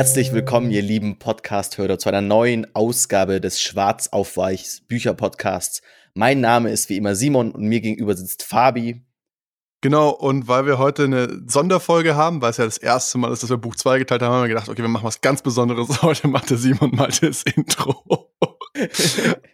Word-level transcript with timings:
Herzlich 0.00 0.32
willkommen, 0.32 0.70
ihr 0.70 0.80
lieben 0.80 1.18
Podcast-Hörer, 1.18 1.98
zu 1.98 2.08
einer 2.08 2.22
neuen 2.22 2.74
Ausgabe 2.74 3.38
des 3.38 3.60
Schwarzaufweichs 3.60 4.80
Bücher-Podcasts. 4.88 5.82
Mein 6.14 6.40
Name 6.40 6.70
ist 6.70 6.88
wie 6.88 6.96
immer 6.96 7.14
Simon 7.14 7.50
und 7.52 7.64
mir 7.64 7.82
gegenüber 7.82 8.16
sitzt 8.16 8.42
Fabi. 8.42 9.04
Genau, 9.82 10.08
und 10.08 10.48
weil 10.48 10.64
wir 10.64 10.78
heute 10.78 11.04
eine 11.04 11.42
Sonderfolge 11.46 12.16
haben, 12.16 12.40
weil 12.40 12.48
es 12.48 12.56
ja 12.56 12.64
das 12.64 12.78
erste 12.78 13.18
Mal 13.18 13.30
ist, 13.30 13.42
dass 13.42 13.50
wir 13.50 13.58
Buch 13.58 13.76
2 13.76 13.98
geteilt 13.98 14.22
haben, 14.22 14.32
haben 14.32 14.44
wir 14.44 14.48
gedacht, 14.48 14.70
okay, 14.70 14.80
wir 14.80 14.88
machen 14.88 15.04
was 15.04 15.20
ganz 15.20 15.42
Besonderes. 15.42 15.88
Heute 16.02 16.28
macht 16.28 16.48
der 16.48 16.56
Simon 16.56 16.92
mal 16.96 17.10
das 17.20 17.42
Intro. 17.42 18.30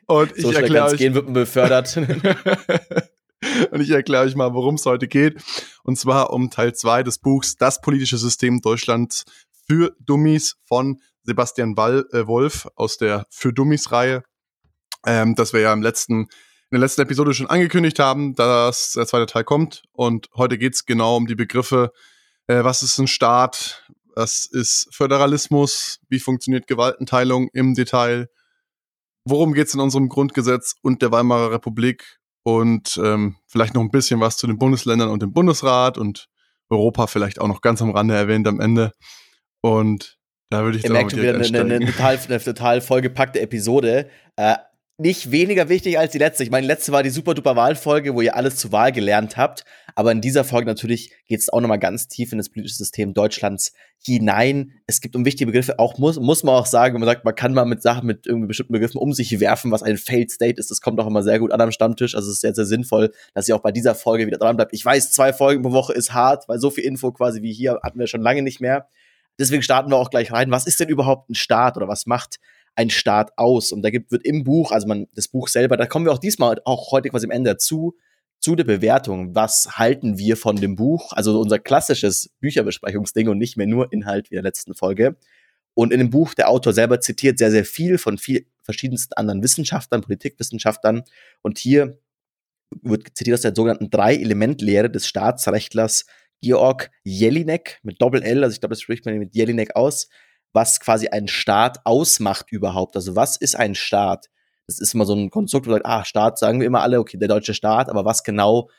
und 0.07 0.37
ich 0.37 0.43
so 0.43 0.53
erkläre 0.53 0.87
euch. 0.87 0.99
Gehen 0.99 1.15
wird 1.15 1.33
befördert. 1.33 1.97
und 3.73 3.81
ich 3.81 3.91
erkläre 3.91 4.25
euch 4.25 4.37
mal, 4.37 4.55
worum 4.55 4.77
es 4.77 4.87
heute 4.87 5.09
geht. 5.09 5.43
Und 5.83 5.99
zwar 5.99 6.33
um 6.33 6.51
Teil 6.51 6.73
2 6.73 7.03
des 7.03 7.19
Buchs 7.19 7.57
Das 7.57 7.81
politische 7.81 8.19
System 8.19 8.61
Deutschlands 8.61 9.25
für 9.67 9.95
Dummies 10.01 10.57
von 10.65 11.01
Sebastian 11.23 11.77
Wall, 11.77 12.07
äh, 12.13 12.27
Wolf 12.27 12.69
aus 12.77 12.99
der 12.99 13.27
Für 13.31 13.53
Dummies-Reihe. 13.53 14.23
Ähm, 15.07 15.35
das 15.35 15.53
wir 15.53 15.61
ja 15.61 15.73
im 15.73 15.83
letzten 15.83 16.27
in 16.71 16.81
der 16.81 16.81
letzten 16.81 17.03
Episode 17.03 17.33
schon 17.33 17.47
angekündigt 17.47 18.01
haben, 18.01 18.35
dass 18.35 18.93
der 18.93 19.07
zweite 19.07 19.27
Teil 19.27 19.45
kommt. 19.45 19.85
Und 19.93 20.29
heute 20.35 20.59
geht 20.59 20.75
es 20.75 20.85
genau 20.85 21.17
um 21.17 21.27
die 21.27 21.37
Begriffe, 21.37 21.93
äh, 22.49 22.65
was 22.65 22.83
ist 22.83 22.99
ein 22.99 23.07
Staat, 23.07 23.87
was 24.17 24.47
ist 24.47 24.89
Föderalismus, 24.93 26.01
wie 26.09 26.19
funktioniert 26.19 26.67
Gewaltenteilung 26.67 27.51
im 27.53 27.75
Detail, 27.75 28.29
worum 29.25 29.53
geht 29.53 29.69
es 29.69 29.75
in 29.75 29.81
unserem 29.81 30.09
Grundgesetz 30.09 30.75
und 30.83 31.03
der 31.03 31.13
Weimarer 31.13 31.53
Republik 31.53 32.19
und 32.43 33.01
ähm, 33.03 33.37
vielleicht 33.47 33.75
noch 33.75 33.83
ein 33.83 33.91
bisschen 33.91 34.21
was 34.21 34.37
zu 34.37 34.47
den 34.47 34.59
Bundesländern 34.59 35.11
und 35.11 35.23
dem 35.23 35.33
Bundesrat 35.33 35.99
und 35.99 36.27
Europa 36.69 37.07
vielleicht 37.07 37.41
auch 37.41 37.49
noch 37.49 37.61
ganz 37.61 37.81
am 37.81 37.91
Rande 37.91 38.15
erwähnt 38.15 38.49
am 38.49 38.61
Ende. 38.61 38.93
Und 39.67 40.17
da 40.49 40.63
würde 40.63 40.79
ich 40.79 40.85
Ihr 40.85 40.93
merkt 40.93 41.11
schon 41.11 41.21
wieder 41.23 41.35
eine, 41.35 41.45
eine, 41.45 41.75
eine, 41.75 41.87
total, 41.87 42.19
eine 42.29 42.41
total 42.41 42.81
vollgepackte 42.81 43.41
Episode. 43.41 44.09
Äh, 44.37 44.55
nicht 44.97 45.33
weniger 45.33 45.69
wichtig 45.69 45.99
als 45.99 46.13
die 46.13 46.19
letzte. 46.19 46.45
Ich 46.45 46.51
meine, 46.51 46.63
die 46.63 46.73
letzte 46.73 46.93
war 46.93 47.03
die 47.03 47.11
super 47.11 47.35
duper 47.35 47.57
Wahlfolge, 47.57 48.15
wo 48.15 48.21
ihr 48.21 48.37
alles 48.37 48.57
zur 48.57 48.71
Wahl 48.71 48.93
gelernt 48.93 49.37
habt. 49.37 49.65
Aber 49.97 50.13
in 50.13 50.21
dieser 50.21 50.45
Folge 50.45 50.67
natürlich 50.67 51.11
geht 51.27 51.41
es 51.41 51.49
auch 51.49 51.61
nochmal 51.61 51.81
ganz 51.81 52.07
tief 52.07 52.31
in 52.31 52.39
das 52.39 52.49
politische 52.49 52.77
System 52.77 53.13
Deutschlands 53.13 53.73
hinein. 54.03 54.73
Es 54.87 55.01
gibt 55.01 55.17
um 55.17 55.25
wichtige 55.25 55.47
Begriffe 55.47 55.81
auch, 55.81 55.99
muss, 55.99 56.19
muss 56.21 56.45
man 56.45 56.55
auch 56.55 56.67
sagen, 56.67 56.95
wenn 56.95 57.01
man 57.01 57.09
sagt, 57.09 57.25
man 57.25 57.35
kann 57.35 57.53
mal 57.53 57.67
mit 57.67 57.83
Sachen, 57.83 58.07
mit 58.07 58.27
irgendwie 58.27 58.47
bestimmten 58.47 58.73
Begriffen 58.73 58.99
um 58.99 59.13
sich 59.13 59.41
werfen, 59.41 59.73
was 59.73 59.83
ein 59.83 59.99
Failed 59.99 60.31
State 60.31 60.61
ist. 60.61 60.71
Das 60.71 60.81
kommt 60.81 61.01
auch 61.01 61.09
immer 61.09 61.25
sehr 61.25 61.41
gut 61.41 61.51
an 61.51 61.61
am 61.61 61.73
Stammtisch. 61.73 62.15
Also 62.15 62.29
es 62.29 62.35
ist 62.35 62.41
sehr, 62.41 62.55
sehr 62.55 62.67
sinnvoll, 62.67 63.13
dass 63.35 63.49
ihr 63.49 63.57
auch 63.57 63.63
bei 63.63 63.73
dieser 63.73 63.97
Folge 63.97 64.27
wieder 64.27 64.39
dran 64.39 64.57
bleibt. 64.57 64.73
Ich 64.73 64.85
weiß, 64.85 65.11
zwei 65.11 65.33
Folgen 65.33 65.63
pro 65.63 65.73
Woche 65.73 65.93
ist 65.93 66.15
hart, 66.15 66.49
weil 66.49 66.61
so 66.61 66.71
viel 66.71 66.85
Info 66.85 67.11
quasi 67.11 67.43
wie 67.43 67.53
hier 67.53 67.81
hatten 67.83 67.99
wir 67.99 68.07
schon 68.07 68.23
lange 68.23 68.43
nicht 68.43 68.61
mehr. 68.61 68.89
Deswegen 69.39 69.63
starten 69.63 69.91
wir 69.91 69.97
auch 69.97 70.11
gleich 70.11 70.33
rein. 70.33 70.51
Was 70.51 70.67
ist 70.67 70.81
denn 70.81 70.89
überhaupt 70.89 71.31
ein 71.31 71.35
Staat 71.35 71.77
oder 71.77 71.89
was 71.89 72.07
macht 72.07 72.39
ein 72.77 72.91
Staat 72.91 73.33
aus. 73.37 73.73
Und 73.73 73.83
da 73.83 73.91
gibt, 73.91 74.13
wird 74.13 74.25
im 74.25 74.45
Buch, 74.45 74.71
also 74.71 74.87
man, 74.87 75.09
das 75.15 75.29
Buch 75.29 75.49
selber, 75.49 75.77
da 75.77 75.87
kommen 75.87 76.05
wir 76.05 76.13
auch 76.13 76.19
diesmal, 76.19 76.61
auch 76.65 76.93
heute 76.93 77.09
quasi 77.09 77.27
am 77.27 77.31
Ende 77.31 77.51
dazu, 77.51 77.97
zu 78.39 78.55
der 78.55 78.65
Bewertung. 78.65 79.35
Was 79.35 79.79
halten 79.79 80.19
wir 80.19 80.37
von 80.37 80.57
dem 80.57 80.77
Buch? 80.77 81.13
Also 81.15 81.41
unser 81.41 81.59
klassisches 81.59 82.31
Bücherbesprechungsding 82.41 83.29
und 83.29 83.39
nicht 83.39 83.57
mehr 83.57 83.67
nur 83.67 83.93
Inhalt 83.93 84.31
wie 84.31 84.35
der 84.35 84.43
letzten 84.43 84.75
Folge. 84.75 85.17
Und 85.75 85.93
in 85.93 85.99
dem 85.99 86.11
Buch, 86.11 86.35
der 86.35 86.51
Autor 86.51 86.75
selber 86.75 87.01
zitiert 87.01 87.39
sehr, 87.39 87.51
sehr 87.51 87.65
viel 87.65 87.99
von 87.99 88.19
viel 88.19 88.47
verschiedensten 88.63 89.15
anderen 89.15 89.43
Wissenschaftlern, 89.43 90.03
Politikwissenschaftlern. 90.03 91.03
Und 91.43 91.59
hier 91.59 91.99
wird 92.83 93.17
zitiert 93.17 93.35
aus 93.35 93.43
der 93.43 93.55
sogenannten 93.55 93.91
Drei-Element-Lehre 93.91 94.91
des 94.91 95.07
Staatsrechtlers 95.07 96.05
Georg 96.47 96.91
Jelinek 97.03 97.81
mit 97.83 98.01
Doppel-L, 98.01 98.45
also 98.45 98.55
ich 98.55 98.61
glaube, 98.61 98.75
das 98.75 98.81
spricht 98.81 99.05
man 99.05 99.19
mit 99.19 99.35
Jelinek 99.35 99.75
aus, 99.75 100.09
was 100.53 100.79
quasi 100.79 101.09
ein 101.09 101.27
Staat 101.27 101.81
ausmacht 101.85 102.53
überhaupt. 102.53 102.95
Also 102.95 103.17
was 103.17 103.37
ist 103.37 103.57
ein 103.57 103.75
Staat? 103.75 104.31
Das 104.69 104.81
ist 104.81 104.95
immer 104.95 105.07
so 105.07 105.15
ein 105.15 105.31
Konstrukt, 105.31 105.67
wo 105.67 105.71
man 105.71 105.79
sagt, 105.79 105.87
ah, 105.87 106.05
Staat 106.05 106.39
sagen 106.39 106.61
wir 106.61 106.67
immer 106.67 106.83
alle, 106.83 107.01
okay, 107.01 107.19
der 107.19 107.29
deutsche 107.29 107.55
Staat, 107.55 107.89
aber 107.89 108.05
was 108.05 108.23
genau 108.23 108.71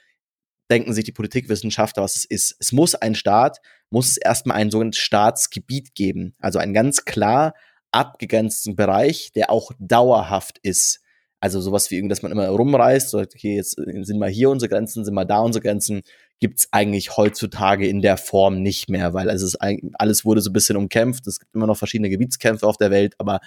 denken 0.72 0.94
sich 0.94 1.04
die 1.04 1.12
Politikwissenschaftler, 1.12 2.04
was 2.04 2.16
es 2.16 2.26
ist? 2.26 2.56
Es 2.60 2.72
muss 2.72 2.96
ein 2.96 3.16
Staat, 3.16 3.60
muss 3.90 4.10
es 4.10 4.18
erstmal 4.18 4.58
ein 4.58 4.72
sogenanntes 4.72 5.02
Staatsgebiet 5.02 5.94
geben. 5.94 6.36
Also 6.40 6.60
einen 6.60 6.74
ganz 6.74 7.06
klar 7.06 7.54
abgegrenzten 7.92 8.76
Bereich, 8.76 9.32
der 9.34 9.50
auch 9.50 9.72
dauerhaft 9.78 10.60
ist. 10.64 11.02
Also 11.40 11.62
sowas 11.62 11.92
wie, 11.92 12.08
dass 12.08 12.24
man 12.24 12.32
immer 12.32 12.48
rumreist, 12.48 13.12
sagt, 13.12 13.36
okay, 13.36 13.56
jetzt 13.56 13.78
sind 13.78 14.20
mal 14.20 14.30
hier 14.30 14.50
unsere 14.50 14.70
Grenzen, 14.70 15.06
sind 15.06 15.14
mal 15.14 15.26
da 15.26 15.40
unsere 15.40 15.62
Grenzen, 15.62 16.02
gibt's 16.40 16.68
eigentlich 16.72 17.16
heutzutage 17.16 17.88
in 17.88 18.02
der 18.02 18.18
Form 18.18 18.62
nicht 18.62 18.90
mehr, 18.90 19.14
weil 19.14 19.30
es 19.30 19.44
ist, 19.44 19.58
alles 19.94 20.26
wurde 20.26 20.42
so 20.42 20.50
ein 20.50 20.54
bisschen 20.54 20.78
umkämpft. 20.78 21.28
Es 21.28 21.40
gibt 21.40 21.54
immer 21.54 21.68
noch 21.68 21.78
verschiedene 21.78 22.10
Gebietskämpfe 22.10 22.66
auf 22.66 22.78
der 22.78 22.90
Welt, 22.90 23.16
aber 23.20 23.40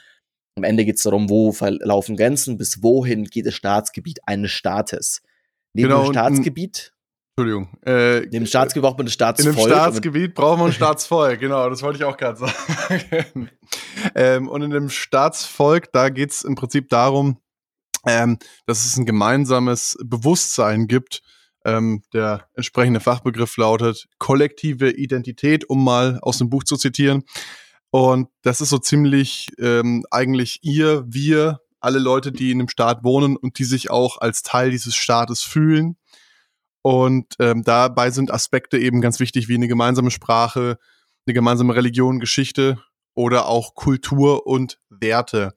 am 0.57 0.65
Ende 0.65 0.85
geht's 0.85 1.03
darum, 1.03 1.31
wo 1.31 1.53
verlaufen 1.53 2.17
Grenzen, 2.17 2.57
bis 2.57 2.83
wohin 2.83 3.25
geht 3.25 3.47
das 3.47 3.55
Staatsgebiet 3.55 4.21
eines 4.27 4.51
Staates. 4.53 5.23
Neben 5.75 5.89
genau, 5.89 6.05
dem 6.05 6.13
Staatsgebiet 6.13 6.93
Entschuldigung. 7.37 7.69
Äh, 7.83 8.29
dem 8.29 8.45
Staatsgebiet 8.45 8.83
braucht 8.83 8.99
man 8.99 9.07
ein 9.07 9.11
Staatsvolk. 9.11 9.57
In 9.57 9.63
dem 9.63 9.69
Staatsgebiet 9.69 10.35
braucht 10.35 10.59
man 10.59 10.67
ein 10.69 10.73
Staatsvolk, 10.73 11.41
genau, 11.41 11.71
das 11.71 11.83
wollte 11.83 11.99
ich 11.99 12.05
auch 12.05 12.17
gerade 12.17 12.39
sagen. 12.39 13.51
ähm, 14.15 14.49
und 14.49 14.63
in 14.63 14.71
dem 14.71 14.91
Staatsvolk, 14.91 15.93
da 15.93 16.09
geht's 16.11 16.43
im 16.43 16.55
Prinzip 16.55 16.89
darum, 16.91 17.39
ähm, 18.07 18.39
dass 18.67 18.85
es 18.85 18.97
ein 18.97 19.07
gemeinsames 19.07 19.97
Bewusstsein 20.03 20.87
gibt. 20.87 21.23
Ähm, 21.65 22.03
der 22.15 22.47
entsprechende 22.55 23.01
Fachbegriff 23.01 23.57
lautet 23.57 24.07
kollektive 24.19 24.91
Identität, 24.91 25.69
um 25.69 25.85
mal 25.85 26.19
aus 26.23 26.39
dem 26.39 26.49
Buch 26.49 26.65
zu 26.65 26.77
zitieren. 26.77 27.25
Und 27.91 28.29
das 28.43 28.61
ist 28.61 28.71
so 28.71 28.79
ziemlich 28.79 29.49
ähm, 29.59 30.05
eigentlich 30.11 30.61
ihr, 30.63 31.05
wir, 31.07 31.61
alle 31.81 31.99
Leute, 31.99 32.31
die 32.33 32.51
in 32.51 32.59
dem 32.59 32.69
Staat 32.69 33.05
wohnen 33.05 33.37
und 33.37 33.59
die 33.59 33.65
sich 33.65 33.91
auch 33.91 34.19
als 34.19 34.43
Teil 34.43 34.71
dieses 34.71 34.95
Staates 34.95 35.43
fühlen. 35.43 35.97
Und 36.83 37.35
ähm, 37.39 37.63
dabei 37.63 38.11
sind 38.11 38.31
Aspekte 38.31 38.79
eben 38.79 39.01
ganz 39.01 39.21
wichtig 39.21 39.49
wie 39.49 39.55
eine 39.55 39.69
gemeinsame 39.69 40.11
Sprache, 40.11 40.79
eine 41.27 41.35
gemeinsame 41.35 41.75
Religion, 41.75 42.21
Geschichte 42.21 42.83
oder 43.15 43.47
auch 43.47 43.75
Kultur 43.75 44.47
und 44.47 44.79
Werte 44.89 45.55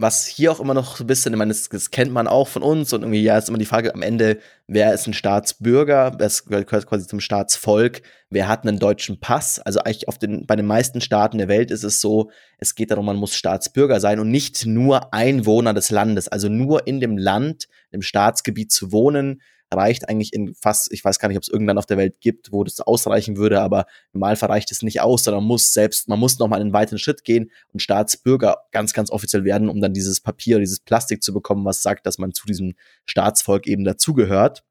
was 0.00 0.26
hier 0.26 0.52
auch 0.52 0.60
immer 0.60 0.74
noch 0.74 0.96
so 0.96 1.02
ein 1.02 1.08
bisschen, 1.08 1.32
ich 1.32 1.38
meine, 1.38 1.52
das, 1.52 1.68
das, 1.68 1.90
kennt 1.90 2.12
man 2.12 2.28
auch 2.28 2.46
von 2.46 2.62
uns 2.62 2.92
und 2.92 3.02
irgendwie, 3.02 3.20
ja, 3.22 3.36
ist 3.36 3.48
immer 3.48 3.58
die 3.58 3.64
Frage 3.64 3.92
am 3.92 4.02
Ende, 4.02 4.38
wer 4.68 4.94
ist 4.94 5.08
ein 5.08 5.12
Staatsbürger, 5.12 6.14
wer 6.18 6.30
gehört 6.66 6.86
quasi 6.86 7.08
zum 7.08 7.18
Staatsvolk, 7.18 8.02
wer 8.30 8.46
hat 8.46 8.64
einen 8.64 8.78
deutschen 8.78 9.18
Pass? 9.18 9.58
Also 9.58 9.80
eigentlich 9.80 10.06
auf 10.06 10.16
den, 10.16 10.46
bei 10.46 10.54
den 10.54 10.66
meisten 10.66 11.00
Staaten 11.00 11.38
der 11.38 11.48
Welt 11.48 11.72
ist 11.72 11.82
es 11.82 12.00
so, 12.00 12.30
es 12.58 12.76
geht 12.76 12.92
darum, 12.92 13.06
man 13.06 13.16
muss 13.16 13.34
Staatsbürger 13.34 13.98
sein 13.98 14.20
und 14.20 14.30
nicht 14.30 14.66
nur 14.66 15.12
Einwohner 15.12 15.74
des 15.74 15.90
Landes, 15.90 16.28
also 16.28 16.48
nur 16.48 16.86
in 16.86 17.00
dem 17.00 17.18
Land, 17.18 17.66
im 17.90 18.02
Staatsgebiet 18.02 18.70
zu 18.70 18.92
wohnen, 18.92 19.42
reicht 19.70 20.08
eigentlich 20.08 20.32
in 20.32 20.54
fast, 20.54 20.92
ich 20.92 21.04
weiß 21.04 21.18
gar 21.18 21.28
nicht, 21.28 21.36
ob 21.36 21.42
es 21.42 21.48
irgendwann 21.48 21.78
auf 21.78 21.86
der 21.86 21.98
Welt 21.98 22.20
gibt, 22.20 22.52
wo 22.52 22.64
das 22.64 22.80
ausreichen 22.80 23.36
würde, 23.36 23.60
aber 23.60 23.86
im 24.12 24.20
Normalfall 24.20 24.50
reicht 24.50 24.72
es 24.72 24.82
nicht 24.82 25.00
aus, 25.00 25.24
sondern 25.24 25.44
muss 25.44 25.72
selbst, 25.72 26.08
man 26.08 26.18
muss 26.18 26.38
nochmal 26.38 26.60
einen 26.60 26.72
weiteren 26.72 26.98
Schritt 26.98 27.24
gehen 27.24 27.50
und 27.72 27.80
Staatsbürger 27.80 28.58
ganz, 28.72 28.92
ganz 28.92 29.10
offiziell 29.10 29.44
werden, 29.44 29.68
um 29.68 29.80
dann 29.80 29.92
dieses 29.92 30.20
Papier, 30.20 30.58
dieses 30.58 30.80
Plastik 30.80 31.22
zu 31.22 31.32
bekommen, 31.32 31.64
was 31.64 31.82
sagt, 31.82 32.06
dass 32.06 32.18
man 32.18 32.32
zu 32.32 32.46
diesem 32.46 32.74
Staatsvolk 33.04 33.66
eben 33.66 33.84
dazugehört. 33.84 34.64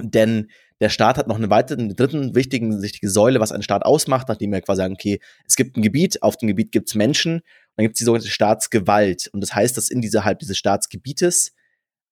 Denn 0.00 0.48
der 0.80 0.88
Staat 0.88 1.18
hat 1.18 1.28
noch 1.28 1.36
eine 1.36 1.50
weitere, 1.50 1.80
eine 1.80 1.94
dritten 1.94 2.34
wichtigen, 2.34 2.82
wichtige 2.82 3.08
Säule, 3.08 3.38
was 3.38 3.52
einen 3.52 3.62
Staat 3.62 3.84
ausmacht, 3.84 4.28
nachdem 4.28 4.50
wir 4.50 4.60
quasi 4.60 4.78
sagen, 4.78 4.94
okay, 4.94 5.20
es 5.46 5.54
gibt 5.54 5.76
ein 5.76 5.82
Gebiet, 5.82 6.22
auf 6.22 6.36
dem 6.36 6.48
Gebiet 6.48 6.72
gibt 6.72 6.88
es 6.88 6.96
Menschen, 6.96 7.42
dann 7.76 7.84
gibt 7.84 7.94
es 7.94 7.98
die 7.98 8.04
sogenannte 8.04 8.30
Staatsgewalt. 8.30 9.28
Und 9.32 9.40
das 9.40 9.54
heißt, 9.54 9.76
dass 9.76 9.88
in 9.88 10.00
dieser 10.00 10.34
dieses 10.34 10.58
Staatsgebietes 10.58 11.52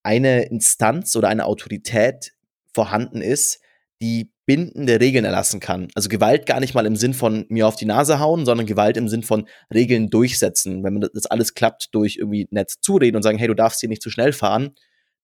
eine 0.03 0.45
Instanz 0.45 1.15
oder 1.17 1.29
eine 1.29 1.47
Autorität 1.47 2.33
vorhanden 2.73 3.21
ist, 3.21 3.61
die 4.01 4.33
bindende 4.47 5.01
Regeln 5.01 5.25
erlassen 5.25 5.61
kann. 5.61 5.89
Also 5.95 6.09
Gewalt 6.09 6.47
gar 6.47 6.59
nicht 6.59 6.75
mal 6.75 6.87
im 6.87 6.97
Sinn 6.97 7.15
von 7.15 7.47
mir 7.49 7.69
auf 7.69 7.77
die 7.77 7.85
Nase 7.85 8.19
hauen, 8.19 8.45
sondern 8.45 8.67
Gewalt 8.67 8.97
im 8.97 9.09
Sinn 9.09 9.23
von 9.23 9.47
Regeln 9.73 10.11
durchsetzen. 10.11 10.83
Wenn 10.83 10.95
man 10.95 11.09
das 11.15 11.27
alles 11.27 11.55
klappt 11.55 11.95
durch 11.95 12.17
irgendwie 12.17 12.49
nett 12.51 12.71
zureden 12.71 13.17
und 13.17 13.23
sagen, 13.23 13.39
hey, 13.39 13.47
du 13.47 13.55
darfst 13.55 13.81
hier 13.81 13.89
nicht 13.89 14.03
zu 14.03 14.11
schnell 14.11 14.33
fahren, 14.33 14.75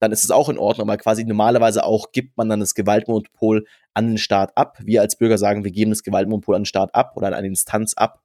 dann 0.01 0.13
ist 0.13 0.23
es 0.23 0.31
auch 0.31 0.49
in 0.49 0.59
Ordnung, 0.59 0.89
aber 0.89 0.97
quasi 0.97 1.25
normalerweise 1.25 1.85
auch 1.85 2.13
gibt 2.13 2.37
man 2.37 2.49
dann 2.49 2.61
das 2.61 2.75
Gewaltmonopol 2.75 3.67
an 3.95 4.07
den 4.07 4.19
Staat 4.19 4.57
ab. 4.57 4.79
Wir 4.81 5.01
als 5.01 5.17
Bürger 5.17 5.39
sagen, 5.39 5.65
wir 5.65 5.73
geben 5.73 5.91
das 5.91 6.05
Gewaltmonopol 6.05 6.55
an 6.55 6.63
den 6.63 6.67
Staat 6.67 6.95
ab 6.95 7.17
oder 7.17 7.29
an 7.29 7.35
eine 7.35 7.49
Instanz 7.49 7.95
ab, 7.95 8.23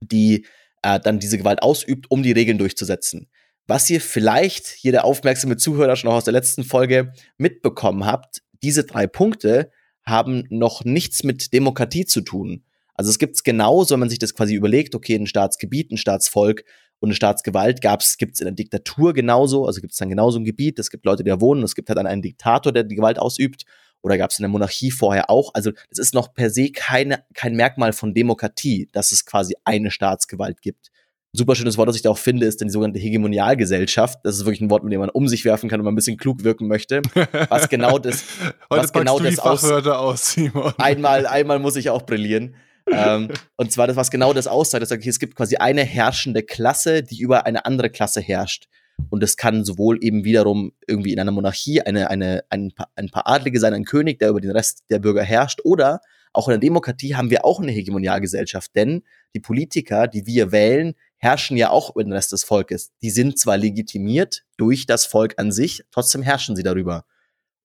die 0.00 0.46
äh, 0.82 0.98
dann 0.98 1.18
diese 1.18 1.36
Gewalt 1.36 1.62
ausübt, 1.62 2.10
um 2.10 2.22
die 2.22 2.32
Regeln 2.32 2.56
durchzusetzen. 2.56 3.28
Was 3.70 3.90
ihr 3.90 4.00
vielleicht, 4.00 4.66
hier 4.66 4.92
der 4.92 5.04
aufmerksame 5.04 5.58
Zuhörer 5.58 5.94
schon 5.94 6.10
auch 6.10 6.16
aus 6.16 6.24
der 6.24 6.32
letzten 6.32 6.64
Folge 6.64 7.12
mitbekommen 7.36 8.06
habt, 8.06 8.40
diese 8.62 8.84
drei 8.84 9.06
Punkte 9.06 9.70
haben 10.02 10.44
noch 10.48 10.86
nichts 10.86 11.22
mit 11.22 11.52
Demokratie 11.52 12.06
zu 12.06 12.22
tun. 12.22 12.64
Also 12.94 13.10
es 13.10 13.18
gibt 13.18 13.36
es 13.36 13.44
genauso, 13.44 13.92
wenn 13.92 14.00
man 14.00 14.08
sich 14.08 14.18
das 14.18 14.34
quasi 14.34 14.54
überlegt, 14.54 14.94
okay, 14.94 15.16
ein 15.16 15.26
Staatsgebiet, 15.26 15.92
ein 15.92 15.98
Staatsvolk 15.98 16.64
und 16.98 17.10
eine 17.10 17.14
Staatsgewalt 17.14 17.82
gab's, 17.82 18.16
gibt's 18.16 18.40
in 18.40 18.46
der 18.46 18.54
Diktatur 18.54 19.12
genauso, 19.12 19.66
also 19.66 19.82
gibt 19.82 19.92
es 19.92 19.98
dann 19.98 20.08
genauso 20.08 20.38
ein 20.38 20.46
Gebiet, 20.46 20.78
es 20.78 20.88
gibt 20.88 21.04
Leute, 21.04 21.22
die 21.22 21.28
da 21.28 21.38
wohnen, 21.38 21.62
es 21.62 21.74
gibt 21.74 21.90
halt 21.90 21.98
dann 21.98 22.06
einen 22.06 22.22
Diktator, 22.22 22.72
der 22.72 22.84
die 22.84 22.96
Gewalt 22.96 23.18
ausübt 23.18 23.66
oder 24.00 24.16
gab 24.16 24.30
es 24.30 24.38
in 24.38 24.44
der 24.44 24.50
Monarchie 24.50 24.90
vorher 24.90 25.28
auch. 25.28 25.50
Also 25.52 25.72
es 25.90 25.98
ist 25.98 26.14
noch 26.14 26.32
per 26.32 26.48
se 26.48 26.72
keine, 26.72 27.22
kein 27.34 27.54
Merkmal 27.54 27.92
von 27.92 28.14
Demokratie, 28.14 28.88
dass 28.92 29.12
es 29.12 29.26
quasi 29.26 29.54
eine 29.64 29.90
Staatsgewalt 29.90 30.62
gibt. 30.62 30.90
Super 31.38 31.54
schönes 31.54 31.78
Wort, 31.78 31.88
das 31.88 31.94
ich 31.94 32.02
da 32.02 32.10
auch 32.10 32.18
finde, 32.18 32.46
ist 32.46 32.60
dann 32.60 32.66
die 32.66 32.72
sogenannte 32.72 32.98
Hegemonialgesellschaft. 32.98 34.18
Das 34.24 34.34
ist 34.34 34.44
wirklich 34.44 34.60
ein 34.60 34.70
Wort, 34.70 34.82
mit 34.82 34.92
dem 34.92 34.98
man 34.98 35.08
um 35.08 35.28
sich 35.28 35.44
werfen 35.44 35.70
kann 35.70 35.78
und 35.78 35.84
man 35.84 35.92
ein 35.92 35.96
bisschen 35.96 36.16
klug 36.16 36.42
wirken 36.42 36.66
möchte. 36.66 37.00
Was 37.48 37.68
genau 37.68 37.98
das, 38.00 38.24
was 38.68 38.92
genau 38.92 39.20
das 39.20 39.38
aus, 39.38 40.32
Simon. 40.32 40.72
Einmal, 40.78 41.26
einmal 41.28 41.60
muss 41.60 41.76
ich 41.76 41.90
auch 41.90 42.02
brillieren. 42.02 42.56
ähm, 42.90 43.28
und 43.56 43.70
zwar 43.70 43.86
das, 43.86 43.94
was 43.94 44.10
genau 44.10 44.32
das 44.32 44.48
aussagt. 44.48 44.82
Das 44.82 44.88
sagt, 44.88 45.06
es 45.06 45.20
gibt 45.20 45.36
quasi 45.36 45.56
eine 45.56 45.84
herrschende 45.84 46.42
Klasse, 46.42 47.04
die 47.04 47.20
über 47.20 47.46
eine 47.46 47.64
andere 47.64 47.88
Klasse 47.88 48.20
herrscht. 48.20 48.66
Und 49.08 49.22
das 49.22 49.36
kann 49.36 49.64
sowohl 49.64 50.02
eben 50.02 50.24
wiederum 50.24 50.72
irgendwie 50.88 51.12
in 51.12 51.20
einer 51.20 51.30
Monarchie 51.30 51.82
eine, 51.82 52.10
eine, 52.10 52.42
ein, 52.50 52.72
paar, 52.74 52.88
ein 52.96 53.10
paar 53.10 53.28
Adlige 53.28 53.60
sein, 53.60 53.74
ein 53.74 53.84
König, 53.84 54.18
der 54.18 54.30
über 54.30 54.40
den 54.40 54.50
Rest 54.50 54.82
der 54.90 54.98
Bürger 54.98 55.22
herrscht, 55.22 55.60
oder 55.62 56.00
auch 56.32 56.48
in 56.48 56.52
der 56.52 56.58
Demokratie 56.58 57.14
haben 57.14 57.30
wir 57.30 57.44
auch 57.44 57.60
eine 57.60 57.72
Hegemonialgesellschaft, 57.72 58.74
denn 58.74 59.02
die 59.34 59.40
Politiker, 59.40 60.06
die 60.06 60.26
wir 60.26 60.52
wählen, 60.52 60.94
herrschen 61.18 61.56
ja 61.56 61.70
auch 61.70 61.90
über 61.90 62.02
den 62.02 62.12
Rest 62.12 62.32
des 62.32 62.44
Volkes. 62.44 62.92
Die 63.02 63.10
sind 63.10 63.38
zwar 63.38 63.56
legitimiert 63.56 64.44
durch 64.56 64.86
das 64.86 65.06
Volk 65.06 65.34
an 65.36 65.52
sich, 65.52 65.82
trotzdem 65.90 66.22
herrschen 66.22 66.56
sie 66.56 66.62
darüber. 66.62 67.04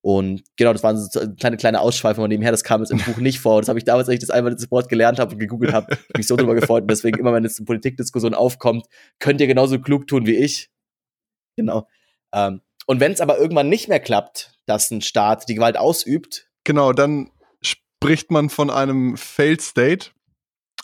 Und 0.04 0.42
genau, 0.56 0.74
das 0.74 0.82
war 0.82 0.94
so 0.94 1.18
eine 1.18 1.34
kleine, 1.34 1.56
kleine 1.56 1.80
Ausschweifung 1.80 2.24
von 2.24 2.30
dem 2.30 2.42
her, 2.42 2.50
das 2.50 2.62
kam 2.62 2.82
jetzt 2.82 2.90
im 2.90 2.98
Buch 2.98 3.16
nicht 3.16 3.40
vor. 3.40 3.62
Das 3.62 3.70
habe 3.70 3.78
ich 3.78 3.86
damals, 3.86 4.06
als 4.06 4.16
ich 4.16 4.20
das 4.20 4.28
einmal 4.28 4.54
das 4.54 4.70
Wort 4.70 4.90
gelernt 4.90 5.18
habe 5.18 5.32
und 5.32 5.38
gegoogelt 5.38 5.72
habe, 5.72 5.96
mich 6.14 6.26
so 6.26 6.36
drüber 6.36 6.54
gefreut. 6.54 6.82
Und 6.82 6.90
deswegen 6.90 7.18
immer, 7.18 7.32
wenn 7.32 7.44
es 7.46 7.58
eine 7.58 7.64
Politikdiskussion 7.64 8.34
aufkommt, 8.34 8.84
könnt 9.18 9.40
ihr 9.40 9.46
genauso 9.46 9.80
klug 9.80 10.06
tun 10.06 10.26
wie 10.26 10.36
ich. 10.36 10.68
Genau. 11.56 11.88
Ähm, 12.34 12.60
und 12.84 13.00
wenn 13.00 13.12
es 13.12 13.22
aber 13.22 13.38
irgendwann 13.38 13.70
nicht 13.70 13.88
mehr 13.88 13.98
klappt, 13.98 14.52
dass 14.66 14.90
ein 14.90 15.00
Staat 15.00 15.48
die 15.48 15.54
Gewalt 15.54 15.78
ausübt. 15.78 16.50
Genau, 16.64 16.92
dann 16.92 17.30
spricht 17.62 18.30
man 18.30 18.50
von 18.50 18.68
einem 18.68 19.16
Failed 19.16 19.62
State. 19.62 20.10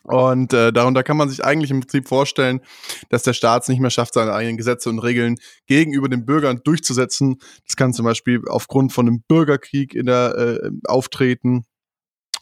Und 0.02 0.52
äh, 0.52 0.72
darunter 0.72 1.02
kann 1.02 1.16
man 1.16 1.28
sich 1.28 1.44
eigentlich 1.44 1.70
im 1.70 1.80
Prinzip 1.80 2.08
vorstellen, 2.08 2.60
dass 3.10 3.22
der 3.22 3.32
Staat 3.32 3.62
es 3.62 3.68
nicht 3.68 3.80
mehr 3.80 3.90
schafft, 3.90 4.14
seine 4.14 4.32
eigenen 4.32 4.56
Gesetze 4.56 4.88
und 4.88 4.98
Regeln 4.98 5.36
gegenüber 5.66 6.08
den 6.08 6.24
Bürgern 6.24 6.60
durchzusetzen. 6.64 7.38
Das 7.66 7.76
kann 7.76 7.92
zum 7.92 8.04
Beispiel 8.04 8.40
aufgrund 8.48 8.92
von 8.92 9.06
einem 9.06 9.22
Bürgerkrieg 9.28 9.94
in 9.94 10.06
der 10.06 10.34
äh, 10.36 10.70
auftreten. 10.86 11.64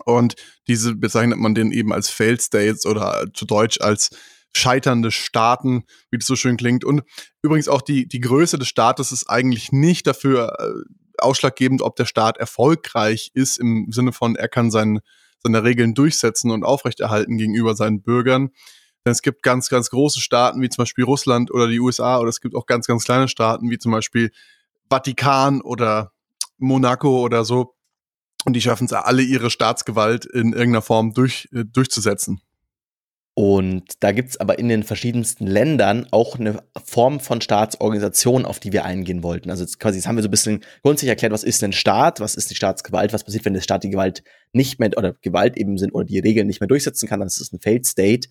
Und 0.04 0.36
diese 0.68 0.94
bezeichnet 0.94 1.38
man 1.38 1.54
den 1.54 1.72
eben 1.72 1.92
als 1.92 2.08
Failed 2.08 2.40
States 2.40 2.86
oder 2.86 3.26
zu 3.34 3.44
Deutsch 3.44 3.80
als 3.80 4.10
scheiternde 4.54 5.10
Staaten, 5.10 5.84
wie 6.10 6.18
das 6.18 6.26
so 6.26 6.36
schön 6.36 6.56
klingt. 6.56 6.84
Und 6.84 7.02
übrigens 7.42 7.68
auch 7.68 7.82
die, 7.82 8.06
die 8.06 8.20
Größe 8.20 8.58
des 8.58 8.68
Staates 8.68 9.12
ist 9.12 9.28
eigentlich 9.28 9.72
nicht 9.72 10.06
dafür 10.06 10.56
äh, 10.58 11.22
ausschlaggebend, 11.22 11.82
ob 11.82 11.96
der 11.96 12.06
Staat 12.06 12.38
erfolgreich 12.38 13.30
ist, 13.34 13.58
im 13.58 13.88
Sinne 13.90 14.12
von, 14.12 14.36
er 14.36 14.48
kann 14.48 14.70
sein, 14.70 15.00
seine 15.42 15.64
Regeln 15.64 15.94
durchsetzen 15.94 16.50
und 16.50 16.64
aufrechterhalten 16.64 17.38
gegenüber 17.38 17.74
seinen 17.74 18.02
Bürgern. 18.02 18.50
Denn 19.04 19.12
es 19.12 19.22
gibt 19.22 19.42
ganz, 19.42 19.68
ganz 19.68 19.90
große 19.90 20.20
Staaten, 20.20 20.60
wie 20.60 20.68
zum 20.68 20.82
Beispiel 20.82 21.04
Russland 21.04 21.50
oder 21.52 21.68
die 21.68 21.80
USA, 21.80 22.18
oder 22.18 22.28
es 22.28 22.40
gibt 22.40 22.54
auch 22.54 22.66
ganz, 22.66 22.86
ganz 22.86 23.04
kleine 23.04 23.28
Staaten, 23.28 23.70
wie 23.70 23.78
zum 23.78 23.92
Beispiel 23.92 24.30
Vatikan 24.90 25.60
oder 25.60 26.12
Monaco 26.58 27.20
oder 27.20 27.44
so. 27.44 27.74
Und 28.44 28.54
die 28.54 28.60
schaffen 28.60 28.86
es 28.86 28.92
alle, 28.92 29.22
ihre 29.22 29.50
Staatsgewalt 29.50 30.24
in 30.24 30.52
irgendeiner 30.52 30.82
Form 30.82 31.12
durch, 31.12 31.48
äh, 31.52 31.64
durchzusetzen. 31.64 32.40
Und 33.38 33.92
da 34.00 34.10
gibt's 34.10 34.36
aber 34.38 34.58
in 34.58 34.68
den 34.68 34.82
verschiedensten 34.82 35.46
Ländern 35.46 36.08
auch 36.10 36.40
eine 36.40 36.60
Form 36.84 37.20
von 37.20 37.40
Staatsorganisation, 37.40 38.44
auf 38.44 38.58
die 38.58 38.72
wir 38.72 38.84
eingehen 38.84 39.22
wollten. 39.22 39.48
Also 39.48 39.62
jetzt 39.62 39.78
quasi, 39.78 39.96
jetzt 39.96 40.08
haben 40.08 40.16
wir 40.16 40.24
so 40.24 40.28
ein 40.28 40.32
bisschen 40.32 40.64
grundsätzlich 40.82 41.10
erklärt, 41.10 41.32
was 41.32 41.44
ist 41.44 41.62
ein 41.62 41.72
Staat, 41.72 42.18
was 42.18 42.34
ist 42.34 42.50
die 42.50 42.56
Staatsgewalt, 42.56 43.12
was 43.12 43.22
passiert, 43.22 43.44
wenn 43.44 43.54
der 43.54 43.60
Staat 43.60 43.84
die 43.84 43.90
Gewalt 43.90 44.24
nicht 44.52 44.80
mehr, 44.80 44.90
oder 44.96 45.14
Gewalt 45.22 45.56
eben 45.56 45.78
sind, 45.78 45.92
oder 45.94 46.04
die 46.04 46.18
Regeln 46.18 46.48
nicht 46.48 46.60
mehr 46.60 46.66
durchsetzen 46.66 47.08
kann, 47.08 47.20
dann 47.20 47.28
ist 47.28 47.40
es 47.40 47.52
ein 47.52 47.60
Failed 47.60 47.86
State. 47.86 48.28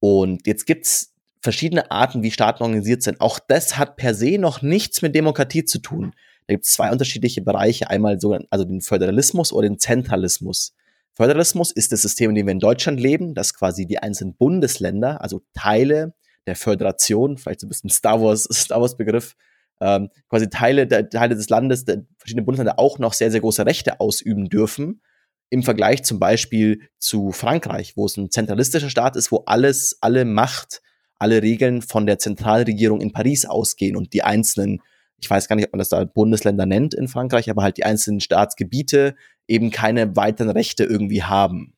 Und 0.00 0.44
jetzt 0.44 0.66
gibt's 0.66 1.14
verschiedene 1.40 1.92
Arten, 1.92 2.24
wie 2.24 2.32
Staaten 2.32 2.64
organisiert 2.64 3.04
sind. 3.04 3.20
Auch 3.20 3.38
das 3.38 3.78
hat 3.78 3.94
per 3.94 4.12
se 4.12 4.38
noch 4.38 4.60
nichts 4.60 5.02
mit 5.02 5.14
Demokratie 5.14 5.64
zu 5.66 5.78
tun. 5.78 6.14
Da 6.48 6.54
gibt's 6.54 6.72
zwei 6.72 6.90
unterschiedliche 6.90 7.42
Bereiche, 7.42 7.90
einmal 7.90 8.20
so, 8.20 8.36
also 8.50 8.64
den 8.64 8.80
Föderalismus 8.80 9.52
oder 9.52 9.68
den 9.68 9.78
Zentralismus. 9.78 10.74
Föderalismus 11.14 11.72
ist 11.72 11.92
das 11.92 12.02
System, 12.02 12.30
in 12.30 12.36
dem 12.36 12.46
wir 12.46 12.52
in 12.52 12.58
Deutschland 12.58 12.98
leben, 12.98 13.34
dass 13.34 13.54
quasi 13.54 13.86
die 13.86 13.98
einzelnen 13.98 14.34
Bundesländer, 14.34 15.20
also 15.20 15.42
Teile 15.54 16.14
der 16.46 16.56
Föderation, 16.56 17.36
vielleicht 17.36 17.60
so 17.60 17.66
ein 17.66 17.68
bisschen 17.68 17.90
Star 17.90 18.20
Wars, 18.20 18.44
Star 18.52 18.80
Wars 18.80 18.96
Begriff, 18.96 19.34
ähm, 19.80 20.08
quasi 20.28 20.48
Teile, 20.48 20.86
der, 20.86 21.08
Teile 21.08 21.36
des 21.36 21.48
Landes, 21.48 21.84
der 21.84 22.04
verschiedenen 22.16 22.46
Bundesländer 22.46 22.78
auch 22.78 22.98
noch 22.98 23.12
sehr, 23.12 23.30
sehr 23.30 23.40
große 23.40 23.66
Rechte 23.66 24.00
ausüben 24.00 24.48
dürfen. 24.48 25.02
Im 25.50 25.62
Vergleich 25.62 26.02
zum 26.02 26.18
Beispiel 26.18 26.88
zu 26.98 27.30
Frankreich, 27.30 27.96
wo 27.96 28.06
es 28.06 28.16
ein 28.16 28.30
zentralistischer 28.30 28.88
Staat 28.88 29.16
ist, 29.16 29.30
wo 29.30 29.42
alles, 29.44 29.98
alle 30.00 30.24
Macht, 30.24 30.80
alle 31.18 31.42
Regeln 31.42 31.82
von 31.82 32.06
der 32.06 32.18
Zentralregierung 32.18 33.00
in 33.00 33.12
Paris 33.12 33.44
ausgehen 33.44 33.96
und 33.96 34.14
die 34.14 34.22
einzelnen 34.22 34.80
ich 35.22 35.30
weiß 35.30 35.48
gar 35.48 35.56
nicht, 35.56 35.66
ob 35.66 35.72
man 35.72 35.78
das 35.78 35.88
da 35.88 36.04
Bundesländer 36.04 36.66
nennt 36.66 36.94
in 36.94 37.06
Frankreich, 37.06 37.48
aber 37.48 37.62
halt 37.62 37.76
die 37.76 37.84
einzelnen 37.84 38.20
Staatsgebiete 38.20 39.14
eben 39.46 39.70
keine 39.70 40.16
weiteren 40.16 40.50
Rechte 40.50 40.84
irgendwie 40.84 41.22
haben. 41.22 41.74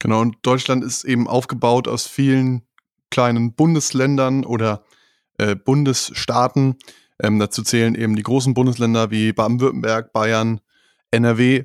Genau, 0.00 0.20
und 0.20 0.36
Deutschland 0.42 0.84
ist 0.84 1.04
eben 1.04 1.28
aufgebaut 1.28 1.86
aus 1.86 2.06
vielen 2.06 2.62
kleinen 3.10 3.54
Bundesländern 3.54 4.44
oder 4.44 4.84
äh, 5.38 5.54
Bundesstaaten. 5.54 6.76
Ähm, 7.22 7.38
dazu 7.38 7.62
zählen 7.62 7.94
eben 7.94 8.16
die 8.16 8.24
großen 8.24 8.54
Bundesländer 8.54 9.12
wie 9.12 9.32
Baden-Württemberg, 9.32 10.12
Bayern, 10.12 10.60
NRW, 11.12 11.64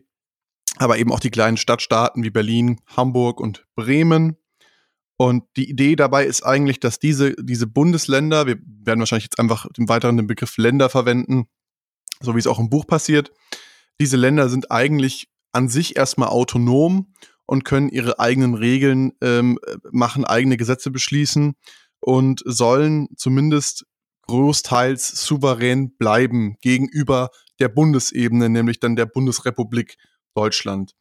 aber 0.77 0.99
eben 0.99 1.11
auch 1.11 1.19
die 1.19 1.31
kleinen 1.31 1.57
Stadtstaaten 1.57 2.23
wie 2.23 2.29
Berlin, 2.29 2.79
Hamburg 2.85 3.39
und 3.39 3.65
Bremen. 3.75 4.37
Und 5.21 5.43
die 5.57 5.69
Idee 5.69 5.97
dabei 5.97 6.25
ist 6.25 6.43
eigentlich, 6.43 6.79
dass 6.79 6.97
diese, 6.97 7.35
diese 7.35 7.67
Bundesländer, 7.67 8.47
wir 8.47 8.57
werden 8.63 9.01
wahrscheinlich 9.01 9.25
jetzt 9.25 9.37
einfach 9.37 9.65
im 9.75 9.89
Weiteren 9.89 10.15
den 10.15 10.27
Begriff 10.27 10.55
Länder 10.55 10.89
verwenden, 10.89 11.49
so 12.21 12.35
wie 12.35 12.39
es 12.39 12.47
auch 12.47 12.57
im 12.57 12.69
Buch 12.69 12.87
passiert, 12.87 13.33
diese 13.99 14.15
Länder 14.15 14.47
sind 14.47 14.71
eigentlich 14.71 15.27
an 15.51 15.67
sich 15.67 15.97
erstmal 15.97 16.29
autonom 16.29 17.13
und 17.45 17.65
können 17.65 17.89
ihre 17.89 18.17
eigenen 18.19 18.53
Regeln 18.53 19.11
ähm, 19.19 19.59
machen, 19.91 20.23
eigene 20.23 20.55
Gesetze 20.55 20.89
beschließen 20.89 21.53
und 21.99 22.41
sollen 22.45 23.09
zumindest 23.17 23.85
großteils 24.27 25.25
souverän 25.25 25.97
bleiben 25.97 26.55
gegenüber 26.61 27.29
der 27.59 27.67
Bundesebene, 27.67 28.47
nämlich 28.47 28.79
dann 28.79 28.95
der 28.95 29.05
Bundesrepublik 29.05 29.97
Deutschland. 30.33 30.93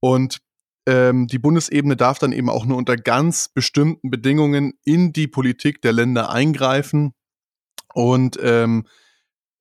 Und 0.00 0.42
ähm, 0.86 1.26
die 1.26 1.38
Bundesebene 1.38 1.96
darf 1.96 2.18
dann 2.18 2.32
eben 2.32 2.48
auch 2.48 2.64
nur 2.64 2.76
unter 2.76 2.96
ganz 2.96 3.48
bestimmten 3.48 4.10
Bedingungen 4.10 4.74
in 4.84 5.12
die 5.12 5.26
Politik 5.28 5.82
der 5.82 5.92
Länder 5.92 6.30
eingreifen. 6.30 7.12
Und 7.94 8.38
ähm, 8.42 8.86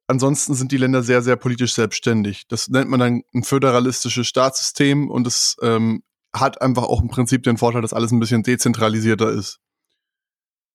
Ansonsten 0.08 0.54
sind 0.54 0.72
die 0.72 0.78
Länder 0.78 1.02
sehr, 1.02 1.22
sehr 1.22 1.36
politisch 1.36 1.74
selbstständig. 1.74 2.48
Das 2.48 2.68
nennt 2.68 2.90
man 2.90 3.00
dann 3.00 3.24
ein 3.34 3.44
föderalistisches 3.44 4.28
Staatssystem 4.28 5.10
und 5.10 5.26
es 5.26 5.58
ähm, 5.64 6.04
hat 6.32 6.62
einfach 6.62 6.84
auch 6.84 7.02
im 7.02 7.08
Prinzip 7.08 7.44
den 7.44 7.58
Vorteil, 7.58 7.82
dass 7.82 7.94
alles 7.94 8.12
ein 8.12 8.20
bisschen 8.20 8.44
dezentralisierter 8.44 9.32
ist. 9.32 9.60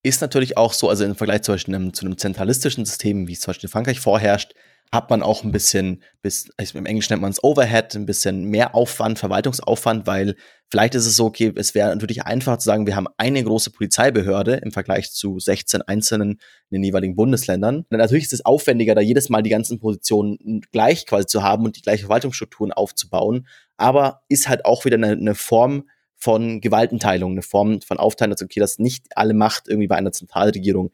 Ist 0.02 0.20
natürlich 0.20 0.56
auch 0.56 0.72
so, 0.72 0.88
also 0.88 1.04
im 1.04 1.14
Vergleich 1.14 1.42
zum 1.42 1.54
Beispiel 1.54 1.74
einem, 1.74 1.94
zu 1.94 2.06
einem 2.06 2.18
zentralistischen 2.18 2.84
System, 2.84 3.28
wie 3.28 3.34
es 3.34 3.40
zum 3.40 3.50
Beispiel 3.50 3.68
in 3.68 3.72
Frankreich 3.72 4.00
vorherrscht, 4.00 4.54
hat 4.92 5.08
man 5.08 5.22
auch 5.22 5.44
ein 5.44 5.52
bisschen, 5.52 6.02
bis, 6.20 6.50
im 6.74 6.86
Englischen 6.86 7.12
nennt 7.12 7.22
man 7.22 7.30
es 7.30 7.42
Overhead, 7.44 7.94
ein 7.94 8.06
bisschen 8.06 8.44
mehr 8.44 8.74
Aufwand, 8.74 9.20
Verwaltungsaufwand, 9.20 10.06
weil 10.08 10.34
vielleicht 10.68 10.96
ist 10.96 11.06
es 11.06 11.14
so, 11.14 11.26
okay, 11.26 11.52
es 11.54 11.76
wäre 11.76 11.90
natürlich 11.90 12.24
einfach 12.24 12.58
zu 12.58 12.64
sagen, 12.64 12.86
wir 12.86 12.96
haben 12.96 13.06
eine 13.16 13.44
große 13.44 13.70
Polizeibehörde 13.70 14.56
im 14.56 14.72
Vergleich 14.72 15.12
zu 15.12 15.38
16 15.38 15.82
einzelnen 15.82 16.40
in 16.70 16.76
den 16.76 16.82
jeweiligen 16.82 17.14
Bundesländern. 17.14 17.84
Und 17.88 17.98
natürlich 17.98 18.24
ist 18.24 18.32
es 18.32 18.44
aufwendiger, 18.44 18.96
da 18.96 19.00
jedes 19.00 19.28
Mal 19.28 19.42
die 19.42 19.50
ganzen 19.50 19.78
Positionen 19.78 20.62
gleich 20.72 21.06
quasi 21.06 21.26
zu 21.26 21.44
haben 21.44 21.64
und 21.64 21.76
die 21.76 21.82
gleichen 21.82 22.06
Verwaltungsstrukturen 22.06 22.72
aufzubauen, 22.72 23.46
aber 23.76 24.22
ist 24.28 24.48
halt 24.48 24.64
auch 24.64 24.84
wieder 24.84 24.96
eine, 24.96 25.12
eine 25.12 25.36
Form 25.36 25.88
von 26.16 26.60
Gewaltenteilung, 26.60 27.32
eine 27.32 27.42
Form 27.42 27.80
von 27.80 27.98
Aufteilung, 27.98 28.32
dass 28.32 28.42
okay, 28.42 28.60
dass 28.60 28.78
nicht 28.78 29.16
alle 29.16 29.34
Macht 29.34 29.68
irgendwie 29.68 29.88
bei 29.88 29.96
einer 29.96 30.12
Zentralregierung 30.12 30.90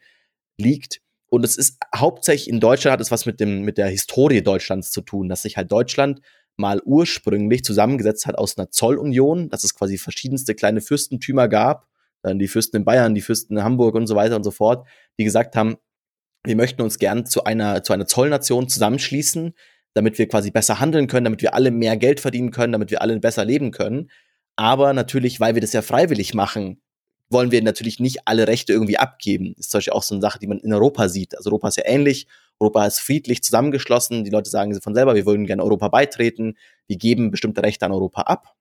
liegt. 0.57 1.01
Und 1.29 1.43
es 1.43 1.57
ist 1.57 1.77
hauptsächlich 1.95 2.49
in 2.49 2.59
Deutschland 2.59 2.93
hat 2.93 3.01
es 3.01 3.11
was 3.11 3.25
mit 3.25 3.39
dem, 3.39 3.61
mit 3.61 3.77
der 3.77 3.87
Historie 3.87 4.41
Deutschlands 4.41 4.91
zu 4.91 5.01
tun, 5.01 5.27
dass 5.27 5.41
sich 5.41 5.57
halt 5.57 5.71
Deutschland 5.71 6.21
mal 6.55 6.81
ursprünglich 6.83 7.63
zusammengesetzt 7.63 8.25
hat 8.25 8.37
aus 8.37 8.57
einer 8.57 8.71
Zollunion, 8.71 9.49
dass 9.49 9.63
es 9.63 9.75
quasi 9.75 9.97
verschiedenste 9.97 10.55
kleine 10.55 10.81
Fürstentümer 10.81 11.47
gab, 11.47 11.87
dann 12.23 12.39
die 12.39 12.47
Fürsten 12.47 12.77
in 12.77 12.85
Bayern, 12.85 13.13
die 13.13 13.21
Fürsten 13.21 13.57
in 13.57 13.63
Hamburg 13.63 13.95
und 13.95 14.07
so 14.07 14.15
weiter 14.15 14.35
und 14.35 14.43
so 14.43 14.51
fort, 14.51 14.87
die 15.19 15.23
gesagt 15.23 15.55
haben, 15.55 15.77
wir 16.43 16.55
möchten 16.55 16.81
uns 16.81 16.97
gern 16.97 17.25
zu 17.25 17.43
einer, 17.43 17.83
zu 17.83 17.93
einer 17.93 18.07
Zollnation 18.07 18.69
zusammenschließen, 18.69 19.53
damit 19.93 20.17
wir 20.17 20.27
quasi 20.27 20.49
besser 20.49 20.79
handeln 20.79 21.07
können, 21.07 21.25
damit 21.25 21.41
wir 21.41 21.53
alle 21.53 21.71
mehr 21.71 21.97
Geld 21.97 22.19
verdienen 22.19 22.51
können, 22.51 22.71
damit 22.71 22.89
wir 22.89 23.01
alle 23.01 23.19
besser 23.19 23.45
leben 23.45 23.71
können. 23.71 24.09
Aber 24.55 24.93
natürlich, 24.93 25.39
weil 25.39 25.55
wir 25.55 25.61
das 25.61 25.73
ja 25.73 25.81
freiwillig 25.81 26.33
machen, 26.33 26.81
wollen 27.29 27.51
wir 27.51 27.61
natürlich 27.61 27.99
nicht 27.99 28.19
alle 28.25 28.47
Rechte 28.47 28.73
irgendwie 28.73 28.97
abgeben. 28.97 29.53
Das 29.57 29.65
ist 29.65 29.71
zum 29.71 29.79
Beispiel 29.79 29.93
auch 29.93 30.03
so 30.03 30.15
eine 30.15 30.21
Sache, 30.21 30.39
die 30.39 30.47
man 30.47 30.59
in 30.59 30.73
Europa 30.73 31.09
sieht. 31.09 31.35
Also 31.35 31.49
Europa 31.49 31.69
ist 31.69 31.77
ja 31.77 31.83
ähnlich. 31.85 32.27
Europa 32.59 32.85
ist 32.85 32.99
friedlich 32.99 33.43
zusammengeschlossen, 33.43 34.23
die 34.23 34.31
Leute 34.31 34.49
sagen 34.49 34.79
von 34.81 34.95
selber, 34.95 35.15
wir 35.15 35.25
wollen 35.25 35.45
gerne 35.45 35.63
Europa 35.63 35.89
beitreten, 35.89 36.57
wir 36.87 36.97
geben 36.97 37.29
bestimmte 37.29 37.61
Rechte 37.61 37.85
an 37.85 37.91
Europa 37.91 38.21
ab, 38.21 38.55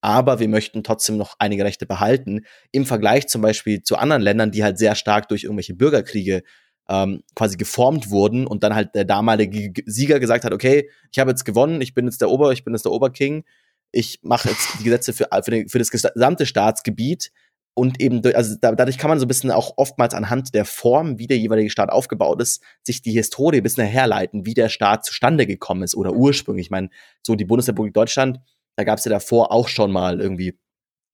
aber 0.00 0.38
wir 0.40 0.48
möchten 0.48 0.82
trotzdem 0.82 1.18
noch 1.18 1.34
einige 1.38 1.64
Rechte 1.64 1.84
behalten, 1.84 2.46
im 2.70 2.86
Vergleich 2.86 3.28
zum 3.28 3.42
Beispiel 3.42 3.82
zu 3.82 3.96
anderen 3.96 4.22
Ländern, 4.22 4.52
die 4.52 4.64
halt 4.64 4.78
sehr 4.78 4.94
stark 4.94 5.28
durch 5.28 5.44
irgendwelche 5.44 5.74
Bürgerkriege 5.74 6.42
ähm, 6.88 7.22
quasi 7.34 7.56
geformt 7.56 8.10
wurden 8.10 8.46
und 8.46 8.62
dann 8.62 8.74
halt 8.74 8.94
der 8.94 9.04
damalige 9.04 9.82
Sieger 9.86 10.18
gesagt 10.18 10.44
hat, 10.44 10.52
okay, 10.52 10.90
ich 11.10 11.18
habe 11.18 11.30
jetzt 11.30 11.44
gewonnen, 11.44 11.80
ich 11.80 11.94
bin 11.94 12.06
jetzt 12.06 12.20
der 12.20 12.30
Ober, 12.30 12.52
ich 12.52 12.64
bin 12.64 12.74
jetzt 12.74 12.84
der 12.84 12.92
Oberking, 12.92 13.44
ich 13.92 14.20
mache 14.22 14.48
jetzt 14.48 14.68
die 14.80 14.84
Gesetze 14.84 15.12
für, 15.12 15.28
für, 15.44 15.50
den, 15.50 15.68
für 15.68 15.78
das 15.78 15.90
gesamte 15.90 16.46
Staatsgebiet 16.46 17.30
und 17.74 18.00
eben, 18.00 18.22
also 18.34 18.56
dadurch 18.60 18.98
kann 18.98 19.08
man 19.08 19.18
so 19.18 19.24
ein 19.24 19.28
bisschen 19.28 19.50
auch 19.50 19.74
oftmals 19.76 20.12
anhand 20.12 20.54
der 20.54 20.66
Form, 20.66 21.18
wie 21.18 21.26
der 21.26 21.38
jeweilige 21.38 21.70
Staat 21.70 21.90
aufgebaut 21.90 22.40
ist, 22.42 22.62
sich 22.82 23.00
die 23.00 23.12
Historie 23.12 23.58
ein 23.58 23.62
bisschen 23.62 23.86
herleiten, 23.86 24.44
wie 24.44 24.54
der 24.54 24.68
Staat 24.68 25.06
zustande 25.06 25.46
gekommen 25.46 25.82
ist 25.82 25.94
oder 25.94 26.12
ursprünglich. 26.12 26.66
Ich 26.66 26.70
meine, 26.70 26.90
so 27.26 27.34
die 27.34 27.46
Bundesrepublik 27.46 27.94
Deutschland, 27.94 28.40
da 28.76 28.84
gab 28.84 28.98
es 28.98 29.06
ja 29.06 29.10
davor 29.10 29.52
auch 29.52 29.68
schon 29.68 29.90
mal 29.90 30.20
irgendwie 30.20 30.58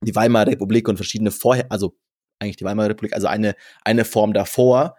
die 0.04 0.14
Weimarer 0.14 0.48
Republik 0.48 0.88
und 0.88 0.96
verschiedene 0.96 1.30
vorher, 1.30 1.66
also 1.70 1.96
eigentlich 2.40 2.56
die 2.56 2.64
Weimarer 2.64 2.90
Republik, 2.90 3.14
also 3.14 3.28
eine, 3.28 3.54
eine 3.84 4.04
Form 4.04 4.32
davor, 4.32 4.96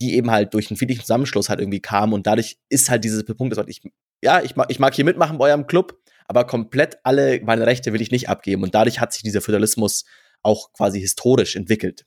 die 0.00 0.14
eben 0.16 0.30
halt 0.30 0.54
durch 0.54 0.70
einen 0.70 0.78
friedlichen 0.78 1.02
Zusammenschluss 1.02 1.48
halt 1.48 1.60
irgendwie 1.60 1.80
kam. 1.80 2.12
Und 2.12 2.26
dadurch 2.26 2.58
ist 2.70 2.90
halt 2.90 3.04
dieses 3.04 3.24
Punkt, 3.24 3.56
dass 3.56 3.66
ich, 3.68 3.82
ja, 4.22 4.42
ich 4.42 4.56
mag, 4.56 4.66
ich 4.70 4.78
mag 4.78 4.94
hier 4.94 5.04
mitmachen 5.04 5.38
bei 5.38 5.48
eurem 5.50 5.66
Club, 5.66 5.98
aber 6.26 6.44
komplett 6.44 6.98
alle 7.04 7.40
meine 7.42 7.66
Rechte 7.66 7.92
will 7.92 8.00
ich 8.00 8.10
nicht 8.10 8.28
abgeben. 8.28 8.62
Und 8.62 8.74
dadurch 8.74 9.00
hat 9.00 9.12
sich 9.12 9.22
dieser 9.22 9.40
Föderalismus 9.40 10.04
auch 10.42 10.72
quasi 10.72 11.00
historisch 11.00 11.56
entwickelt. 11.56 12.06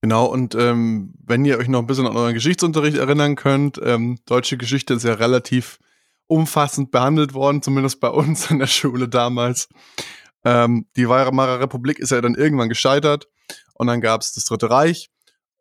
Genau, 0.00 0.26
und 0.26 0.54
ähm, 0.54 1.14
wenn 1.24 1.44
ihr 1.44 1.58
euch 1.58 1.68
noch 1.68 1.80
ein 1.80 1.86
bisschen 1.86 2.06
an 2.06 2.16
euren 2.16 2.34
Geschichtsunterricht 2.34 2.96
erinnern 2.96 3.34
könnt, 3.34 3.80
ähm, 3.82 4.18
deutsche 4.26 4.56
Geschichte 4.56 4.94
ist 4.94 5.04
ja 5.04 5.14
relativ 5.14 5.80
umfassend 6.28 6.92
behandelt 6.92 7.34
worden, 7.34 7.62
zumindest 7.62 7.98
bei 8.00 8.08
uns 8.08 8.50
in 8.50 8.60
der 8.60 8.68
Schule 8.68 9.08
damals. 9.08 9.68
Ähm, 10.44 10.86
die 10.94 11.08
Weimarer 11.08 11.58
Republik 11.58 11.98
ist 11.98 12.10
ja 12.10 12.20
dann 12.20 12.36
irgendwann 12.36 12.68
gescheitert 12.68 13.26
und 13.74 13.88
dann 13.88 14.00
gab 14.00 14.20
es 14.20 14.32
das 14.32 14.44
Dritte 14.44 14.70
Reich 14.70 15.10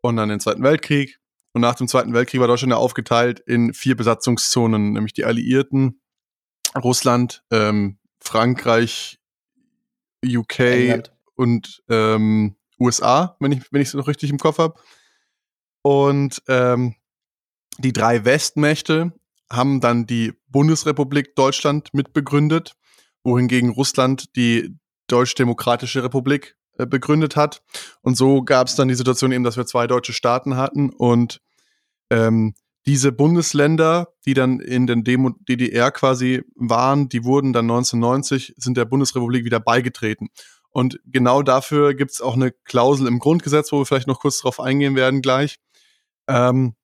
und 0.01 0.17
dann 0.17 0.29
den 0.29 0.39
Zweiten 0.39 0.61
Weltkrieg. 0.61 1.19
Und 1.53 1.61
nach 1.61 1.75
dem 1.75 1.87
Zweiten 1.87 2.13
Weltkrieg 2.13 2.39
war 2.39 2.47
Deutschland 2.47 2.71
ja 2.71 2.77
aufgeteilt 2.77 3.39
in 3.39 3.73
vier 3.73 3.97
Besatzungszonen, 3.97 4.93
nämlich 4.93 5.13
die 5.13 5.25
Alliierten, 5.25 5.99
Russland, 6.75 7.43
ähm, 7.49 7.97
Frankreich, 8.19 9.17
UK 10.23 10.59
England 10.59 11.16
und 11.37 11.81
ähm, 11.87 12.55
USA, 12.79 13.37
wenn 13.39 13.53
ich 13.53 13.61
wenn 13.71 13.81
es 13.81 13.93
noch 13.93 14.07
richtig 14.07 14.29
im 14.29 14.37
Kopf 14.37 14.57
habe. 14.57 14.79
Und 15.81 16.41
ähm, 16.47 16.95
die 17.77 17.93
drei 17.93 18.25
Westmächte 18.25 19.13
haben 19.49 19.79
dann 19.79 20.05
die 20.05 20.33
Bundesrepublik 20.49 21.35
Deutschland 21.35 21.93
mitbegründet, 21.93 22.75
wohingegen 23.23 23.69
Russland 23.69 24.35
die 24.35 24.75
Deutsch-Demokratische 25.07 26.03
Republik 26.03 26.57
äh, 26.77 26.85
begründet 26.85 27.35
hat. 27.35 27.61
Und 28.01 28.17
so 28.17 28.43
gab 28.43 28.67
es 28.67 28.75
dann 28.75 28.89
die 28.89 28.95
Situation 28.95 29.31
eben, 29.31 29.43
dass 29.43 29.57
wir 29.57 29.65
zwei 29.65 29.87
deutsche 29.87 30.13
Staaten 30.13 30.57
hatten 30.57 30.89
und 30.89 31.39
ähm, 32.09 32.53
diese 32.87 33.11
Bundesländer, 33.11 34.13
die 34.25 34.33
dann 34.33 34.61
in 34.61 34.87
den 34.87 35.03
Demo 35.03 35.31
DDR 35.47 35.91
quasi 35.91 36.43
waren, 36.55 37.09
die 37.09 37.25
wurden 37.25 37.51
dann 37.51 37.65
1990, 37.65 38.53
sind 38.55 38.77
der 38.77 38.85
Bundesrepublik 38.85 39.43
wieder 39.43 39.59
beigetreten. 39.59 40.29
Und 40.77 40.99
genau 41.07 41.41
dafür 41.41 41.95
gibt 41.95 42.11
es 42.11 42.21
auch 42.21 42.35
eine 42.35 42.51
Klausel 42.51 43.07
im 43.07 43.17
Grundgesetz, 43.17 43.71
wo 43.71 43.79
wir 43.79 43.87
vielleicht 43.87 44.05
noch 44.05 44.19
kurz 44.19 44.41
drauf 44.41 44.59
eingehen 44.59 44.95
werden 44.95 45.23
gleich. 45.23 45.57
Ähm, 46.27 46.75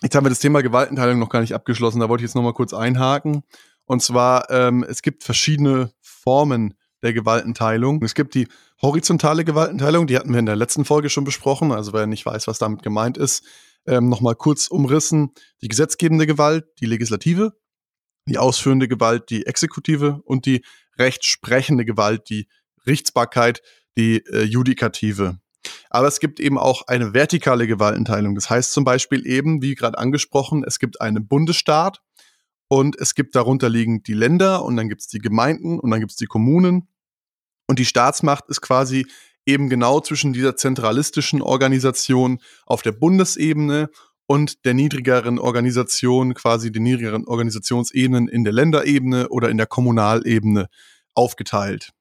jetzt 0.00 0.14
haben 0.14 0.24
wir 0.24 0.30
das 0.30 0.38
Thema 0.38 0.62
Gewaltenteilung 0.62 1.18
noch 1.18 1.28
gar 1.28 1.42
nicht 1.42 1.54
abgeschlossen, 1.54 2.00
da 2.00 2.08
wollte 2.08 2.24
ich 2.24 2.30
jetzt 2.30 2.34
noch 2.34 2.42
mal 2.42 2.54
kurz 2.54 2.72
einhaken. 2.72 3.42
Und 3.84 4.02
zwar, 4.02 4.48
ähm, 4.48 4.86
es 4.88 5.02
gibt 5.02 5.22
verschiedene 5.22 5.92
Formen 6.00 6.72
der 7.02 7.12
Gewaltenteilung. 7.12 8.02
Es 8.02 8.14
gibt 8.14 8.34
die 8.34 8.48
horizontale 8.80 9.44
Gewaltenteilung, 9.44 10.06
die 10.06 10.16
hatten 10.16 10.32
wir 10.32 10.38
in 10.38 10.46
der 10.46 10.56
letzten 10.56 10.86
Folge 10.86 11.10
schon 11.10 11.24
besprochen. 11.24 11.72
Also 11.72 11.92
wer 11.92 12.06
nicht 12.06 12.24
weiß, 12.24 12.46
was 12.46 12.58
damit 12.58 12.82
gemeint 12.82 13.18
ist, 13.18 13.44
ähm, 13.86 14.08
nochmal 14.08 14.34
kurz 14.34 14.68
umrissen. 14.68 15.32
Die 15.60 15.68
gesetzgebende 15.68 16.26
Gewalt, 16.26 16.64
die 16.80 16.86
Legislative, 16.86 17.52
die 18.24 18.38
ausführende 18.38 18.88
Gewalt, 18.88 19.28
die 19.28 19.44
Exekutive 19.44 20.22
und 20.24 20.46
die 20.46 20.64
rechtsprechende 20.98 21.84
Gewalt, 21.84 22.30
die 22.30 22.48
Gerichtsbarkeit 22.90 23.62
die 23.96 24.24
äh, 24.26 24.42
Judikative. 24.42 25.38
Aber 25.90 26.08
es 26.08 26.18
gibt 26.18 26.40
eben 26.40 26.58
auch 26.58 26.82
eine 26.88 27.14
vertikale 27.14 27.68
Gewaltenteilung. 27.68 28.34
Das 28.34 28.50
heißt 28.50 28.72
zum 28.72 28.84
Beispiel 28.84 29.26
eben, 29.26 29.62
wie 29.62 29.76
gerade 29.76 29.98
angesprochen, 29.98 30.64
es 30.66 30.80
gibt 30.80 31.00
einen 31.00 31.28
Bundesstaat 31.28 32.00
und 32.68 32.98
es 32.98 33.14
gibt 33.14 33.36
darunter 33.36 33.68
liegend 33.68 34.08
die 34.08 34.14
Länder 34.14 34.64
und 34.64 34.76
dann 34.76 34.88
gibt 34.88 35.02
es 35.02 35.06
die 35.06 35.18
Gemeinden 35.18 35.78
und 35.78 35.90
dann 35.90 36.00
gibt 36.00 36.12
es 36.12 36.16
die 36.16 36.26
Kommunen. 36.26 36.88
Und 37.68 37.78
die 37.78 37.84
Staatsmacht 37.84 38.48
ist 38.48 38.60
quasi 38.60 39.06
eben 39.46 39.68
genau 39.68 40.00
zwischen 40.00 40.32
dieser 40.32 40.56
zentralistischen 40.56 41.42
Organisation 41.42 42.40
auf 42.66 42.82
der 42.82 42.92
Bundesebene 42.92 43.90
und 44.26 44.64
der 44.64 44.74
niedrigeren 44.74 45.38
Organisation, 45.38 46.34
quasi 46.34 46.72
den 46.72 46.82
niedrigeren 46.84 47.26
Organisationsebenen 47.26 48.28
in 48.28 48.42
der 48.42 48.52
Länderebene 48.52 49.28
oder 49.28 49.48
in 49.48 49.58
der 49.58 49.66
Kommunalebene 49.66 50.68
aufgeteilt. 51.14 51.92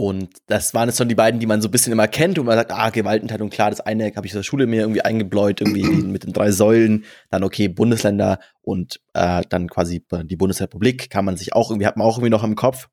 Und 0.00 0.30
das 0.46 0.72
waren 0.72 0.88
jetzt 0.88 0.96
schon 0.96 1.10
die 1.10 1.14
beiden, 1.14 1.40
die 1.40 1.46
man 1.46 1.60
so 1.60 1.68
ein 1.68 1.72
bisschen 1.72 1.92
immer 1.92 2.08
kennt 2.08 2.38
und 2.38 2.46
man 2.46 2.56
sagt, 2.56 2.72
ah, 2.72 2.88
Gewaltenteilung, 2.88 3.50
klar, 3.50 3.68
das 3.68 3.82
eine 3.82 4.10
habe 4.16 4.26
ich 4.26 4.32
aus 4.32 4.38
der 4.38 4.42
Schule 4.44 4.66
mir 4.66 4.80
irgendwie 4.80 5.02
eingebläut, 5.02 5.60
irgendwie 5.60 5.82
mit 6.06 6.24
den 6.24 6.32
drei 6.32 6.52
Säulen, 6.52 7.04
dann 7.28 7.44
okay, 7.44 7.68
Bundesländer 7.68 8.38
und 8.62 9.02
äh, 9.12 9.42
dann 9.50 9.68
quasi 9.68 10.02
die 10.24 10.36
Bundesrepublik, 10.36 11.10
kann 11.10 11.26
man 11.26 11.36
sich 11.36 11.52
auch 11.52 11.70
irgendwie, 11.70 11.86
hat 11.86 11.98
man 11.98 12.06
auch 12.06 12.16
irgendwie 12.16 12.30
noch 12.30 12.44
im 12.44 12.56
Kopf. 12.56 12.88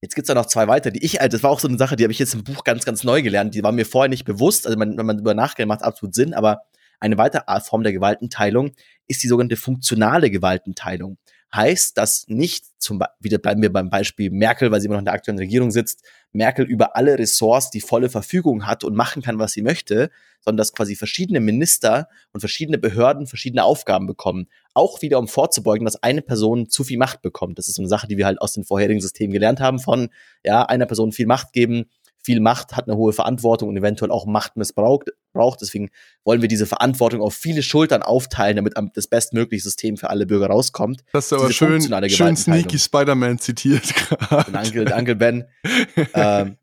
Jetzt 0.00 0.14
gibt's 0.14 0.28
da 0.28 0.34
noch 0.34 0.46
zwei 0.46 0.68
weitere, 0.68 0.92
die 0.92 1.04
ich, 1.04 1.20
also 1.20 1.36
das 1.36 1.42
war 1.42 1.50
auch 1.50 1.58
so 1.58 1.66
eine 1.66 1.78
Sache, 1.78 1.96
die 1.96 2.04
habe 2.04 2.12
ich 2.12 2.20
jetzt 2.20 2.34
im 2.34 2.44
Buch 2.44 2.62
ganz, 2.62 2.84
ganz 2.84 3.02
neu 3.02 3.22
gelernt, 3.22 3.56
die 3.56 3.64
war 3.64 3.72
mir 3.72 3.84
vorher 3.84 4.08
nicht 4.08 4.24
bewusst, 4.24 4.64
also 4.64 4.78
man, 4.78 4.96
wenn 4.96 5.06
man 5.06 5.18
über 5.18 5.34
nachdenkt, 5.34 5.66
macht 5.66 5.82
absolut 5.82 6.14
Sinn, 6.14 6.32
aber 6.32 6.60
eine 7.00 7.18
weitere 7.18 7.42
Form 7.62 7.82
der 7.82 7.92
Gewaltenteilung 7.92 8.70
ist 9.08 9.24
die 9.24 9.26
sogenannte 9.26 9.56
funktionale 9.56 10.30
Gewaltenteilung 10.30 11.18
heißt, 11.54 11.98
dass 11.98 12.24
nicht, 12.28 12.64
zum 12.78 13.02
wieder 13.20 13.38
bleiben 13.38 13.62
wir 13.62 13.72
beim 13.72 13.90
Beispiel 13.90 14.30
Merkel, 14.30 14.70
weil 14.70 14.80
sie 14.80 14.86
immer 14.86 14.94
noch 14.94 15.00
in 15.00 15.06
der 15.06 15.14
aktuellen 15.14 15.38
Regierung 15.38 15.70
sitzt, 15.70 16.02
Merkel 16.32 16.64
über 16.64 16.96
alle 16.96 17.18
Ressorts 17.18 17.70
die 17.70 17.80
volle 17.80 18.08
Verfügung 18.08 18.66
hat 18.66 18.84
und 18.84 18.94
machen 18.94 19.22
kann, 19.22 19.38
was 19.38 19.52
sie 19.52 19.62
möchte, 19.62 20.10
sondern 20.40 20.56
dass 20.58 20.72
quasi 20.72 20.96
verschiedene 20.96 21.40
Minister 21.40 22.08
und 22.32 22.40
verschiedene 22.40 22.78
Behörden 22.78 23.26
verschiedene 23.26 23.64
Aufgaben 23.64 24.06
bekommen. 24.06 24.48
Auch 24.74 25.02
wieder, 25.02 25.18
um 25.18 25.28
vorzubeugen, 25.28 25.84
dass 25.84 26.02
eine 26.02 26.22
Person 26.22 26.68
zu 26.68 26.84
viel 26.84 26.98
Macht 26.98 27.22
bekommt. 27.22 27.58
Das 27.58 27.68
ist 27.68 27.74
so 27.74 27.82
eine 27.82 27.88
Sache, 27.88 28.08
die 28.08 28.16
wir 28.16 28.26
halt 28.26 28.40
aus 28.40 28.54
den 28.54 28.64
vorherigen 28.64 29.00
Systemen 29.00 29.32
gelernt 29.32 29.60
haben 29.60 29.78
von, 29.78 30.08
ja, 30.42 30.64
einer 30.64 30.86
Person 30.86 31.12
viel 31.12 31.26
Macht 31.26 31.52
geben, 31.52 31.84
viel 32.22 32.40
Macht, 32.40 32.76
hat 32.76 32.88
eine 32.88 32.96
hohe 32.96 33.12
Verantwortung 33.12 33.68
und 33.68 33.76
eventuell 33.76 34.10
auch 34.10 34.26
Macht 34.26 34.56
missbraucht. 34.56 35.10
Braucht. 35.32 35.60
Deswegen 35.62 35.90
wollen 36.24 36.42
wir 36.42 36.48
diese 36.48 36.66
Verantwortung 36.66 37.22
auf 37.22 37.34
viele 37.34 37.62
Schultern 37.62 38.02
aufteilen, 38.02 38.56
damit 38.56 38.74
das 38.94 39.06
bestmögliche 39.06 39.62
System 39.64 39.96
für 39.96 40.10
alle 40.10 40.26
Bürger 40.26 40.48
rauskommt. 40.48 41.02
Das 41.12 41.26
ist 41.26 41.32
aber 41.32 41.48
Diese 41.48 41.54
schön, 41.54 42.08
schön 42.10 42.36
sneaky 42.36 42.78
Spider-Man 42.78 43.38
zitiert 43.38 43.94
gerade. 43.94 44.52
Uncle, 44.52 44.92
Uncle 44.94 45.16
Ben. 45.16 45.44
ähm, 46.14 46.56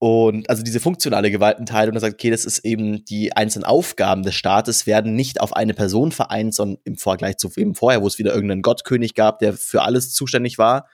und 0.00 0.48
also 0.48 0.62
diese 0.62 0.78
funktionale 0.78 1.30
Gewaltenteilung, 1.30 1.94
das 1.94 2.02
sagt, 2.02 2.14
okay, 2.14 2.30
das 2.30 2.44
ist 2.44 2.60
eben 2.60 3.04
die 3.04 3.36
einzelnen 3.36 3.64
Aufgaben 3.64 4.22
des 4.22 4.36
Staates 4.36 4.86
werden 4.86 5.14
nicht 5.14 5.40
auf 5.40 5.52
eine 5.54 5.74
Person 5.74 6.12
vereint, 6.12 6.54
sondern 6.54 6.80
im 6.84 6.96
Vergleich 6.96 7.36
zu 7.36 7.50
eben 7.56 7.74
vorher, 7.74 8.00
wo 8.00 8.06
es 8.06 8.18
wieder 8.18 8.32
irgendeinen 8.32 8.62
Gottkönig 8.62 9.14
gab, 9.14 9.40
der 9.40 9.54
für 9.54 9.82
alles 9.82 10.12
zuständig 10.12 10.56
war, 10.56 10.86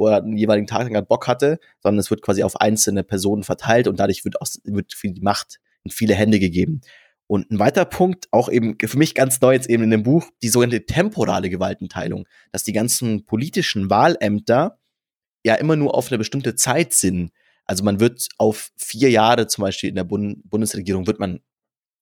wo 0.00 0.08
er 0.08 0.22
einen 0.22 0.38
jeweiligen 0.38 0.66
Tag 0.66 0.90
lang 0.90 1.06
Bock 1.06 1.28
hatte, 1.28 1.60
sondern 1.82 2.00
es 2.00 2.10
wird 2.10 2.22
quasi 2.22 2.42
auf 2.42 2.58
einzelne 2.58 3.04
Personen 3.04 3.44
verteilt 3.44 3.86
und 3.86 4.00
dadurch 4.00 4.24
wird, 4.24 4.40
auch, 4.40 4.48
wird 4.64 4.94
die 5.00 5.20
Macht 5.20 5.60
in 5.84 5.90
viele 5.90 6.14
Hände 6.14 6.40
gegeben. 6.40 6.80
Und 7.26 7.50
ein 7.50 7.58
weiterer 7.58 7.84
Punkt, 7.84 8.26
auch 8.32 8.48
eben 8.48 8.76
für 8.82 8.98
mich 8.98 9.14
ganz 9.14 9.40
neu 9.42 9.52
jetzt 9.52 9.68
eben 9.68 9.84
in 9.84 9.90
dem 9.90 10.02
Buch, 10.02 10.26
die 10.42 10.48
sogenannte 10.48 10.86
temporale 10.86 11.50
Gewaltenteilung, 11.50 12.26
dass 12.50 12.64
die 12.64 12.72
ganzen 12.72 13.26
politischen 13.26 13.90
Wahlämter 13.90 14.78
ja 15.44 15.54
immer 15.54 15.76
nur 15.76 15.94
auf 15.94 16.08
eine 16.08 16.18
bestimmte 16.18 16.54
Zeit 16.54 16.94
sind. 16.94 17.30
Also 17.66 17.84
man 17.84 18.00
wird 18.00 18.26
auf 18.38 18.70
vier 18.76 19.10
Jahre 19.10 19.46
zum 19.48 19.62
Beispiel 19.62 19.90
in 19.90 19.96
der 19.96 20.04
Bund 20.04 20.40
Bundesregierung 20.48 21.06
wird 21.06 21.20
man 21.20 21.40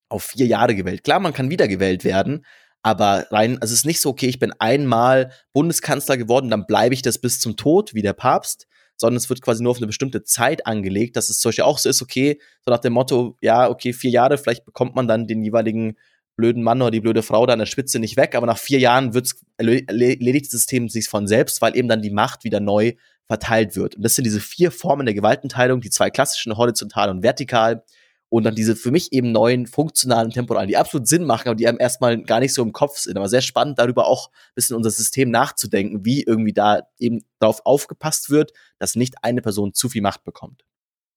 auf 0.09 0.25
vier 0.25 0.47
Jahre 0.47 0.75
gewählt. 0.77 1.03
Klar, 1.03 1.19
man 1.19 1.35
kann 1.35 1.51
wiedergewählt 1.51 2.05
werden, 2.05 2.47
aber 2.83 3.27
rein, 3.31 3.61
also 3.61 3.73
es 3.73 3.81
ist 3.81 3.87
nicht 3.87 4.01
so, 4.01 4.11
okay, 4.11 4.27
ich 4.27 4.39
bin 4.39 4.53
einmal 4.59 5.33
Bundeskanzler 5.53 6.17
geworden, 6.17 6.51
dann 6.51 6.67
bleibe 6.67 6.95
ich 6.95 7.03
das 7.03 7.19
bis 7.19 7.41
zum 7.41 7.57
Tod, 7.57 7.95
wie 7.95 8.03
der 8.03 8.13
Papst, 8.13 8.67
sondern 8.97 9.17
es 9.17 9.29
wird 9.29 9.43
quasi 9.43 9.63
nur 9.63 9.71
auf 9.71 9.79
eine 9.79 9.87
bestimmte 9.87 10.25
Zeit 10.25 10.67
angelegt, 10.67 11.17
dass 11.17 11.31
es 11.31 11.41
solche 11.41 11.65
auch 11.65 11.79
so 11.79 11.89
ist, 11.89 12.03
okay, 12.03 12.41
so 12.65 12.71
nach 12.71 12.81
dem 12.81 12.93
Motto, 12.93 13.37
ja, 13.41 13.69
okay, 13.69 13.93
vier 13.93 14.11
Jahre, 14.11 14.39
vielleicht 14.39 14.65
bekommt 14.65 14.95
man 14.97 15.07
dann 15.07 15.27
den 15.27 15.43
jeweiligen 15.43 15.97
blöden 16.37 16.63
Mann 16.63 16.81
oder 16.81 16.93
die 16.93 17.01
blöde 17.01 17.23
Frau 17.23 17.47
da 17.47 17.53
an 17.53 17.59
der 17.59 17.67
Spitze 17.67 17.99
nicht 17.99 18.17
weg, 18.17 18.35
aber 18.35 18.47
nach 18.47 18.59
vier 18.59 18.79
Jahren 18.79 19.13
wird's, 19.13 19.45
erledigt 19.57 20.47
das 20.47 20.53
System 20.53 20.89
sich 20.89 21.09
von 21.09 21.27
selbst, 21.27 21.61
weil 21.61 21.77
eben 21.77 21.89
dann 21.89 22.03
die 22.03 22.11
Macht 22.11 22.45
wieder 22.45 22.61
neu 22.61 22.93
verteilt 23.27 23.77
wird. 23.77 23.97
Und 23.97 24.03
das 24.03 24.15
sind 24.15 24.25
diese 24.25 24.41
vier 24.41 24.71
Formen 24.71 25.05
der 25.05 25.15
Gewaltenteilung, 25.15 25.81
die 25.81 25.91
zwei 25.91 26.11
klassischen, 26.11 26.57
horizontal 26.57 27.11
und 27.11 27.23
vertikal. 27.23 27.85
Und 28.31 28.45
dann 28.45 28.55
diese 28.55 28.77
für 28.77 28.91
mich 28.91 29.13
eben 29.13 29.33
neuen 29.33 29.67
funktionalen 29.67 30.31
Temporalen, 30.31 30.69
die 30.69 30.77
absolut 30.77 31.09
Sinn 31.09 31.25
machen, 31.25 31.49
aber 31.49 31.57
die 31.57 31.67
einem 31.67 31.81
erstmal 31.81 32.23
gar 32.23 32.41
nicht 32.41 32.53
so 32.53 32.63
im 32.63 32.73
Kopf 32.73 32.99
sind. 32.99 33.17
Aber 33.17 33.29
sehr 33.29 33.41
spannend, 33.41 33.79
darüber 33.79 34.07
auch 34.07 34.29
ein 34.29 34.55
bisschen 34.55 34.77
unser 34.77 34.91
System 34.91 35.31
nachzudenken, 35.31 36.05
wie 36.05 36.23
irgendwie 36.23 36.53
da 36.53 36.83
eben 36.99 37.25
darauf 37.39 37.65
aufgepasst 37.65 38.31
wird, 38.31 38.53
dass 38.79 38.97
nicht 38.97 39.25
eine 39.25 39.41
Person 39.41 39.73
zu 39.73 39.89
viel 39.89 40.03
Macht 40.03 40.25
bekommt. 40.25 40.65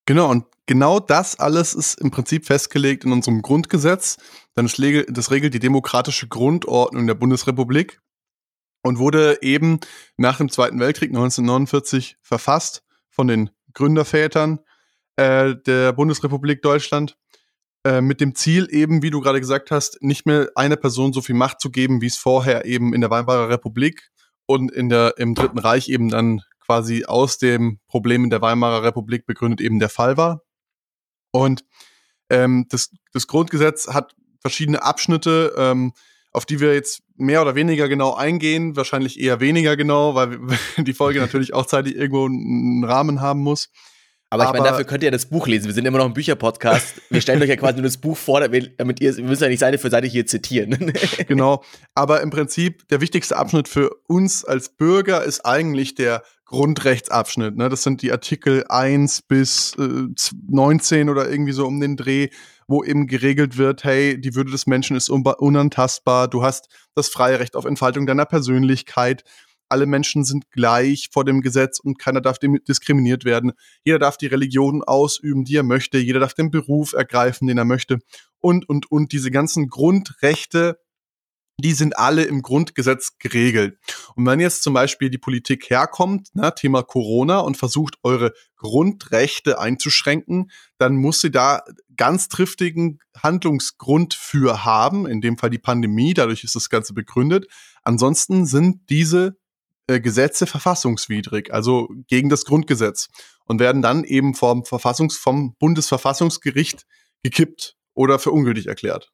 Genau, 0.06 0.30
und 0.30 0.46
genau 0.66 0.98
das 0.98 1.38
alles 1.38 1.74
ist 1.74 2.00
im 2.00 2.10
Prinzip 2.10 2.46
festgelegt 2.46 3.04
in 3.04 3.12
unserem 3.12 3.42
Grundgesetz. 3.42 4.16
Dann 4.54 4.66
das, 4.66 5.04
das 5.08 5.30
regelt 5.30 5.54
die 5.54 5.60
demokratische 5.60 6.28
Grundordnung 6.28 7.06
der 7.06 7.14
Bundesrepublik 7.14 8.00
und 8.82 8.98
wurde 8.98 9.38
eben 9.42 9.78
nach 10.16 10.38
dem 10.38 10.50
Zweiten 10.50 10.80
Weltkrieg 10.80 11.10
1949 11.10 12.16
verfasst 12.20 12.82
von 13.10 13.28
den 13.28 13.50
Gründervätern 13.74 14.60
äh, 15.16 15.54
der 15.66 15.92
Bundesrepublik 15.92 16.62
Deutschland 16.62 17.16
äh, 17.84 18.00
mit 18.00 18.20
dem 18.20 18.34
Ziel 18.34 18.68
eben, 18.70 19.02
wie 19.02 19.10
du 19.10 19.20
gerade 19.20 19.40
gesagt 19.40 19.70
hast, 19.70 20.02
nicht 20.02 20.26
mehr 20.26 20.50
einer 20.54 20.76
Person 20.76 21.12
so 21.12 21.20
viel 21.20 21.34
Macht 21.34 21.60
zu 21.60 21.70
geben, 21.70 22.00
wie 22.00 22.06
es 22.06 22.16
vorher 22.16 22.64
eben 22.64 22.94
in 22.94 23.00
der 23.00 23.10
Weimarer 23.10 23.48
Republik 23.48 24.10
und 24.46 24.70
in 24.70 24.88
der, 24.88 25.14
im 25.18 25.34
Dritten 25.34 25.58
Reich 25.58 25.88
eben 25.88 26.08
dann 26.08 26.42
quasi 26.64 27.04
aus 27.04 27.38
dem 27.38 27.80
Problem 27.88 28.24
in 28.24 28.30
der 28.30 28.40
Weimarer 28.40 28.82
Republik 28.82 29.26
begründet 29.26 29.60
eben 29.60 29.78
der 29.78 29.88
Fall 29.88 30.16
war. 30.16 30.42
Und 31.32 31.64
ähm, 32.30 32.66
das, 32.68 32.90
das 33.12 33.26
Grundgesetz 33.26 33.88
hat 33.88 34.14
verschiedene 34.40 34.82
Abschnitte, 34.82 35.54
ähm, 35.56 35.92
auf 36.32 36.46
die 36.46 36.60
wir 36.60 36.74
jetzt 36.74 37.02
mehr 37.16 37.42
oder 37.42 37.54
weniger 37.54 37.88
genau 37.88 38.14
eingehen, 38.14 38.76
wahrscheinlich 38.76 39.20
eher 39.20 39.40
weniger 39.40 39.76
genau, 39.76 40.14
weil 40.14 40.38
die 40.78 40.94
Folge 40.94 41.20
natürlich 41.20 41.52
auch 41.52 41.66
zeitlich 41.66 41.96
irgendwo 41.96 42.26
einen 42.26 42.84
Rahmen 42.84 43.20
haben 43.20 43.40
muss. 43.40 43.70
Aber, 44.32 44.46
ich 44.46 44.52
meine, 44.52 44.64
dafür 44.64 44.86
könnt 44.86 45.02
ihr 45.02 45.08
ja 45.08 45.10
das 45.10 45.26
Buch 45.26 45.46
lesen. 45.46 45.66
Wir 45.66 45.74
sind 45.74 45.84
immer 45.84 45.98
noch 45.98 46.06
ein 46.06 46.14
Bücherpodcast. 46.14 47.02
Wir 47.10 47.20
stellen 47.20 47.42
euch 47.42 47.50
ja 47.50 47.56
quasi 47.56 47.74
nur 47.74 47.82
das 47.82 47.98
Buch 47.98 48.16
vor, 48.16 48.40
damit 48.40 49.00
ihr, 49.00 49.14
wir 49.14 49.24
müssen 49.24 49.42
ja 49.42 49.50
nicht 49.50 49.58
Seite 49.58 49.76
für 49.76 49.90
Seite 49.90 50.06
hier 50.06 50.24
zitieren. 50.24 50.90
genau. 51.28 51.62
Aber 51.94 52.22
im 52.22 52.30
Prinzip, 52.30 52.88
der 52.88 53.02
wichtigste 53.02 53.36
Abschnitt 53.36 53.68
für 53.68 53.90
uns 54.06 54.42
als 54.42 54.70
Bürger 54.70 55.22
ist 55.22 55.44
eigentlich 55.44 55.96
der 55.96 56.22
Grundrechtsabschnitt. 56.46 57.58
Ne? 57.58 57.68
Das 57.68 57.82
sind 57.82 58.00
die 58.00 58.10
Artikel 58.10 58.64
1 58.70 59.20
bis 59.20 59.76
äh, 59.78 60.08
19 60.48 61.10
oder 61.10 61.28
irgendwie 61.28 61.52
so 61.52 61.66
um 61.66 61.78
den 61.78 61.98
Dreh, 61.98 62.30
wo 62.66 62.82
eben 62.82 63.08
geregelt 63.08 63.58
wird, 63.58 63.84
hey, 63.84 64.18
die 64.18 64.34
Würde 64.34 64.50
des 64.50 64.66
Menschen 64.66 64.96
ist 64.96 65.10
unantastbar, 65.10 66.28
du 66.28 66.42
hast 66.42 66.68
das 66.94 67.10
freie 67.10 67.38
Recht 67.38 67.54
auf 67.54 67.66
Entfaltung 67.66 68.06
deiner 68.06 68.24
Persönlichkeit 68.24 69.24
alle 69.72 69.86
Menschen 69.86 70.24
sind 70.24 70.50
gleich 70.50 71.08
vor 71.10 71.24
dem 71.24 71.40
Gesetz 71.40 71.80
und 71.80 71.98
keiner 71.98 72.20
darf 72.20 72.38
diskriminiert 72.38 73.24
werden. 73.24 73.52
Jeder 73.84 73.98
darf 73.98 74.18
die 74.18 74.26
Religion 74.26 74.84
ausüben, 74.84 75.44
die 75.44 75.56
er 75.56 75.62
möchte. 75.62 75.98
Jeder 75.98 76.20
darf 76.20 76.34
den 76.34 76.50
Beruf 76.50 76.92
ergreifen, 76.92 77.48
den 77.48 77.56
er 77.56 77.64
möchte. 77.64 77.98
Und, 78.38 78.68
und, 78.68 78.90
und 78.92 79.12
diese 79.12 79.30
ganzen 79.30 79.68
Grundrechte, 79.68 80.78
die 81.58 81.72
sind 81.72 81.96
alle 81.96 82.24
im 82.24 82.42
Grundgesetz 82.42 83.18
geregelt. 83.18 83.78
Und 84.14 84.26
wenn 84.26 84.40
jetzt 84.40 84.62
zum 84.62 84.74
Beispiel 84.74 85.08
die 85.08 85.18
Politik 85.18 85.70
herkommt, 85.70 86.34
ne, 86.34 86.52
Thema 86.54 86.82
Corona, 86.82 87.38
und 87.38 87.56
versucht, 87.56 87.96
eure 88.02 88.32
Grundrechte 88.56 89.58
einzuschränken, 89.58 90.50
dann 90.78 90.96
muss 90.96 91.20
sie 91.20 91.30
da 91.30 91.62
ganz 91.96 92.28
triftigen 92.28 92.98
Handlungsgrund 93.16 94.12
für 94.12 94.64
haben, 94.64 95.06
in 95.06 95.20
dem 95.20 95.38
Fall 95.38 95.50
die 95.50 95.58
Pandemie, 95.58 96.14
dadurch 96.14 96.44
ist 96.44 96.56
das 96.56 96.68
Ganze 96.68 96.92
begründet. 96.92 97.46
Ansonsten 97.82 98.44
sind 98.44 98.90
diese 98.90 99.36
äh, 99.92 100.00
Gesetze 100.00 100.46
verfassungswidrig, 100.46 101.52
also 101.52 101.88
gegen 102.08 102.28
das 102.28 102.44
Grundgesetz 102.44 103.08
und 103.44 103.60
werden 103.60 103.82
dann 103.82 104.04
eben 104.04 104.34
vom 104.34 104.64
Verfassungs 104.64 105.16
vom 105.16 105.54
Bundesverfassungsgericht 105.58 106.86
gekippt 107.22 107.76
oder 107.94 108.18
für 108.18 108.32
ungültig 108.32 108.66
erklärt. 108.66 109.12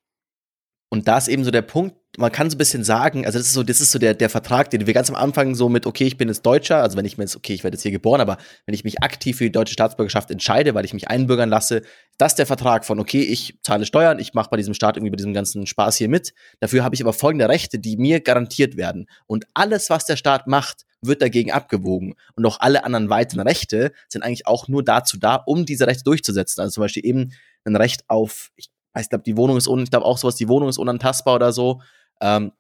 Und 0.91 1.09
da 1.09 1.19
ist 1.19 1.29
eben 1.29 1.45
so 1.45 1.51
der 1.51 1.63
Punkt, 1.63 1.98
man 2.19 2.33
kann 2.33 2.51
so 2.51 2.57
ein 2.57 2.59
bisschen 2.59 2.83
sagen, 2.83 3.25
also 3.25 3.39
das 3.39 3.47
ist 3.47 3.53
so, 3.53 3.63
das 3.63 3.81
ist 3.81 3.93
so 3.93 3.99
der, 4.01 4.13
der 4.13 4.29
Vertrag, 4.29 4.71
den 4.71 4.87
wir 4.87 4.93
ganz 4.93 5.09
am 5.09 5.15
Anfang 5.15 5.55
so 5.55 5.69
mit, 5.69 5.87
okay, 5.87 6.05
ich 6.05 6.17
bin 6.17 6.29
jetzt 6.29 6.45
Deutscher, 6.45 6.83
also 6.83 6.99
wenn 6.99 7.05
ich 7.05 7.17
mir 7.17 7.25
jetzt, 7.25 7.37
okay, 7.37 7.55
ich 7.55 7.63
werde 7.63 7.77
jetzt 7.77 7.83
hier 7.83 7.93
geboren, 7.93 8.21
aber 8.21 8.39
wenn 8.67 8.75
ich 8.75 8.83
mich 8.83 9.03
aktiv 9.03 9.39
für 9.39 9.45
die 9.45 9.53
deutsche 9.53 9.73
Staatsbürgerschaft 9.73 10.31
entscheide, 10.33 10.75
weil 10.75 10.85
ich 10.85 10.93
mich 10.93 11.09
einbürgern 11.09 11.49
lasse, 11.49 11.83
das 12.19 12.33
ist 12.33 12.39
der 12.41 12.47
Vertrag 12.47 12.85
von, 12.85 12.99
okay, 12.99 13.23
ich 13.23 13.59
zahle 13.63 13.87
Steuern, 13.87 14.19
ich 14.19 14.35
mache 14.35 14.51
bei 14.51 14.57
diesem 14.57 14.75
Staat 14.75 14.97
irgendwie 14.97 15.13
bei 15.13 15.17
diesem 15.17 15.33
ganzen 15.33 15.67
Spaß 15.67 15.97
hier 15.97 16.09
mit. 16.09 16.35
Dafür 16.59 16.83
habe 16.83 16.97
ich 16.97 17.03
aber 17.03 17.13
folgende 17.13 17.49
Rechte, 17.49 17.79
die 17.79 17.97
mir 17.97 18.21
garantiert 18.21 18.77
werden. 18.77 19.07
Und 19.29 19.47
alles, 19.55 19.89
was 19.89 20.05
der 20.05 20.17
Staat 20.17 20.49
macht, 20.49 20.87
wird 21.01 21.23
dagegen 21.23 21.53
abgewogen. 21.53 22.15
Und 22.35 22.45
auch 22.45 22.59
alle 22.59 22.83
anderen 22.83 23.11
weiteren 23.11 23.47
Rechte 23.47 23.93
sind 24.09 24.23
eigentlich 24.23 24.49
auch 24.49 24.67
nur 24.67 24.83
dazu 24.83 25.19
da, 25.19 25.37
um 25.37 25.65
diese 25.65 25.87
Rechte 25.87 26.03
durchzusetzen. 26.03 26.61
Also 26.61 26.73
zum 26.73 26.81
Beispiel 26.83 27.07
eben 27.07 27.31
ein 27.65 27.77
Recht 27.77 28.03
auf, 28.09 28.51
ich 28.57 28.71
ich 29.01 29.09
glaube, 29.09 29.25
die 29.25 29.37
Wohnung 29.37 29.57
ist 29.57 29.69
un, 29.69 29.83
ich 29.83 29.91
glaube 29.91 30.07
auch 30.07 30.19
sowas, 30.19 30.37
die 30.37 30.49
Wohnung 30.49 30.69
ist 30.69 30.79
unantastbar 30.79 31.35
oder 31.37 31.53
so. 31.53 31.81
Ähm, 32.21 32.53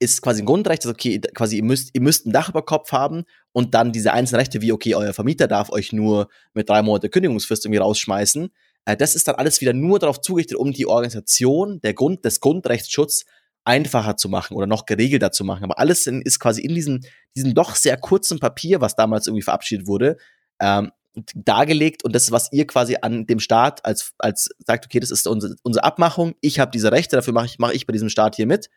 ist 0.00 0.22
quasi 0.22 0.42
ein 0.42 0.46
Grundrecht, 0.46 0.84
dass 0.84 0.92
okay, 0.92 1.20
quasi 1.34 1.56
ihr 1.56 1.64
müsst, 1.64 1.90
ihr 1.92 2.00
müsst 2.00 2.26
ein 2.26 2.32
Dach 2.32 2.48
über 2.48 2.62
Kopf 2.62 2.92
haben 2.92 3.24
und 3.52 3.74
dann 3.74 3.92
diese 3.92 4.12
einzelnen 4.12 4.40
Rechte 4.40 4.60
wie, 4.60 4.72
okay, 4.72 4.94
euer 4.94 5.12
Vermieter 5.12 5.48
darf 5.48 5.70
euch 5.70 5.92
nur 5.92 6.28
mit 6.54 6.68
drei 6.68 6.82
Monate 6.82 7.08
Kündigungsfrist 7.08 7.64
irgendwie 7.64 7.80
rausschmeißen. 7.80 8.50
Äh, 8.84 8.96
das 8.96 9.14
ist 9.14 9.26
dann 9.28 9.34
alles 9.34 9.60
wieder 9.60 9.72
nur 9.72 9.98
darauf 9.98 10.20
zugerichtet, 10.20 10.56
um 10.56 10.72
die 10.72 10.86
Organisation 10.86 11.80
der 11.80 11.94
Grund, 11.94 12.24
des 12.24 12.40
Grundrechtsschutz 12.40 13.24
einfacher 13.64 14.16
zu 14.16 14.28
machen 14.28 14.56
oder 14.56 14.66
noch 14.66 14.86
geregelter 14.86 15.32
zu 15.32 15.44
machen. 15.44 15.64
Aber 15.64 15.78
alles 15.78 16.06
in, 16.06 16.22
ist 16.22 16.38
quasi 16.38 16.62
in 16.62 16.74
diesem, 16.74 17.00
diesem 17.36 17.54
doch 17.54 17.74
sehr 17.74 17.96
kurzen 17.96 18.38
Papier, 18.38 18.80
was 18.80 18.94
damals 18.94 19.26
irgendwie 19.26 19.42
verabschiedet 19.42 19.86
wurde, 19.86 20.16
ähm, 20.60 20.92
dargelegt 21.34 22.04
und 22.04 22.14
das, 22.14 22.30
was 22.30 22.52
ihr 22.52 22.66
quasi 22.66 22.96
an 23.02 23.26
dem 23.26 23.40
Staat 23.40 23.84
als, 23.84 24.12
als 24.18 24.50
sagt, 24.64 24.86
okay, 24.86 25.00
das 25.00 25.10
ist 25.10 25.26
unsere, 25.26 25.56
unsere 25.62 25.84
Abmachung, 25.84 26.34
ich 26.40 26.60
habe 26.60 26.70
diese 26.70 26.92
Rechte, 26.92 27.16
dafür 27.16 27.32
mache 27.32 27.46
ich, 27.46 27.58
mach 27.58 27.72
ich 27.72 27.86
bei 27.86 27.92
diesem 27.92 28.08
Staat 28.08 28.36
hier 28.36 28.46
mit 28.46 28.70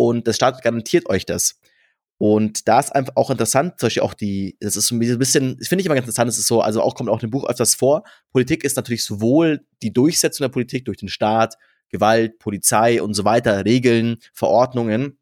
und 0.00 0.26
der 0.26 0.32
Staat 0.32 0.62
garantiert 0.62 1.10
euch 1.10 1.26
das. 1.26 1.60
Und 2.16 2.68
da 2.68 2.80
ist 2.80 2.94
einfach 2.94 3.16
auch 3.16 3.30
interessant, 3.30 3.78
zum 3.78 3.88
Beispiel 3.88 4.02
auch 4.02 4.14
die, 4.14 4.56
das 4.58 4.74
ist 4.74 4.86
so 4.86 4.94
ein 4.94 4.98
bisschen, 4.98 5.58
das 5.58 5.68
finde 5.68 5.80
ich 5.80 5.86
immer 5.86 5.94
ganz 5.94 6.06
interessant, 6.06 6.28
das 6.28 6.38
ist 6.38 6.46
so, 6.46 6.62
also 6.62 6.80
auch 6.80 6.94
kommt 6.94 7.10
auch 7.10 7.22
im 7.22 7.28
Buch 7.28 7.46
öfters 7.46 7.74
vor, 7.74 8.04
Politik 8.32 8.64
ist 8.64 8.76
natürlich 8.76 9.04
sowohl 9.04 9.60
die 9.82 9.92
Durchsetzung 9.92 10.44
der 10.44 10.48
Politik 10.48 10.86
durch 10.86 10.96
den 10.96 11.10
Staat, 11.10 11.56
Gewalt, 11.90 12.38
Polizei 12.38 13.02
und 13.02 13.12
so 13.12 13.26
weiter, 13.26 13.66
Regeln, 13.66 14.16
Verordnungen, 14.32 15.18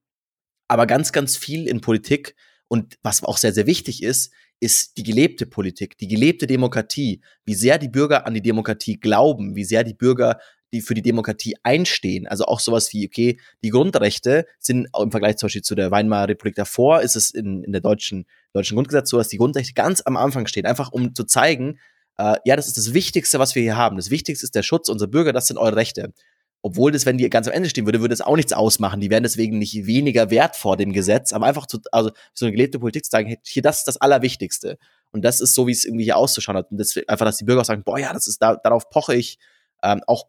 aber 0.68 0.86
ganz, 0.86 1.10
ganz 1.10 1.36
viel 1.36 1.66
in 1.66 1.80
Politik 1.80 2.36
und 2.68 2.98
was 3.02 3.24
auch 3.24 3.38
sehr, 3.38 3.52
sehr 3.52 3.66
wichtig 3.66 4.04
ist, 4.04 4.32
ist 4.60 4.96
die 4.96 5.02
gelebte 5.02 5.46
Politik, 5.46 5.98
die 5.98 6.08
gelebte 6.08 6.46
Demokratie, 6.46 7.20
wie 7.44 7.54
sehr 7.54 7.78
die 7.78 7.88
Bürger 7.88 8.26
an 8.26 8.34
die 8.34 8.42
Demokratie 8.42 9.00
glauben, 9.00 9.56
wie 9.56 9.64
sehr 9.64 9.82
die 9.82 9.94
Bürger 9.94 10.38
die 10.72 10.81
für 10.81 10.94
die 10.94 11.02
Demokratie 11.02 11.57
einstehen. 11.62 12.26
Also 12.26 12.44
auch 12.44 12.61
sowas 12.61 12.92
wie, 12.92 13.07
okay, 13.07 13.38
die 13.62 13.70
Grundrechte 13.70 14.46
sind 14.59 14.88
im 14.98 15.11
Vergleich 15.11 15.37
zum 15.37 15.46
Beispiel 15.46 15.62
zu 15.62 15.74
der 15.74 15.90
Weimarer 15.90 16.28
Republik 16.28 16.54
davor, 16.54 17.00
ist 17.02 17.16
es 17.16 17.31
in, 17.31 17.64
in 17.64 17.72
der 17.72 17.81
deutschen, 17.81 18.26
deutschen 18.52 18.74
Grundgesetz 18.74 19.11
so, 19.11 19.16
dass 19.16 19.28
die 19.28 19.38
Grundrechte 19.38 19.72
ganz 19.72 20.02
am 20.02 20.16
Anfang 20.16 20.46
stehen, 20.46 20.66
einfach 20.66 20.92
um 20.92 21.14
zu 21.14 21.24
zeigen, 21.24 21.78
äh, 22.18 22.37
ja, 22.44 22.57
das 22.57 22.66
ist 22.66 22.76
das 22.76 22.92
Wichtigste, 22.92 23.38
was 23.38 23.54
wir 23.54 23.62
hier 23.62 23.76
haben. 23.76 23.96
Das 23.96 24.11
Wichtigste 24.11 24.44
ist 24.44 24.54
der 24.54 24.62
Schutz 24.62 24.88
unserer 24.88 25.09
Bürger, 25.09 25.33
das 25.33 25.46
sind 25.46 25.57
eure 25.57 25.76
Rechte. 25.76 26.12
Obwohl 26.61 26.90
das, 26.90 27.07
wenn 27.07 27.18
die 27.18 27.31
ganz 27.31 27.46
am 27.46 27.54
Ende 27.54 27.70
stehen 27.70 27.87
würde, 27.87 28.00
würde 28.00 28.14
es 28.14 28.20
auch 28.20 28.35
nichts 28.35 28.52
ausmachen. 28.52 29.00
Die 29.00 29.11
wären 29.11 29.22
deswegen 29.22 29.59
nicht 29.59 29.87
weniger 29.87 30.31
wert 30.31 30.57
vor 30.57 30.76
dem 30.76 30.92
Gesetz, 30.92 31.33
aber 31.33 31.46
einfach 31.46 31.66
zu, 31.66 31.78
also 31.92 32.11
so 32.35 32.46
eine 32.46 32.52
gelebte 32.52 32.81
Politik 32.81 33.04
zu 33.04 33.11
sagen, 33.11 33.37
hier, 33.44 33.62
das 33.62 33.78
ist 33.78 33.85
das 33.88 33.98
Allerwichtigste. 33.98 34.76
Und 35.12 35.24
das 35.24 35.40
ist 35.40 35.54
so, 35.54 35.68
wie 35.68 35.72
es 35.72 35.85
irgendwie 35.85 36.04
hier 36.04 36.16
auszuschauen 36.16 36.57
hat. 36.57 36.70
Und 36.72 36.78
das, 36.78 36.96
einfach, 37.07 37.26
dass 37.26 37.37
die 37.37 37.44
Bürger 37.44 37.61
auch 37.61 37.66
sagen, 37.66 37.85
boah, 37.85 37.98
ja, 37.98 38.12
das 38.12 38.26
ist, 38.26 38.42
da, 38.42 38.57
darauf 38.57 38.90
poche 38.90 39.14
ich. 39.14 39.38
Ähm, 39.85 40.02
auch, 40.09 40.24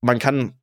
man 0.00 0.18
kann 0.18 0.58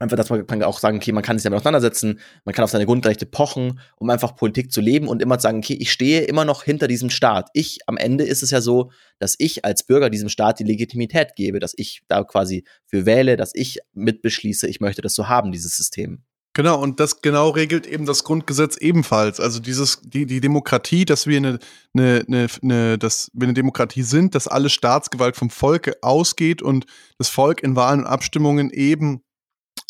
Einfach, 0.00 0.16
dass 0.16 0.30
man 0.30 0.62
auch 0.62 0.78
sagen, 0.78 0.96
okay, 0.96 1.12
man 1.12 1.22
kann 1.22 1.36
sich 1.36 1.42
damit 1.44 1.58
auseinandersetzen, 1.58 2.20
man 2.46 2.54
kann 2.54 2.64
auf 2.64 2.70
seine 2.70 2.86
Grundrechte 2.86 3.26
pochen, 3.26 3.80
um 3.96 4.08
einfach 4.08 4.34
Politik 4.34 4.72
zu 4.72 4.80
leben 4.80 5.06
und 5.06 5.20
immer 5.20 5.38
zu 5.38 5.42
sagen, 5.42 5.58
okay, 5.58 5.74
ich 5.74 5.92
stehe 5.92 6.22
immer 6.22 6.46
noch 6.46 6.64
hinter 6.64 6.88
diesem 6.88 7.10
Staat. 7.10 7.50
Ich, 7.52 7.80
am 7.86 7.98
Ende 7.98 8.24
ist 8.24 8.42
es 8.42 8.50
ja 8.50 8.62
so, 8.62 8.90
dass 9.18 9.34
ich 9.38 9.66
als 9.66 9.82
Bürger 9.82 10.08
diesem 10.08 10.30
Staat 10.30 10.58
die 10.58 10.64
Legitimität 10.64 11.36
gebe, 11.36 11.60
dass 11.60 11.74
ich 11.76 12.00
da 12.08 12.24
quasi 12.24 12.64
für 12.86 13.04
wähle, 13.04 13.36
dass 13.36 13.54
ich 13.54 13.80
mitbeschließe, 13.92 14.66
ich 14.66 14.80
möchte 14.80 15.02
das 15.02 15.14
so 15.14 15.28
haben, 15.28 15.52
dieses 15.52 15.76
System. 15.76 16.24
Genau, 16.60 16.78
und 16.78 17.00
das 17.00 17.22
genau 17.22 17.48
regelt 17.48 17.86
eben 17.86 18.04
das 18.04 18.22
Grundgesetz 18.22 18.76
ebenfalls. 18.76 19.40
Also 19.40 19.60
dieses, 19.60 20.02
die, 20.02 20.26
die 20.26 20.42
Demokratie, 20.42 21.06
dass 21.06 21.26
wir 21.26 21.38
eine, 21.38 21.58
eine, 21.94 22.22
eine, 22.28 22.46
eine, 22.62 22.98
dass 22.98 23.30
wir 23.32 23.46
eine 23.46 23.54
Demokratie 23.54 24.02
sind, 24.02 24.34
dass 24.34 24.46
alle 24.46 24.68
Staatsgewalt 24.68 25.36
vom 25.36 25.48
Volke 25.48 25.94
ausgeht 26.02 26.60
und 26.60 26.84
das 27.16 27.30
Volk 27.30 27.62
in 27.62 27.76
Wahlen 27.76 28.00
und 28.00 28.06
Abstimmungen 28.06 28.68
eben 28.68 29.22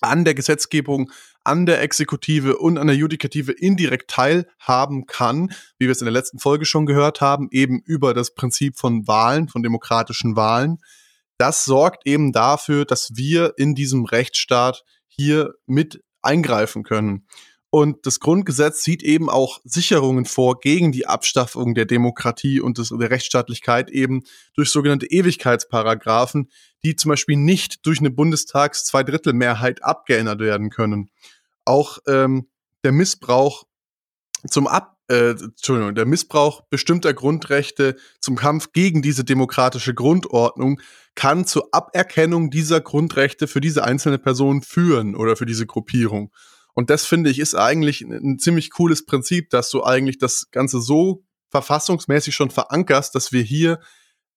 an 0.00 0.24
der 0.24 0.34
Gesetzgebung, 0.34 1.10
an 1.42 1.66
der 1.66 1.82
Exekutive 1.82 2.56
und 2.58 2.78
an 2.78 2.86
der 2.86 2.94
Judikative 2.94 3.50
indirekt 3.50 4.08
teilhaben 4.08 5.06
kann, 5.06 5.50
wie 5.80 5.86
wir 5.86 5.90
es 5.90 6.02
in 6.02 6.06
der 6.06 6.12
letzten 6.12 6.38
Folge 6.38 6.66
schon 6.66 6.86
gehört 6.86 7.20
haben, 7.20 7.48
eben 7.50 7.80
über 7.80 8.14
das 8.14 8.32
Prinzip 8.32 8.78
von 8.78 9.08
Wahlen, 9.08 9.48
von 9.48 9.64
demokratischen 9.64 10.36
Wahlen. 10.36 10.78
Das 11.36 11.64
sorgt 11.64 12.06
eben 12.06 12.30
dafür, 12.30 12.84
dass 12.84 13.16
wir 13.16 13.54
in 13.56 13.74
diesem 13.74 14.04
Rechtsstaat 14.04 14.84
hier 15.08 15.54
mit 15.66 16.00
eingreifen 16.22 16.82
können. 16.82 17.26
Und 17.70 18.04
das 18.04 18.18
Grundgesetz 18.18 18.82
sieht 18.82 19.04
eben 19.04 19.30
auch 19.30 19.60
Sicherungen 19.62 20.24
vor 20.24 20.58
gegen 20.58 20.90
die 20.90 21.06
Abstaffung 21.06 21.74
der 21.74 21.86
Demokratie 21.86 22.60
und 22.60 22.78
des, 22.78 22.88
der 22.88 23.10
Rechtsstaatlichkeit 23.10 23.90
eben 23.90 24.24
durch 24.54 24.70
sogenannte 24.70 25.06
Ewigkeitsparagraphen, 25.06 26.50
die 26.82 26.96
zum 26.96 27.10
Beispiel 27.10 27.36
nicht 27.36 27.86
durch 27.86 28.00
eine 28.00 28.10
Bundestags-Zweidrittelmehrheit 28.10 29.84
abgeändert 29.84 30.40
werden 30.40 30.70
können. 30.70 31.10
Auch 31.64 31.98
ähm, 32.08 32.48
der 32.82 32.90
Missbrauch 32.90 33.64
zum 34.48 34.66
Ab 34.66 34.96
äh, 35.10 35.30
Entschuldigung, 35.30 35.94
der 35.96 36.06
Missbrauch 36.06 36.62
bestimmter 36.70 37.12
Grundrechte 37.12 37.96
zum 38.20 38.36
Kampf 38.36 38.72
gegen 38.72 39.02
diese 39.02 39.24
demokratische 39.24 39.92
Grundordnung 39.92 40.80
kann 41.16 41.46
zur 41.46 41.68
Aberkennung 41.72 42.50
dieser 42.50 42.80
Grundrechte 42.80 43.48
für 43.48 43.60
diese 43.60 43.82
einzelne 43.82 44.18
Person 44.18 44.62
führen 44.62 45.16
oder 45.16 45.34
für 45.34 45.46
diese 45.46 45.66
Gruppierung. 45.66 46.32
Und 46.74 46.90
das 46.90 47.06
finde 47.06 47.30
ich 47.30 47.40
ist 47.40 47.56
eigentlich 47.56 48.02
ein, 48.02 48.38
ziemlich 48.38 48.70
cooles 48.70 49.04
Prinzip, 49.04 49.50
dass 49.50 49.70
du 49.70 49.82
eigentlich 49.82 50.18
das 50.18 50.50
Ganze 50.52 50.80
so 50.80 51.24
verfassungsmäßig 51.50 52.36
schon 52.36 52.50
verankerst, 52.50 53.12
dass 53.16 53.32
wir 53.32 53.42
hier 53.42 53.80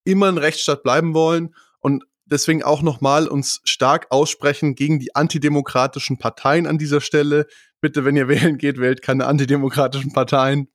immer 0.03 0.27
ein 0.27 0.39
Rechtsstaat 0.39 0.81
bleiben 0.81 1.13
wollen 1.13 1.53
und 1.81 2.03
deswegen 2.25 2.63
auch 2.63 2.81
nochmal 2.81 3.27
uns 3.27 3.61
stark 3.63 4.07
aussprechen 4.09 4.73
gegen 4.73 4.99
die 4.99 5.15
antidemokratischen 5.15 6.17
Parteien 6.17 6.65
an 6.65 6.79
dieser 6.79 6.99
Stelle. 6.99 7.45
Bitte, 7.83 8.05
wenn 8.05 8.15
ihr 8.15 8.27
wählen 8.29 8.57
geht, 8.57 8.79
wählt 8.79 9.01
keine 9.01 9.25
antidemokratischen 9.25 10.13
Parteien. 10.13 10.69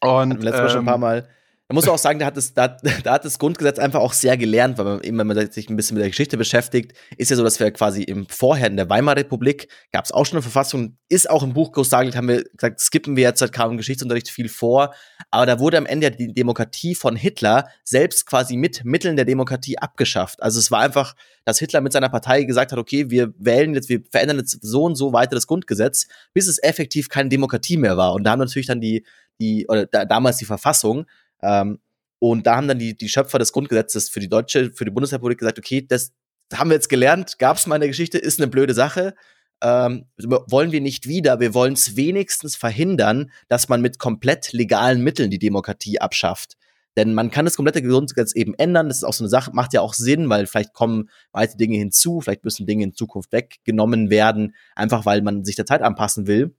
Und 0.00 0.44
letztes 0.44 0.62
Mal 0.62 0.70
schon 0.70 0.78
ein 0.80 0.86
paar 0.86 0.94
ähm, 0.94 1.00
Mal 1.00 1.28
man 1.68 1.76
muss 1.76 1.88
auch 1.88 1.96
sagen, 1.96 2.18
da 2.18 2.26
hat, 2.26 2.36
das, 2.36 2.52
da, 2.52 2.68
da 3.04 3.12
hat 3.14 3.24
das 3.24 3.38
Grundgesetz 3.38 3.78
einfach 3.78 4.00
auch 4.00 4.12
sehr 4.12 4.36
gelernt, 4.36 4.76
weil 4.76 4.84
man 4.84 5.00
wenn 5.02 5.26
man 5.26 5.50
sich 5.50 5.70
ein 5.70 5.76
bisschen 5.76 5.94
mit 5.94 6.02
der 6.02 6.10
Geschichte 6.10 6.36
beschäftigt, 6.36 6.92
ist 7.16 7.30
ja 7.30 7.36
so, 7.36 7.42
dass 7.42 7.58
wir 7.58 7.70
quasi 7.70 8.02
im 8.02 8.26
Vorher 8.28 8.66
in 8.66 8.76
der 8.76 8.90
Weimarer 8.90 9.16
Republik 9.16 9.68
gab 9.90 10.04
es 10.04 10.12
auch 10.12 10.26
schon 10.26 10.36
eine 10.36 10.42
Verfassung, 10.42 10.98
ist 11.08 11.30
auch 11.30 11.42
im 11.42 11.54
Buch 11.54 11.72
groß 11.72 11.88
dargelegt, 11.88 12.16
haben 12.16 12.28
wir 12.28 12.44
gesagt, 12.44 12.80
skippen 12.80 13.16
wir 13.16 13.22
jetzt 13.22 13.38
seit 13.38 13.52
kaum 13.52 13.72
im 13.72 13.76
Geschichtsunterricht 13.78 14.28
viel 14.28 14.50
vor, 14.50 14.94
aber 15.30 15.46
da 15.46 15.58
wurde 15.58 15.78
am 15.78 15.86
Ende 15.86 16.08
ja 16.08 16.10
die 16.10 16.34
Demokratie 16.34 16.94
von 16.94 17.16
Hitler 17.16 17.68
selbst 17.82 18.26
quasi 18.26 18.56
mit 18.56 18.84
Mitteln 18.84 19.16
der 19.16 19.24
Demokratie 19.24 19.78
abgeschafft. 19.78 20.42
Also 20.42 20.58
es 20.58 20.70
war 20.70 20.80
einfach, 20.80 21.14
dass 21.46 21.58
Hitler 21.58 21.80
mit 21.80 21.92
seiner 21.92 22.10
Partei 22.10 22.44
gesagt 22.44 22.72
hat, 22.72 22.78
okay, 22.78 23.08
wir 23.08 23.32
wählen 23.38 23.74
jetzt, 23.74 23.88
wir 23.88 24.02
verändern 24.10 24.38
jetzt 24.38 24.58
so 24.60 24.84
und 24.84 24.96
so 24.96 25.14
weiter 25.14 25.34
das 25.34 25.46
Grundgesetz, 25.46 26.08
bis 26.34 26.46
es 26.46 26.62
effektiv 26.62 27.08
keine 27.08 27.30
Demokratie 27.30 27.78
mehr 27.78 27.96
war. 27.96 28.12
Und 28.12 28.24
da 28.24 28.32
haben 28.32 28.40
natürlich 28.40 28.66
dann 28.66 28.80
die, 28.80 29.04
die, 29.40 29.66
oder 29.68 29.86
da, 29.86 30.04
damals 30.04 30.36
die 30.36 30.44
Verfassung 30.44 31.06
ähm, 31.44 31.78
und 32.18 32.46
da 32.46 32.56
haben 32.56 32.68
dann 32.68 32.78
die, 32.78 32.96
die 32.96 33.08
Schöpfer 33.08 33.38
des 33.38 33.52
Grundgesetzes 33.52 34.08
für 34.08 34.20
die 34.20 34.28
deutsche, 34.28 34.72
für 34.72 34.84
die 34.84 34.90
Bundesrepublik 34.90 35.38
gesagt, 35.38 35.58
okay, 35.58 35.86
das 35.86 36.12
haben 36.52 36.70
wir 36.70 36.74
jetzt 36.74 36.88
gelernt, 36.88 37.38
gab 37.38 37.56
es 37.58 37.66
mal 37.66 37.76
in 37.76 37.82
der 37.82 37.88
Geschichte, 37.88 38.18
ist 38.18 38.40
eine 38.40 38.48
blöde 38.48 38.74
Sache. 38.74 39.14
Ähm, 39.62 40.06
wollen 40.18 40.72
wir 40.72 40.80
nicht 40.80 41.06
wieder. 41.06 41.40
Wir 41.40 41.54
wollen 41.54 41.74
es 41.74 41.96
wenigstens 41.96 42.56
verhindern, 42.56 43.30
dass 43.48 43.68
man 43.68 43.82
mit 43.82 43.98
komplett 43.98 44.52
legalen 44.52 45.02
Mitteln 45.02 45.30
die 45.30 45.38
Demokratie 45.38 46.00
abschafft. 46.00 46.56
Denn 46.96 47.14
man 47.14 47.30
kann 47.30 47.44
das 47.44 47.56
komplette 47.56 47.82
Grundgesetz 47.82 48.34
eben 48.34 48.54
ändern. 48.54 48.88
Das 48.88 48.98
ist 48.98 49.04
auch 49.04 49.12
so 49.12 49.24
eine 49.24 49.28
Sache, 49.28 49.50
macht 49.52 49.72
ja 49.72 49.80
auch 49.80 49.94
Sinn, 49.94 50.28
weil 50.28 50.46
vielleicht 50.46 50.74
kommen 50.74 51.10
weitere 51.32 51.56
Dinge 51.56 51.76
hinzu, 51.76 52.20
vielleicht 52.20 52.44
müssen 52.44 52.66
Dinge 52.66 52.84
in 52.84 52.94
Zukunft 52.94 53.32
weggenommen 53.32 54.10
werden, 54.10 54.54
einfach 54.76 55.04
weil 55.04 55.22
man 55.22 55.44
sich 55.44 55.56
der 55.56 55.66
Zeit 55.66 55.82
anpassen 55.82 56.26
will. 56.26 56.54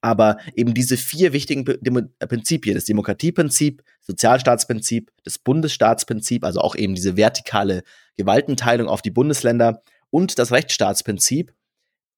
Aber 0.00 0.38
eben 0.54 0.74
diese 0.74 0.96
vier 0.96 1.32
wichtigen 1.32 1.64
Prinzipien, 1.64 2.74
das 2.74 2.84
Demokratieprinzip, 2.84 3.82
Sozialstaatsprinzip, 4.00 5.10
das 5.24 5.38
Bundesstaatsprinzip, 5.38 6.44
also 6.44 6.60
auch 6.60 6.76
eben 6.76 6.94
diese 6.94 7.16
vertikale 7.16 7.82
Gewaltenteilung 8.16 8.88
auf 8.88 9.02
die 9.02 9.10
Bundesländer 9.10 9.82
und 10.10 10.38
das 10.38 10.52
Rechtsstaatsprinzip, 10.52 11.52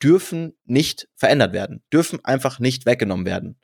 dürfen 0.03 0.55
nicht 0.65 1.09
verändert 1.15 1.53
werden, 1.53 1.83
dürfen 1.93 2.25
einfach 2.25 2.59
nicht 2.59 2.87
weggenommen 2.87 3.27
werden. 3.27 3.57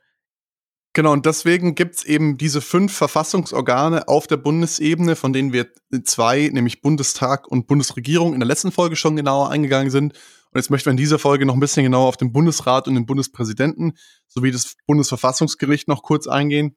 Genau, 0.93 1.13
und 1.13 1.25
deswegen 1.25 1.75
gibt's 1.75 2.03
eben 2.03 2.37
diese 2.37 2.61
fünf 2.61 2.93
Verfassungsorgane 2.93 4.07
auf 4.07 4.25
der 4.25 4.37
Bundesebene, 4.37 5.15
von 5.15 5.33
denen 5.33 5.53
wir 5.53 5.67
zwei, 6.03 6.49
nämlich 6.51 6.81
Bundestag 6.81 7.47
und 7.47 7.67
Bundesregierung, 7.67 8.33
in 8.33 8.39
der 8.39 8.47
letzten 8.47 8.71
Folge 8.71 8.95
schon 8.95 9.15
genauer 9.15 9.49
eingegangen 9.51 9.91
sind. 9.91 10.13
Und 10.51 10.59
jetzt 10.59 10.71
möchten 10.71 10.87
wir 10.87 10.91
in 10.91 10.97
dieser 10.97 11.19
Folge 11.19 11.45
noch 11.45 11.53
ein 11.53 11.59
bisschen 11.59 11.83
genauer 11.83 12.07
auf 12.07 12.17
den 12.17 12.31
Bundesrat 12.31 12.87
und 12.87 12.95
den 12.95 13.05
Bundespräsidenten 13.05 13.93
sowie 14.27 14.51
das 14.51 14.75
Bundesverfassungsgericht 14.87 15.87
noch 15.87 16.01
kurz 16.01 16.27
eingehen. 16.27 16.75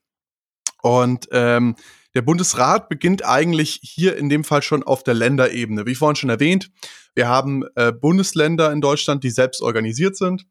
Und 0.82 1.28
ähm, 1.32 1.76
der 2.14 2.22
Bundesrat 2.22 2.90
beginnt 2.90 3.24
eigentlich 3.24 3.80
hier 3.82 4.16
in 4.16 4.28
dem 4.28 4.44
Fall 4.44 4.62
schon 4.62 4.82
auf 4.82 5.02
der 5.02 5.14
Länderebene. 5.14 5.86
Wie 5.86 5.94
vorhin 5.94 6.16
schon 6.16 6.28
erwähnt, 6.28 6.70
wir 7.14 7.28
haben 7.28 7.64
äh, 7.76 7.92
Bundesländer 7.92 8.70
in 8.72 8.82
Deutschland, 8.82 9.24
die 9.24 9.30
selbst 9.30 9.62
organisiert 9.62 10.16
sind. 10.16 10.46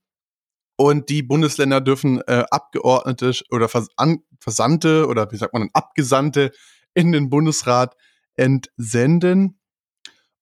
Und 0.75 1.09
die 1.09 1.21
Bundesländer 1.21 1.79
dürfen 1.79 2.21
äh, 2.21 2.45
Abgeordnete 2.49 3.33
oder 3.51 3.69
Vers 3.69 3.89
Versandte 4.39 5.05
oder 5.05 5.31
wie 5.31 5.37
sagt 5.37 5.53
man, 5.53 5.69
Abgesandte 5.73 6.51
in 6.95 7.11
den 7.11 7.29
Bundesrat 7.29 7.95
entsenden. 8.33 9.59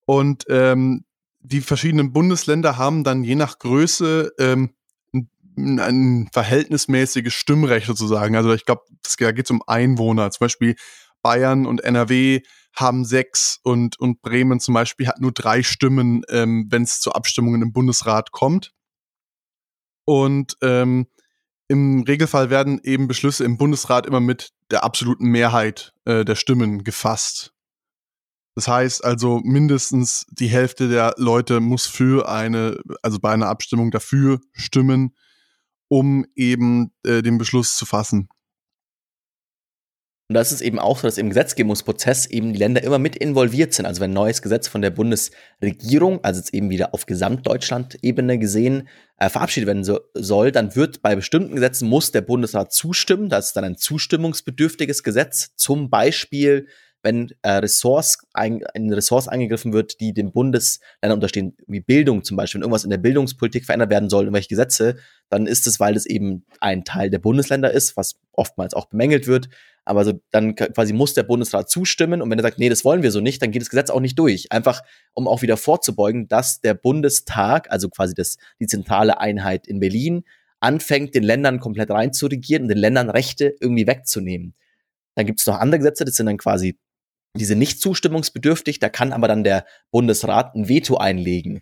Und 0.06 0.46
ähm, 0.48 1.04
die 1.40 1.60
verschiedenen 1.60 2.12
Bundesländer 2.12 2.76
haben 2.76 3.04
dann 3.04 3.24
je 3.24 3.34
nach 3.34 3.58
Größe 3.58 4.32
ähm, 4.38 4.74
ein, 5.56 5.80
ein 5.80 6.28
verhältnismäßiges 6.32 7.32
Stimmrecht 7.32 7.86
sozusagen. 7.86 8.36
Also 8.36 8.52
ich 8.52 8.64
glaube, 8.64 8.82
da 9.18 9.32
geht 9.32 9.46
es 9.46 9.50
um 9.50 9.62
Einwohner. 9.66 10.30
Zum 10.30 10.44
Beispiel 10.44 10.76
Bayern 11.22 11.66
und 11.66 11.82
NRW 11.82 12.40
haben 12.74 13.04
sechs 13.04 13.58
und, 13.62 13.98
und 13.98 14.22
Bremen 14.22 14.60
zum 14.60 14.74
Beispiel 14.74 15.08
hat 15.08 15.20
nur 15.20 15.32
drei 15.32 15.62
Stimmen, 15.62 16.22
ähm, 16.28 16.66
wenn 16.70 16.82
es 16.82 17.00
zu 17.00 17.12
Abstimmungen 17.12 17.62
im 17.62 17.72
Bundesrat 17.72 18.32
kommt. 18.32 18.72
Und 20.04 20.56
ähm, 20.62 21.06
im 21.68 22.02
Regelfall 22.02 22.50
werden 22.50 22.80
eben 22.82 23.06
Beschlüsse 23.06 23.44
im 23.44 23.56
Bundesrat 23.56 24.06
immer 24.06 24.20
mit 24.20 24.50
der 24.70 24.82
absoluten 24.84 25.26
Mehrheit 25.26 25.92
äh, 26.04 26.24
der 26.24 26.34
Stimmen 26.34 26.84
gefasst. 26.84 27.52
Das 28.54 28.68
heißt 28.68 29.04
also, 29.04 29.40
mindestens 29.44 30.26
die 30.30 30.48
Hälfte 30.48 30.88
der 30.88 31.14
Leute 31.16 31.60
muss 31.60 31.86
für 31.86 32.28
eine, 32.28 32.80
also 33.02 33.18
bei 33.18 33.32
einer 33.32 33.48
Abstimmung 33.48 33.90
dafür 33.90 34.40
stimmen, 34.52 35.14
um 35.88 36.26
eben 36.34 36.92
äh, 37.04 37.22
den 37.22 37.38
Beschluss 37.38 37.76
zu 37.76 37.86
fassen. 37.86 38.28
Und 40.30 40.34
das 40.34 40.52
ist 40.52 40.60
eben 40.60 40.78
auch 40.78 40.96
so, 40.96 41.08
dass 41.08 41.18
im 41.18 41.28
Gesetzgebungsprozess 41.28 42.26
eben 42.26 42.52
die 42.52 42.58
Länder 42.60 42.84
immer 42.84 43.00
mit 43.00 43.16
involviert 43.16 43.74
sind. 43.74 43.84
Also 43.84 44.00
wenn 44.00 44.12
ein 44.12 44.14
neues 44.14 44.42
Gesetz 44.42 44.68
von 44.68 44.80
der 44.80 44.90
Bundesregierung, 44.90 46.22
also 46.22 46.38
jetzt 46.38 46.54
eben 46.54 46.70
wieder 46.70 46.94
auf 46.94 47.06
Gesamtdeutschland-Ebene 47.06 48.38
gesehen, 48.38 48.86
äh, 49.16 49.28
verabschiedet 49.28 49.66
werden 49.66 49.82
so, 49.82 49.98
soll, 50.14 50.52
dann 50.52 50.76
wird 50.76 51.02
bei 51.02 51.16
bestimmten 51.16 51.56
Gesetzen 51.56 51.88
muss 51.88 52.12
der 52.12 52.20
Bundesrat 52.20 52.72
zustimmen. 52.72 53.28
Das 53.28 53.46
ist 53.46 53.56
dann 53.56 53.64
ein 53.64 53.76
zustimmungsbedürftiges 53.76 55.02
Gesetz. 55.02 55.50
Zum 55.56 55.90
Beispiel 55.90 56.68
wenn 57.02 57.32
äh, 57.42 57.52
Ressorts 57.52 58.18
ein, 58.32 58.62
in 58.74 58.92
Ressorts 58.92 59.28
eingegriffen 59.28 59.72
wird, 59.72 60.00
die 60.00 60.12
dem 60.12 60.32
Bundesländern 60.32 61.16
unterstehen, 61.16 61.56
wie 61.66 61.80
Bildung 61.80 62.24
zum 62.24 62.36
Beispiel, 62.36 62.58
wenn 62.58 62.64
irgendwas 62.64 62.84
in 62.84 62.90
der 62.90 62.98
Bildungspolitik 62.98 63.64
verändert 63.64 63.90
werden 63.90 64.10
soll, 64.10 64.24
irgendwelche 64.24 64.48
Gesetze, 64.48 64.96
dann 65.28 65.46
ist 65.46 65.66
es, 65.66 65.80
weil 65.80 65.96
es 65.96 66.06
eben 66.06 66.44
ein 66.60 66.84
Teil 66.84 67.10
der 67.10 67.18
Bundesländer 67.18 67.70
ist, 67.70 67.96
was 67.96 68.16
oftmals 68.32 68.74
auch 68.74 68.86
bemängelt 68.86 69.26
wird. 69.26 69.48
Aber 69.84 70.04
so, 70.04 70.20
dann 70.30 70.54
quasi 70.54 70.92
muss 70.92 71.14
der 71.14 71.22
Bundesrat 71.22 71.70
zustimmen 71.70 72.20
und 72.20 72.30
wenn 72.30 72.38
er 72.38 72.42
sagt, 72.42 72.58
nee, 72.58 72.68
das 72.68 72.84
wollen 72.84 73.02
wir 73.02 73.10
so 73.10 73.20
nicht, 73.20 73.40
dann 73.42 73.50
geht 73.50 73.62
das 73.62 73.70
Gesetz 73.70 73.90
auch 73.90 74.00
nicht 74.00 74.18
durch. 74.18 74.52
Einfach, 74.52 74.82
um 75.14 75.26
auch 75.26 75.42
wieder 75.42 75.56
vorzubeugen, 75.56 76.28
dass 76.28 76.60
der 76.60 76.74
Bundestag, 76.74 77.70
also 77.70 77.88
quasi 77.88 78.14
das, 78.14 78.36
die 78.60 78.66
zentrale 78.66 79.18
Einheit 79.18 79.66
in 79.66 79.80
Berlin, 79.80 80.24
anfängt, 80.60 81.14
den 81.14 81.22
Ländern 81.22 81.58
komplett 81.58 81.90
reinzuregieren 81.90 82.64
und 82.64 82.68
den 82.68 82.78
Ländern 82.78 83.08
Rechte 83.08 83.56
irgendwie 83.60 83.86
wegzunehmen. 83.86 84.54
Dann 85.14 85.26
gibt 85.26 85.40
es 85.40 85.46
noch 85.46 85.58
andere 85.58 85.78
Gesetze, 85.78 86.04
das 86.04 86.14
sind 86.14 86.26
dann 86.26 86.36
quasi 86.36 86.78
diese 87.36 87.56
nicht 87.56 87.80
zustimmungsbedürftig, 87.80 88.78
da 88.78 88.88
kann 88.88 89.12
aber 89.12 89.28
dann 89.28 89.44
der 89.44 89.64
Bundesrat 89.90 90.54
ein 90.54 90.68
Veto 90.68 90.96
einlegen. 90.96 91.60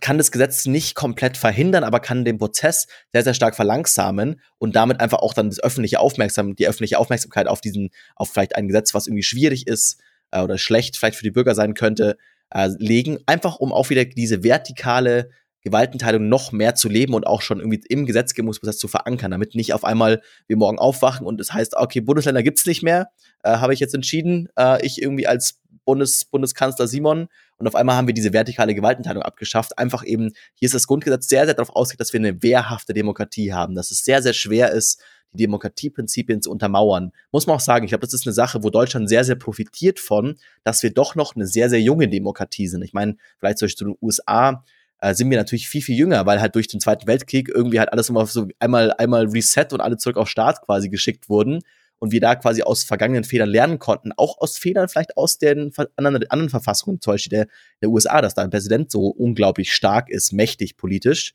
Kann 0.00 0.18
das 0.18 0.30
Gesetz 0.30 0.66
nicht 0.66 0.94
komplett 0.94 1.36
verhindern, 1.36 1.82
aber 1.82 2.00
kann 2.00 2.24
den 2.24 2.38
Prozess 2.38 2.86
sehr, 3.12 3.24
sehr 3.24 3.34
stark 3.34 3.56
verlangsamen 3.56 4.40
und 4.58 4.76
damit 4.76 5.00
einfach 5.00 5.18
auch 5.18 5.32
dann 5.32 5.48
das 5.48 5.60
öffentliche 5.60 5.98
Aufmerksam, 5.98 6.54
die 6.54 6.68
öffentliche 6.68 6.98
Aufmerksamkeit 6.98 7.48
auf 7.48 7.60
diesen, 7.60 7.90
auf 8.14 8.30
vielleicht 8.30 8.54
ein 8.54 8.68
Gesetz, 8.68 8.92
was 8.92 9.06
irgendwie 9.06 9.22
schwierig 9.22 9.66
ist 9.66 10.00
äh, 10.30 10.42
oder 10.42 10.58
schlecht 10.58 10.96
vielleicht 10.96 11.16
für 11.16 11.24
die 11.24 11.30
Bürger 11.30 11.54
sein 11.54 11.74
könnte, 11.74 12.18
äh, 12.50 12.68
legen. 12.78 13.18
Einfach 13.26 13.56
um 13.56 13.72
auch 13.72 13.88
wieder 13.90 14.04
diese 14.04 14.44
vertikale 14.44 15.30
Gewaltenteilung 15.62 16.28
noch 16.28 16.52
mehr 16.52 16.74
zu 16.74 16.88
leben 16.88 17.14
und 17.14 17.26
auch 17.26 17.42
schon 17.42 17.58
irgendwie 17.60 17.82
im 17.88 18.06
Gesetzgebungsprozess 18.06 18.78
zu 18.78 18.88
verankern, 18.88 19.30
damit 19.30 19.54
nicht 19.54 19.74
auf 19.74 19.84
einmal 19.84 20.22
wir 20.46 20.56
morgen 20.56 20.78
aufwachen 20.78 21.26
und 21.26 21.40
es 21.40 21.52
heißt, 21.52 21.76
okay, 21.76 22.00
Bundesländer 22.00 22.42
gibt's 22.42 22.66
nicht 22.66 22.82
mehr, 22.82 23.10
äh, 23.42 23.50
habe 23.50 23.74
ich 23.74 23.80
jetzt 23.80 23.94
entschieden, 23.94 24.48
äh, 24.56 24.84
ich 24.84 25.02
irgendwie 25.02 25.26
als 25.26 25.60
Bundes 25.84 26.26
Bundeskanzler 26.26 26.86
Simon 26.86 27.28
und 27.56 27.66
auf 27.66 27.74
einmal 27.74 27.96
haben 27.96 28.06
wir 28.06 28.14
diese 28.14 28.32
vertikale 28.32 28.74
Gewaltenteilung 28.74 29.22
abgeschafft. 29.22 29.78
Einfach 29.78 30.04
eben, 30.04 30.32
hier 30.54 30.66
ist 30.66 30.74
das 30.74 30.86
Grundgesetz 30.86 31.28
sehr, 31.28 31.46
sehr 31.46 31.54
darauf 31.54 31.74
ausgelegt, 31.74 32.00
dass 32.00 32.12
wir 32.12 32.20
eine 32.20 32.42
wehrhafte 32.42 32.92
Demokratie 32.92 33.52
haben, 33.52 33.74
dass 33.74 33.90
es 33.90 34.04
sehr, 34.04 34.22
sehr 34.22 34.34
schwer 34.34 34.70
ist, 34.72 35.02
die 35.32 35.44
Demokratieprinzipien 35.44 36.42
zu 36.42 36.50
untermauern. 36.50 37.12
Muss 37.32 37.46
man 37.46 37.56
auch 37.56 37.60
sagen, 37.60 37.84
ich 37.84 37.90
glaube, 37.90 38.06
das 38.06 38.14
ist 38.14 38.26
eine 38.26 38.32
Sache, 38.32 38.62
wo 38.62 38.70
Deutschland 38.70 39.08
sehr, 39.08 39.24
sehr 39.24 39.36
profitiert 39.36 39.98
von, 39.98 40.38
dass 40.64 40.82
wir 40.82 40.92
doch 40.92 41.14
noch 41.14 41.36
eine 41.36 41.46
sehr, 41.46 41.68
sehr 41.68 41.80
junge 41.80 42.08
Demokratie 42.08 42.68
sind. 42.68 42.82
Ich 42.82 42.92
meine, 42.92 43.16
vielleicht 43.38 43.58
zum 43.58 43.66
Beispiel 43.66 43.78
zu 43.78 43.84
den 43.92 43.98
USA, 44.00 44.64
äh, 45.00 45.14
sind 45.14 45.30
wir 45.30 45.38
natürlich 45.38 45.68
viel, 45.68 45.82
viel 45.82 45.96
jünger, 45.96 46.26
weil 46.26 46.40
halt 46.40 46.54
durch 46.54 46.68
den 46.68 46.80
Zweiten 46.80 47.06
Weltkrieg 47.06 47.48
irgendwie 47.48 47.78
halt 47.78 47.92
alles 47.92 48.08
immer 48.08 48.26
so 48.26 48.48
einmal, 48.58 48.92
einmal 48.98 49.26
Reset 49.26 49.66
und 49.72 49.80
alle 49.80 49.96
zurück 49.96 50.16
auf 50.16 50.28
Start 50.28 50.62
quasi 50.62 50.88
geschickt 50.88 51.28
wurden 51.28 51.60
und 51.98 52.12
wir 52.12 52.20
da 52.20 52.34
quasi 52.36 52.62
aus 52.62 52.84
vergangenen 52.84 53.24
Fehlern 53.24 53.48
lernen 53.48 53.78
konnten, 53.78 54.12
auch 54.16 54.38
aus 54.38 54.56
Fehlern 54.56 54.88
vielleicht 54.88 55.16
aus 55.16 55.38
den 55.38 55.72
anderen, 55.96 56.30
anderen 56.30 56.50
Verfassungen, 56.50 57.00
zum 57.00 57.14
Beispiel 57.14 57.30
der, 57.30 57.46
der 57.82 57.90
USA, 57.90 58.20
dass 58.20 58.34
da 58.34 58.42
ein 58.42 58.50
Präsident 58.50 58.90
so 58.90 59.08
unglaublich 59.08 59.74
stark 59.74 60.08
ist, 60.08 60.32
mächtig 60.32 60.76
politisch, 60.76 61.32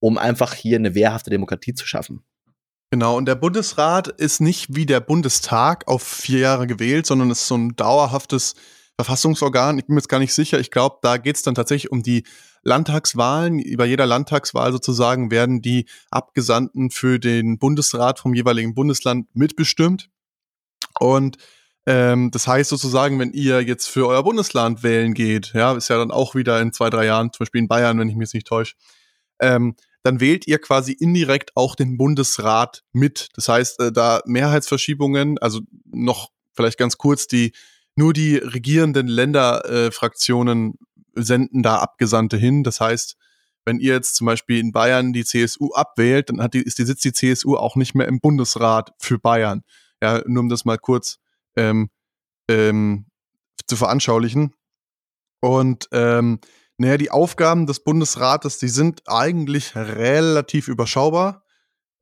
um 0.00 0.18
einfach 0.18 0.54
hier 0.54 0.76
eine 0.76 0.94
wehrhafte 0.94 1.30
Demokratie 1.30 1.74
zu 1.74 1.86
schaffen. 1.86 2.22
Genau, 2.92 3.16
und 3.16 3.26
der 3.26 3.36
Bundesrat 3.36 4.08
ist 4.08 4.40
nicht 4.40 4.74
wie 4.74 4.84
der 4.84 4.98
Bundestag 4.98 5.86
auf 5.86 6.02
vier 6.02 6.40
Jahre 6.40 6.66
gewählt, 6.66 7.06
sondern 7.06 7.30
ist 7.30 7.46
so 7.46 7.56
ein 7.56 7.76
dauerhaftes 7.76 8.54
Verfassungsorgan. 9.04 9.78
Ich 9.78 9.86
bin 9.86 9.94
mir 9.94 10.00
jetzt 10.00 10.08
gar 10.08 10.18
nicht 10.18 10.34
sicher. 10.34 10.60
Ich 10.60 10.70
glaube, 10.70 10.98
da 11.02 11.16
geht 11.16 11.36
es 11.36 11.42
dann 11.42 11.54
tatsächlich 11.54 11.90
um 11.90 12.02
die 12.02 12.24
Landtagswahlen. 12.62 13.62
Bei 13.76 13.86
jeder 13.86 14.06
Landtagswahl 14.06 14.72
sozusagen 14.72 15.30
werden 15.30 15.62
die 15.62 15.86
Abgesandten 16.10 16.90
für 16.90 17.18
den 17.18 17.58
Bundesrat 17.58 18.18
vom 18.18 18.34
jeweiligen 18.34 18.74
Bundesland 18.74 19.26
mitbestimmt. 19.34 20.10
Und 20.98 21.38
ähm, 21.86 22.30
das 22.30 22.46
heißt 22.46 22.68
sozusagen, 22.68 23.18
wenn 23.18 23.32
ihr 23.32 23.62
jetzt 23.62 23.88
für 23.88 24.06
euer 24.06 24.22
Bundesland 24.22 24.82
wählen 24.82 25.14
geht, 25.14 25.52
ja, 25.54 25.72
ist 25.72 25.88
ja 25.88 25.96
dann 25.96 26.10
auch 26.10 26.34
wieder 26.34 26.60
in 26.60 26.72
zwei, 26.72 26.90
drei 26.90 27.06
Jahren, 27.06 27.32
zum 27.32 27.44
Beispiel 27.44 27.62
in 27.62 27.68
Bayern, 27.68 27.98
wenn 27.98 28.08
ich 28.08 28.16
mich 28.16 28.26
jetzt 28.26 28.34
nicht 28.34 28.46
täusche, 28.46 28.74
ähm, 29.40 29.76
dann 30.02 30.20
wählt 30.20 30.46
ihr 30.46 30.58
quasi 30.58 30.92
indirekt 30.92 31.56
auch 31.56 31.74
den 31.74 31.96
Bundesrat 31.96 32.82
mit. 32.92 33.28
Das 33.34 33.48
heißt, 33.48 33.80
äh, 33.80 33.92
da 33.92 34.20
Mehrheitsverschiebungen, 34.26 35.38
also 35.38 35.60
noch 35.84 36.30
vielleicht 36.52 36.78
ganz 36.78 36.98
kurz, 36.98 37.26
die 37.26 37.52
nur 38.00 38.14
die 38.14 38.36
regierenden 38.36 39.08
Länderfraktionen 39.08 40.78
äh, 41.14 41.22
senden 41.22 41.62
da 41.62 41.80
Abgesandte 41.80 42.38
hin. 42.38 42.64
Das 42.64 42.80
heißt, 42.80 43.18
wenn 43.66 43.78
ihr 43.78 43.92
jetzt 43.92 44.16
zum 44.16 44.26
Beispiel 44.26 44.58
in 44.58 44.72
Bayern 44.72 45.12
die 45.12 45.24
CSU 45.24 45.74
abwählt, 45.74 46.30
dann 46.30 46.40
hat 46.40 46.54
die, 46.54 46.62
ist 46.62 46.78
die, 46.78 46.84
sitzt 46.86 47.04
die 47.04 47.12
CSU 47.12 47.56
auch 47.56 47.76
nicht 47.76 47.94
mehr 47.94 48.08
im 48.08 48.18
Bundesrat 48.18 48.94
für 48.98 49.18
Bayern. 49.18 49.62
Ja, 50.02 50.22
nur 50.26 50.42
um 50.42 50.48
das 50.48 50.64
mal 50.64 50.78
kurz 50.78 51.18
ähm, 51.56 51.90
ähm, 52.48 53.04
zu 53.66 53.76
veranschaulichen. 53.76 54.54
Und 55.40 55.88
ähm, 55.92 56.40
naja, 56.78 56.96
die 56.96 57.10
Aufgaben 57.10 57.66
des 57.66 57.80
Bundesrates, 57.80 58.56
die 58.56 58.68
sind 58.68 59.02
eigentlich 59.08 59.76
relativ 59.76 60.68
überschaubar. 60.68 61.44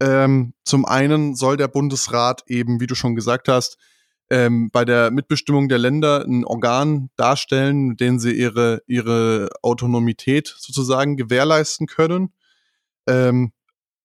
Ähm, 0.01 0.55
zum 0.65 0.85
einen 0.85 1.35
soll 1.35 1.57
der 1.57 1.67
Bundesrat 1.67 2.45
eben, 2.47 2.79
wie 2.79 2.87
du 2.87 2.95
schon 2.95 3.17
gesagt 3.17 3.49
hast, 3.49 3.79
ähm, 4.31 4.71
bei 4.71 4.85
der 4.85 5.11
Mitbestimmung 5.11 5.69
der 5.69 5.79
Länder 5.79 6.25
ein 6.27 6.45
Organ 6.45 7.11
darstellen, 7.17 7.89
mit 7.89 8.01
dem 8.01 8.19
sie 8.19 8.33
ihre, 8.33 8.83
ihre 8.87 9.49
Autonomität 9.63 10.55
sozusagen 10.59 11.17
gewährleisten 11.17 11.87
können. 11.87 12.33
Ähm, 13.07 13.53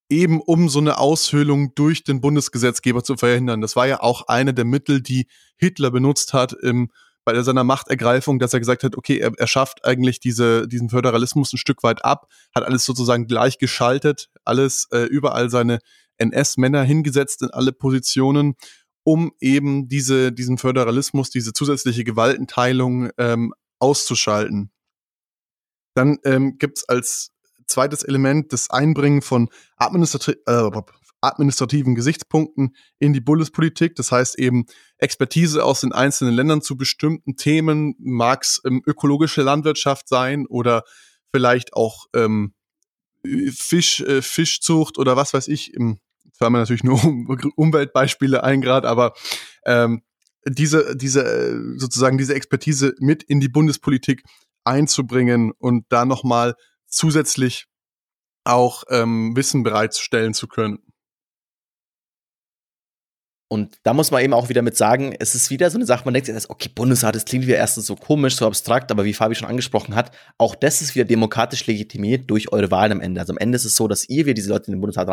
eben 0.10 0.42
um 0.42 0.70
so 0.70 0.80
eine 0.80 1.00
Aushöhlung 1.00 1.74
durch 1.76 2.04
den 2.04 2.22
Bundesgesetzgeber 2.22 3.04
zu 3.04 3.18
verhindern. 3.18 3.62
Das 3.62 3.76
war 3.76 3.88
ja 3.88 4.02
auch 4.02 4.28
eine 4.28 4.54
der 4.54 4.66
Mittel, 4.66 5.02
die 5.02 5.28
Hitler 5.58 5.92
benutzt 5.92 6.34
hat 6.34 6.54
im 6.54 6.90
bei 7.26 7.42
seiner 7.42 7.64
Machtergreifung, 7.64 8.40
dass 8.40 8.54
er 8.54 8.60
gesagt 8.60 8.84
hat, 8.84 8.98
okay, 8.98 9.18
er, 9.18 9.32
er 9.38 9.48
schafft 9.48 9.86
eigentlich 9.86 10.20
diese, 10.20 10.68
diesen 10.68 10.90
Föderalismus 10.90 11.54
ein 11.54 11.58
Stück 11.58 11.84
weit 11.84 12.04
ab, 12.04 12.28
hat 12.54 12.64
alles 12.64 12.86
sozusagen 12.86 13.28
gleichgeschaltet, 13.28 14.30
alles 14.44 14.88
äh, 14.92 15.04
überall 15.04 15.50
seine 15.50 15.80
NS-Männer 16.18 16.84
hingesetzt 16.84 17.42
in 17.42 17.50
alle 17.50 17.72
Positionen, 17.72 18.56
um 19.04 19.34
eben 19.40 19.88
diese, 19.88 20.32
diesen 20.32 20.58
Föderalismus, 20.58 21.30
diese 21.30 21.54
zusätzliche 21.54 22.04
Gewaltenteilung 22.04 23.10
ähm, 23.18 23.54
auszuschalten. 23.80 24.72
Dann 25.96 26.18
ähm, 26.24 26.58
gibt 26.58 26.84
als 26.88 27.32
zweites 27.68 28.04
Element 28.04 28.54
das 28.54 28.70
Einbringen 28.70 29.22
von 29.22 29.50
administrati 29.78 30.36
äh, 30.46 30.72
administrativen 31.22 31.96
Gesichtspunkten 31.96 32.76
in 33.00 33.14
die 33.14 33.22
Bundespolitik. 33.22 33.96
Das 33.96 34.12
heißt 34.12 34.38
eben 34.38 34.66
Expertise 34.98 35.64
aus 35.64 35.82
den 35.82 35.94
einzelnen 35.94 36.34
Ländern 36.34 36.62
zu 36.62 36.76
bestimmten 36.76 37.38
Themen, 37.38 37.96
mag 37.98 38.44
es 38.44 38.62
ähm, 38.66 38.82
ökologische 38.86 39.42
Landwirtschaft 39.42 40.10
sein 40.10 40.46
oder 40.48 40.84
vielleicht 41.34 41.74
auch 41.74 42.08
ähm, 42.14 42.54
Fisch, 43.26 44.02
äh, 44.02 44.22
Fischzucht 44.22 44.98
oder 44.98 45.16
was 45.16 45.34
weiß 45.34 45.48
ich. 45.48 45.74
Im, 45.74 46.00
fallen 46.38 46.54
mir 46.54 46.60
natürlich 46.60 46.84
nur 46.84 47.00
Umweltbeispiele 47.56 48.44
ein 48.44 48.62
gerade, 48.62 48.88
aber 48.88 49.14
ähm, 49.66 50.04
diese, 50.46 50.96
diese, 50.96 51.24
äh, 51.24 51.80
sozusagen 51.80 52.18
diese 52.18 52.36
Expertise 52.36 52.94
mit 53.00 53.24
in 53.24 53.40
die 53.40 53.50
Bundespolitik 53.50 54.24
einzubringen 54.64 55.52
und 55.58 55.86
da 55.90 56.06
nochmal 56.06 56.56
zusätzlich 56.88 57.68
auch 58.46 58.84
ähm, 58.90 59.36
Wissen 59.36 59.64
bereitstellen 59.64 60.34
zu 60.34 60.48
können. 60.48 60.80
Und 63.54 63.78
da 63.84 63.94
muss 63.94 64.10
man 64.10 64.24
eben 64.24 64.34
auch 64.34 64.50
wieder 64.50 64.64
mit 64.64 64.76
sagen, 64.76 65.16
es 65.20 65.36
ist 65.36 65.52
wieder 65.52 65.70
so 65.70 65.78
eine 65.78 65.86
Sache, 65.86 66.06
man 66.06 66.16
denkt 66.16 66.26
sich, 66.26 66.50
okay, 66.50 66.70
Bundesrat, 66.74 67.16
das 67.16 67.26
klingt 67.26 67.46
wieder 67.46 67.58
erstens 67.58 67.86
so 67.86 67.96
komisch, 67.96 68.36
so 68.36 68.48
abstrakt, 68.48 68.90
aber 68.90 69.06
wie 69.06 69.14
Fabi 69.14 69.36
schon 69.36 69.48
angesprochen 69.48 69.94
hat, 69.94 70.12
auch 70.40 70.56
das 70.56 70.82
ist 70.82 70.96
wieder 70.96 71.06
demokratisch 71.06 71.68
legitimiert 71.68 72.32
durch 72.32 72.52
eure 72.52 72.72
Wahlen 72.72 72.94
am 72.94 73.02
Ende. 73.02 73.22
Also 73.22 73.32
am 73.32 73.38
Ende 73.38 73.58
ist 73.58 73.66
es 73.66 73.76
so, 73.76 73.88
dass 73.88 74.10
ihr 74.10 74.26
wieder 74.26 74.34
diese 74.34 74.50
Leute 74.50 74.68
in 74.68 74.74
den 74.74 74.82
Bundesrat 74.82 75.08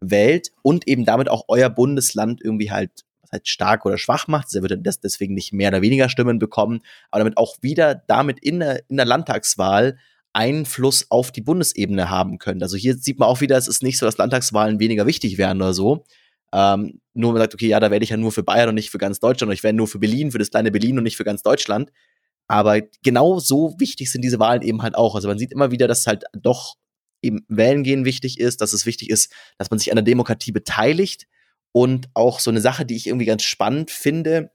reinwählt 0.00 0.52
und 0.62 0.86
eben 0.88 1.04
damit 1.04 1.28
auch 1.28 1.44
euer 1.48 1.70
Bundesland 1.70 2.40
irgendwie 2.42 2.70
halt 2.70 3.04
halt 3.30 3.46
stark 3.46 3.84
oder 3.84 3.98
schwach 3.98 4.26
macht. 4.26 4.54
Er 4.54 4.62
würde 4.62 4.78
deswegen 4.78 5.34
nicht 5.34 5.52
mehr 5.52 5.68
oder 5.68 5.82
weniger 5.82 6.08
Stimmen 6.08 6.38
bekommen, 6.38 6.80
aber 7.10 7.20
damit 7.20 7.36
auch 7.36 7.56
wieder 7.60 7.94
damit 7.94 8.38
in 8.40 8.60
der, 8.60 8.88
in 8.88 8.96
der 8.96 9.04
Landtagswahl 9.04 9.98
Einfluss 10.32 11.10
auf 11.10 11.30
die 11.30 11.42
Bundesebene 11.42 12.08
haben 12.08 12.38
können. 12.38 12.62
Also 12.62 12.78
hier 12.78 12.96
sieht 12.96 13.18
man 13.18 13.28
auch 13.28 13.42
wieder, 13.42 13.58
es 13.58 13.68
ist 13.68 13.82
nicht 13.82 13.98
so, 13.98 14.06
dass 14.06 14.16
Landtagswahlen 14.16 14.80
weniger 14.80 15.06
wichtig 15.06 15.36
wären 15.36 15.58
oder 15.60 15.74
so, 15.74 16.04
ähm, 16.52 17.00
nur 17.12 17.32
man 17.32 17.42
sagt, 17.42 17.54
okay, 17.54 17.68
ja, 17.68 17.80
da 17.80 17.90
werde 17.90 18.04
ich 18.04 18.10
ja 18.10 18.16
nur 18.16 18.32
für 18.32 18.42
Bayern 18.42 18.70
und 18.70 18.76
nicht 18.76 18.90
für 18.90 18.98
ganz 18.98 19.20
Deutschland, 19.20 19.48
oder 19.48 19.54
ich 19.54 19.62
werde 19.62 19.76
nur 19.76 19.88
für 19.88 19.98
Berlin, 19.98 20.30
für 20.30 20.38
das 20.38 20.50
kleine 20.50 20.70
Berlin 20.70 20.96
und 20.96 21.04
nicht 21.04 21.16
für 21.16 21.24
ganz 21.24 21.42
Deutschland. 21.42 21.90
Aber 22.46 22.80
genau 23.02 23.40
so 23.40 23.74
wichtig 23.78 24.10
sind 24.10 24.22
diese 24.22 24.38
Wahlen 24.38 24.62
eben 24.62 24.80
halt 24.82 24.94
auch. 24.94 25.14
Also 25.14 25.28
man 25.28 25.38
sieht 25.38 25.52
immer 25.52 25.70
wieder, 25.70 25.86
dass 25.86 26.06
halt 26.06 26.24
doch 26.32 26.76
eben 27.22 27.44
Wählen 27.48 27.82
gehen 27.82 28.04
wichtig 28.04 28.38
ist, 28.38 28.60
dass 28.60 28.72
es 28.72 28.86
wichtig 28.86 29.10
ist, 29.10 29.32
dass 29.58 29.70
man 29.70 29.78
sich 29.78 29.90
an 29.90 29.96
der 29.96 30.04
Demokratie 30.04 30.52
beteiligt. 30.52 31.26
Und 31.72 32.08
auch 32.14 32.40
so 32.40 32.50
eine 32.50 32.60
Sache, 32.60 32.86
die 32.86 32.96
ich 32.96 33.06
irgendwie 33.06 33.26
ganz 33.26 33.42
spannend 33.42 33.90
finde, 33.90 34.50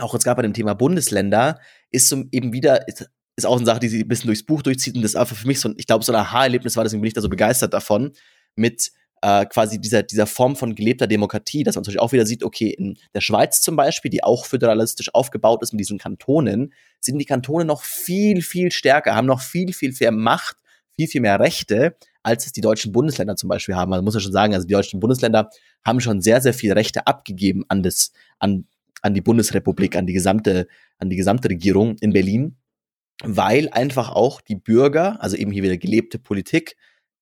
auch 0.00 0.14
jetzt 0.14 0.24
gerade 0.24 0.36
bei 0.36 0.42
dem 0.42 0.54
Thema 0.54 0.74
Bundesländer, 0.74 1.60
ist 1.90 2.08
so 2.08 2.24
eben 2.32 2.52
wieder, 2.52 2.88
ist, 2.88 3.08
ist 3.36 3.44
auch 3.44 3.56
eine 3.56 3.66
Sache, 3.66 3.80
die 3.80 3.88
sie 3.88 4.02
ein 4.02 4.08
bisschen 4.08 4.26
durchs 4.26 4.44
Buch 4.44 4.62
durchzieht. 4.62 4.94
Und 4.94 5.02
das 5.02 5.16
einfach 5.16 5.36
für 5.36 5.46
mich 5.46 5.60
so, 5.60 5.72
ich 5.76 5.86
glaube, 5.86 6.04
so 6.04 6.12
ein 6.12 6.18
Aha-Erlebnis 6.18 6.76
war, 6.76 6.84
deswegen 6.84 7.02
bin 7.02 7.08
ich 7.08 7.14
da 7.14 7.20
so 7.20 7.28
begeistert 7.28 7.74
davon, 7.74 8.12
mit 8.56 8.92
äh, 9.22 9.46
quasi 9.46 9.80
dieser, 9.80 10.02
dieser 10.02 10.26
Form 10.26 10.54
von 10.54 10.74
gelebter 10.74 11.06
Demokratie, 11.06 11.62
dass 11.62 11.76
man 11.76 11.82
Beispiel 11.82 12.00
auch 12.00 12.12
wieder 12.12 12.26
sieht, 12.26 12.44
okay, 12.44 12.68
in 12.68 12.98
der 13.14 13.20
Schweiz 13.20 13.62
zum 13.62 13.74
Beispiel, 13.74 14.10
die 14.10 14.22
auch 14.22 14.44
föderalistisch 14.44 15.14
aufgebaut 15.14 15.62
ist 15.62 15.72
mit 15.72 15.80
diesen 15.80 15.98
Kantonen, 15.98 16.72
sind 17.00 17.18
die 17.18 17.24
Kantone 17.24 17.64
noch 17.64 17.82
viel, 17.82 18.42
viel 18.42 18.70
stärker, 18.70 19.14
haben 19.14 19.26
noch 19.26 19.40
viel, 19.40 19.72
viel 19.72 19.94
mehr 19.98 20.12
Macht, 20.12 20.56
viel, 20.96 21.08
viel 21.08 21.20
mehr 21.20 21.40
Rechte, 21.40 21.96
als 22.22 22.46
es 22.46 22.52
die 22.52 22.60
deutschen 22.60 22.92
Bundesländer 22.92 23.36
zum 23.36 23.48
Beispiel 23.48 23.76
haben. 23.76 23.90
Man 23.90 24.04
muss 24.04 24.14
ja 24.14 24.20
schon 24.20 24.32
sagen, 24.32 24.54
also 24.54 24.66
die 24.66 24.72
deutschen 24.72 25.00
Bundesländer 25.00 25.50
haben 25.84 26.00
schon 26.00 26.20
sehr, 26.20 26.40
sehr 26.40 26.54
viele 26.54 26.76
Rechte 26.76 27.06
abgegeben 27.06 27.64
an 27.68 27.82
das, 27.82 28.12
an, 28.38 28.66
an 29.02 29.14
die 29.14 29.20
Bundesrepublik, 29.20 29.96
an 29.96 30.06
die 30.06 30.12
gesamte, 30.12 30.66
an 30.98 31.10
die 31.10 31.16
gesamte 31.16 31.50
Regierung 31.50 31.96
in 32.00 32.12
Berlin, 32.12 32.56
weil 33.22 33.68
einfach 33.70 34.10
auch 34.10 34.40
die 34.40 34.56
Bürger, 34.56 35.22
also 35.22 35.36
eben 35.36 35.52
hier 35.52 35.62
wieder 35.62 35.76
gelebte 35.76 36.18
Politik, 36.18 36.76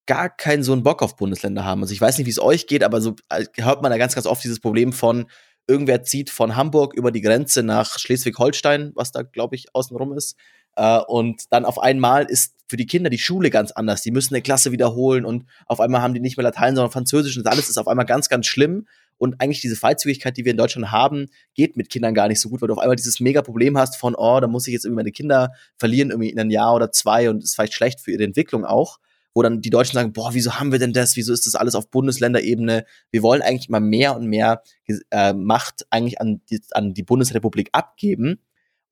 gar 0.06 0.28
keinen 0.28 0.62
so 0.62 0.72
einen 0.72 0.82
Bock 0.82 1.02
auf 1.02 1.16
Bundesländer 1.16 1.64
haben. 1.64 1.82
Also 1.82 1.94
ich 1.94 2.00
weiß 2.00 2.18
nicht, 2.18 2.26
wie 2.26 2.30
es 2.30 2.40
euch 2.40 2.66
geht, 2.66 2.82
aber 2.82 3.00
so 3.00 3.16
äh, 3.28 3.44
hört 3.56 3.82
man 3.82 3.90
da 3.90 3.98
ganz, 3.98 4.14
ganz 4.14 4.26
oft 4.26 4.42
dieses 4.42 4.60
Problem 4.60 4.92
von, 4.92 5.26
irgendwer 5.66 6.02
zieht 6.02 6.30
von 6.30 6.56
Hamburg 6.56 6.94
über 6.94 7.10
die 7.10 7.20
Grenze 7.20 7.62
nach 7.62 7.98
Schleswig-Holstein, 7.98 8.92
was 8.94 9.12
da, 9.12 9.22
glaube 9.22 9.54
ich, 9.54 9.74
außenrum 9.74 10.12
ist. 10.12 10.36
Äh, 10.76 10.98
und 11.00 11.44
dann 11.50 11.64
auf 11.64 11.80
einmal 11.80 12.24
ist 12.24 12.54
für 12.68 12.76
die 12.76 12.86
Kinder 12.86 13.10
die 13.10 13.18
Schule 13.18 13.50
ganz 13.50 13.70
anders. 13.72 14.02
Die 14.02 14.10
müssen 14.10 14.34
eine 14.34 14.42
Klasse 14.42 14.72
wiederholen 14.72 15.24
und 15.24 15.44
auf 15.66 15.80
einmal 15.80 16.00
haben 16.00 16.14
die 16.14 16.20
nicht 16.20 16.36
mehr 16.36 16.44
Latein, 16.44 16.74
sondern 16.74 16.90
Französisch 16.90 17.36
und 17.36 17.46
alles 17.46 17.68
ist 17.68 17.78
auf 17.78 17.88
einmal 17.88 18.06
ganz, 18.06 18.28
ganz 18.28 18.46
schlimm. 18.46 18.86
Und 19.18 19.40
eigentlich 19.40 19.60
diese 19.60 19.76
Freizügigkeit, 19.76 20.36
die 20.36 20.44
wir 20.44 20.50
in 20.50 20.56
Deutschland 20.56 20.90
haben, 20.90 21.26
geht 21.54 21.76
mit 21.76 21.90
Kindern 21.90 22.14
gar 22.14 22.28
nicht 22.28 22.40
so 22.40 22.48
gut, 22.48 22.60
weil 22.60 22.68
du 22.68 22.74
auf 22.74 22.80
einmal 22.80 22.96
dieses 22.96 23.20
mega 23.20 23.42
Problem 23.42 23.78
hast 23.78 23.96
von, 23.96 24.14
oh, 24.16 24.40
da 24.40 24.48
muss 24.48 24.66
ich 24.66 24.72
jetzt 24.72 24.84
irgendwie 24.84 25.02
meine 25.02 25.12
Kinder 25.12 25.52
verlieren, 25.76 26.10
irgendwie 26.10 26.30
in 26.30 26.40
ein 26.40 26.50
Jahr 26.50 26.74
oder 26.74 26.90
zwei 26.90 27.30
und 27.30 27.44
ist 27.44 27.54
vielleicht 27.54 27.74
schlecht 27.74 28.00
für 28.00 28.10
ihre 28.10 28.24
Entwicklung 28.24 28.64
auch 28.64 28.98
wo 29.34 29.42
dann 29.42 29.60
die 29.60 29.70
Deutschen 29.70 29.94
sagen, 29.94 30.12
boah, 30.12 30.34
wieso 30.34 30.58
haben 30.58 30.72
wir 30.72 30.78
denn 30.78 30.92
das? 30.92 31.16
Wieso 31.16 31.32
ist 31.32 31.46
das 31.46 31.54
alles 31.54 31.74
auf 31.74 31.90
Bundesländerebene? 31.90 32.84
Wir 33.10 33.22
wollen 33.22 33.42
eigentlich 33.42 33.68
mal 33.68 33.80
mehr 33.80 34.16
und 34.16 34.26
mehr 34.26 34.62
äh, 35.10 35.32
Macht 35.32 35.86
eigentlich 35.90 36.20
an 36.20 36.42
die, 36.50 36.60
an 36.72 36.94
die 36.94 37.02
Bundesrepublik 37.02 37.70
abgeben. 37.72 38.40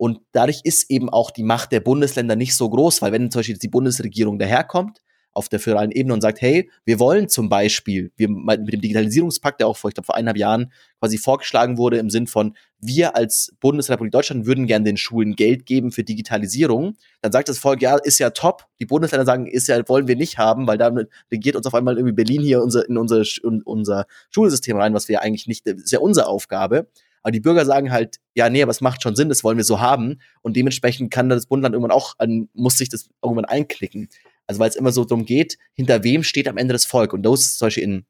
Und 0.01 0.21
dadurch 0.33 0.63
ist 0.65 0.91
eben 0.91 1.11
auch 1.11 1.31
die 1.31 1.43
Macht 1.43 1.73
der 1.73 1.81
Bundesländer 1.81 2.35
nicht 2.35 2.57
so 2.57 2.71
groß, 2.71 3.03
weil 3.03 3.13
wenn 3.13 3.31
zum 3.31 3.41
Beispiel 3.41 3.59
die 3.59 3.69
Bundesregierung 3.69 4.39
daherkommt, 4.39 5.03
auf 5.33 5.51
der 5.51 5.61
föderalen 5.61 5.91
Ebene 5.91 6.15
und 6.15 6.23
sagt, 6.23 6.41
hey, 6.41 6.71
wir 6.87 6.99
wollen 6.99 7.29
zum 7.29 7.51
Beispiel, 7.51 8.11
wir 8.17 8.31
mit 8.31 8.67
dem 8.67 8.81
Digitalisierungspakt, 8.81 9.61
der 9.61 9.67
auch 9.67 9.77
vor, 9.77 9.91
ich 9.91 9.95
glaube, 9.95 10.07
vor 10.07 10.15
eineinhalb 10.15 10.39
Jahren 10.39 10.73
quasi 11.01 11.19
vorgeschlagen 11.19 11.77
wurde, 11.77 11.99
im 11.99 12.09
Sinn 12.09 12.27
von, 12.27 12.57
wir 12.79 13.15
als 13.15 13.55
Bundesrepublik 13.61 14.11
Deutschland 14.11 14.47
würden 14.47 14.67
gerne 14.67 14.87
den 14.87 14.97
Schulen 14.97 15.37
Geld 15.37 15.67
geben 15.67 15.93
für 15.93 16.03
Digitalisierung, 16.03 16.97
dann 17.21 17.31
sagt 17.31 17.51
das 17.51 17.59
Volk, 17.59 17.83
ja, 17.83 17.97
ist 17.97 18.19
ja 18.19 18.31
top. 18.31 18.69
Die 18.81 18.87
Bundesländer 18.87 19.27
sagen, 19.27 19.47
ist 19.47 19.69
ja, 19.69 19.87
wollen 19.87 20.09
wir 20.09 20.17
nicht 20.17 20.39
haben, 20.39 20.67
weil 20.67 20.79
damit 20.79 21.11
regiert 21.31 21.57
uns 21.57 21.67
auf 21.67 21.75
einmal 21.75 21.99
irgendwie 21.99 22.15
Berlin 22.15 22.41
hier 22.41 22.63
unser, 22.63 22.89
in 22.89 22.97
unser, 22.97 23.23
in 23.45 23.61
unser 23.65 24.07
Schulsystem 24.31 24.79
rein, 24.79 24.95
was 24.95 25.09
wir 25.09 25.17
ja 25.17 25.21
eigentlich 25.21 25.47
nicht, 25.47 25.67
ist 25.67 25.93
ja 25.93 25.99
unsere 25.99 26.27
Aufgabe. 26.27 26.89
Aber 27.23 27.33
die 27.33 27.41
Bürger 27.41 27.65
sagen 27.65 27.93
halt, 27.93 28.17
ja, 28.35 28.49
nee, 28.49 28.63
aber 28.63 28.71
es 28.71 28.81
macht 28.81 29.03
schon 29.03 29.17
Sinn, 29.17 29.29
das 29.29 29.45
wollen 29.45 29.57
wir 29.57 29.65
so 29.65 29.81
haben. 29.81 30.21
Und 30.43 30.57
dementsprechend 30.57 31.11
kann 31.11 31.29
das 31.29 31.47
Bundesland 31.47 31.75
irgendwann 31.75 31.97
auch, 31.97 32.15
muss 32.55 32.79
sich 32.79 32.89
das 32.89 33.11
irgendwann 33.23 33.45
einklicken. 33.45 34.09
Also 34.47 34.61
weil 34.61 34.69
es 34.69 34.77
immer 34.77 34.93
so 34.93 35.05
darum 35.05 35.25
geht, 35.25 35.59
hinter 35.75 36.03
wem 36.03 36.23
steht 36.23 36.49
am 36.49 36.57
Ende 36.57 36.73
das 36.73 36.87
Volk. 36.87 37.13
Und 37.13 37.23
das 37.23 37.41
ist 37.41 37.59
zum 37.59 37.67
Beispiel 37.67 37.85
in 37.85 38.07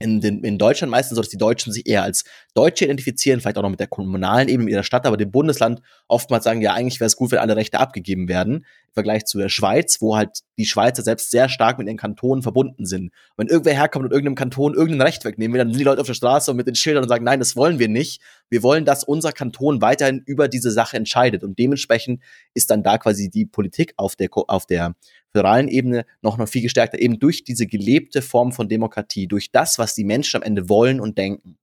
in, 0.00 0.20
den, 0.20 0.42
in 0.42 0.58
Deutschland 0.58 0.90
meistens 0.90 1.16
so, 1.16 1.22
dass 1.22 1.30
die 1.30 1.38
Deutschen 1.38 1.72
sich 1.72 1.86
eher 1.86 2.02
als 2.02 2.24
Deutsche 2.54 2.84
identifizieren, 2.84 3.40
vielleicht 3.40 3.56
auch 3.58 3.62
noch 3.62 3.70
mit 3.70 3.80
der 3.80 3.86
kommunalen 3.86 4.48
Ebene 4.48 4.70
ihrer 4.70 4.82
Stadt, 4.82 5.06
aber 5.06 5.16
dem 5.16 5.30
Bundesland 5.30 5.80
oftmals 6.08 6.44
sagen, 6.44 6.60
ja, 6.62 6.74
eigentlich 6.74 7.00
wäre 7.00 7.06
es 7.06 7.16
gut, 7.16 7.30
wenn 7.30 7.38
alle 7.38 7.56
Rechte 7.56 7.78
abgegeben 7.78 8.28
werden, 8.28 8.66
Vergleich 8.94 9.24
zu 9.26 9.38
der 9.38 9.48
Schweiz, 9.48 10.00
wo 10.00 10.16
halt 10.16 10.40
die 10.56 10.66
Schweizer 10.66 11.02
selbst 11.02 11.30
sehr 11.30 11.48
stark 11.48 11.78
mit 11.78 11.86
ihren 11.86 11.96
Kantonen 11.96 12.42
verbunden 12.42 12.86
sind. 12.86 13.10
Wenn 13.36 13.48
irgendwer 13.48 13.74
herkommt 13.74 14.04
und 14.04 14.12
irgendeinem 14.12 14.36
Kanton 14.36 14.74
irgendein 14.74 15.02
Recht 15.02 15.24
wegnehmen 15.24 15.52
will, 15.52 15.58
dann 15.58 15.70
sind 15.70 15.78
die 15.78 15.84
Leute 15.84 16.00
auf 16.00 16.06
der 16.06 16.14
Straße 16.14 16.50
und 16.50 16.56
mit 16.56 16.66
den 16.66 16.76
Schildern 16.76 17.02
und 17.02 17.08
sagen, 17.08 17.24
nein, 17.24 17.40
das 17.40 17.56
wollen 17.56 17.78
wir 17.78 17.88
nicht. 17.88 18.22
Wir 18.48 18.62
wollen, 18.62 18.84
dass 18.84 19.04
unser 19.04 19.32
Kanton 19.32 19.82
weiterhin 19.82 20.22
über 20.24 20.48
diese 20.48 20.70
Sache 20.70 20.96
entscheidet. 20.96 21.42
Und 21.42 21.58
dementsprechend 21.58 22.22
ist 22.54 22.70
dann 22.70 22.82
da 22.82 22.98
quasi 22.98 23.30
die 23.30 23.46
Politik 23.46 23.94
auf 23.96 24.16
der, 24.16 24.28
auf 24.32 24.66
der 24.66 24.94
föderalen 25.32 25.68
Ebene 25.68 26.06
noch, 26.22 26.38
noch 26.38 26.48
viel 26.48 26.62
gestärkter, 26.62 27.00
eben 27.00 27.18
durch 27.18 27.42
diese 27.42 27.66
gelebte 27.66 28.22
Form 28.22 28.52
von 28.52 28.68
Demokratie, 28.68 29.26
durch 29.26 29.50
das, 29.50 29.78
was 29.78 29.94
die 29.94 30.04
Menschen 30.04 30.36
am 30.36 30.42
Ende 30.42 30.68
wollen 30.68 31.00
und 31.00 31.18
denken. 31.18 31.58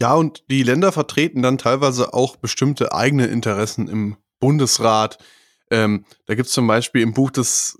Ja, 0.00 0.14
und 0.14 0.44
die 0.50 0.62
Länder 0.62 0.92
vertreten 0.92 1.42
dann 1.42 1.58
teilweise 1.58 2.14
auch 2.14 2.36
bestimmte 2.36 2.92
eigene 2.92 3.26
Interessen 3.26 3.88
im 3.88 4.16
Bundesrat. 4.40 5.18
Ähm, 5.72 6.04
da 6.26 6.34
gibt 6.34 6.48
es 6.48 6.52
zum 6.52 6.66
Beispiel 6.66 7.00
im 7.00 7.14
Buch 7.14 7.30
das 7.30 7.78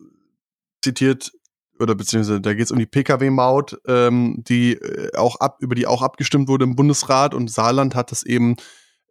zitiert, 0.82 1.30
oder 1.78 1.94
beziehungsweise 1.94 2.40
da 2.40 2.54
geht 2.54 2.64
es 2.64 2.70
um 2.70 2.78
die 2.78 2.86
Pkw-Maut, 2.86 3.78
ähm, 3.86 4.42
die 4.48 4.74
äh, 4.74 5.14
auch 5.16 5.36
ab, 5.36 5.58
über 5.60 5.74
die 5.74 5.86
auch 5.86 6.00
abgestimmt 6.00 6.48
wurde 6.48 6.64
im 6.64 6.74
Bundesrat. 6.74 7.34
Und 7.34 7.50
Saarland 7.50 7.94
hat 7.94 8.10
das 8.10 8.22
eben 8.22 8.56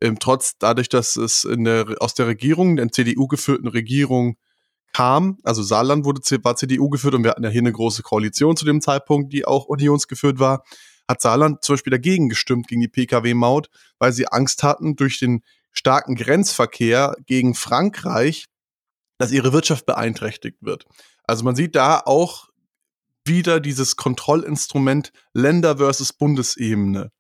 ähm, 0.02 0.18
trotz 0.20 0.58
dadurch, 0.58 0.90
dass 0.90 1.16
es 1.16 1.44
in 1.44 1.64
der, 1.64 1.96
aus 2.00 2.16
der 2.16 2.26
Regierung, 2.26 2.76
der 2.76 2.92
CDU 2.92 3.28
geführten 3.28 3.68
Regierung 3.68 4.38
kam, 4.94 5.38
also 5.44 5.62
Saarland 5.62 6.04
wurde, 6.04 6.22
war 6.44 6.56
CDU 6.56 6.90
geführt 6.90 7.14
und 7.14 7.24
wir 7.24 7.32
hatten 7.32 7.44
ja 7.44 7.50
hier 7.50 7.62
eine 7.62 7.72
große 7.72 8.02
Koalition 8.02 8.58
zu 8.58 8.66
dem 8.66 8.82
Zeitpunkt, 8.82 9.32
die 9.32 9.46
auch 9.46 9.66
unionsgeführt 9.66 10.40
war, 10.40 10.64
hat 11.08 11.22
Saarland 11.22 11.64
zum 11.64 11.74
Beispiel 11.74 11.92
dagegen 11.92 12.30
gestimmt 12.30 12.68
gegen 12.68 12.82
die 12.82 12.88
Pkw-Maut, 12.88 13.70
weil 14.00 14.12
sie 14.12 14.28
Angst 14.28 14.64
hatten 14.64 14.96
durch 14.96 15.20
den 15.20 15.44
starken 15.72 16.16
Grenzverkehr 16.16 17.16
gegen 17.26 17.54
Frankreich, 17.54 18.48
dass 19.22 19.32
ihre 19.32 19.54
Wirtschaft 19.54 19.86
beeinträchtigt 19.86 20.58
wird. 20.62 20.86
Also 21.24 21.44
man 21.44 21.56
sieht 21.56 21.76
da 21.76 22.00
auch 22.00 22.50
wieder 23.26 23.60
dieses 23.60 23.96
Kontrollinstrument 23.96 25.12
Länder 25.34 25.78
versus 25.78 26.14
Bundesebene. 26.14 27.12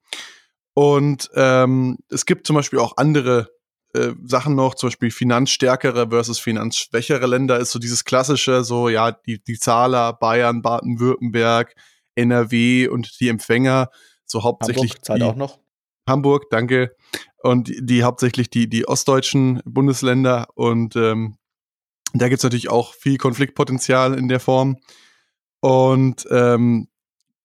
Und 0.73 1.29
ähm, 1.35 1.99
es 2.09 2.25
gibt 2.25 2.47
zum 2.47 2.55
Beispiel 2.55 2.79
auch 2.79 2.97
andere 2.97 3.49
äh, 3.93 4.13
Sachen 4.23 4.55
noch, 4.55 4.75
zum 4.75 4.87
Beispiel 4.87 5.11
finanzstärkere 5.11 6.09
versus 6.09 6.39
finanzschwächere 6.39 7.27
Länder, 7.27 7.59
ist 7.59 7.71
so 7.71 7.79
dieses 7.79 8.05
klassische, 8.05 8.63
so 8.63 8.89
ja, 8.89 9.11
die, 9.11 9.43
die 9.43 9.59
Zahler, 9.59 10.13
Bayern, 10.13 10.61
Baden-Württemberg, 10.61 11.75
NRW 12.15 12.87
und 12.87 13.19
die 13.19 13.29
Empfänger, 13.29 13.89
so 14.25 14.43
hauptsächlich. 14.43 14.91
Hamburg 14.91 15.05
zahlt 15.05 15.21
auch 15.23 15.35
noch. 15.35 15.59
Hamburg, 16.07 16.49
danke. 16.49 16.95
Und 17.43 17.67
die, 17.67 17.85
die 17.85 18.03
hauptsächlich 18.03 18.49
die, 18.49 18.69
die 18.69 18.87
ostdeutschen 18.87 19.61
Bundesländer 19.65 20.47
und 20.55 20.95
ähm, 20.95 21.37
da 22.13 22.29
gibt's 22.29 22.43
natürlich 22.43 22.69
auch 22.69 22.93
viel 22.93 23.17
Konfliktpotenzial 23.17 24.17
in 24.17 24.27
der 24.27 24.39
Form. 24.39 24.77
Und 25.61 26.27
ähm, 26.31 26.87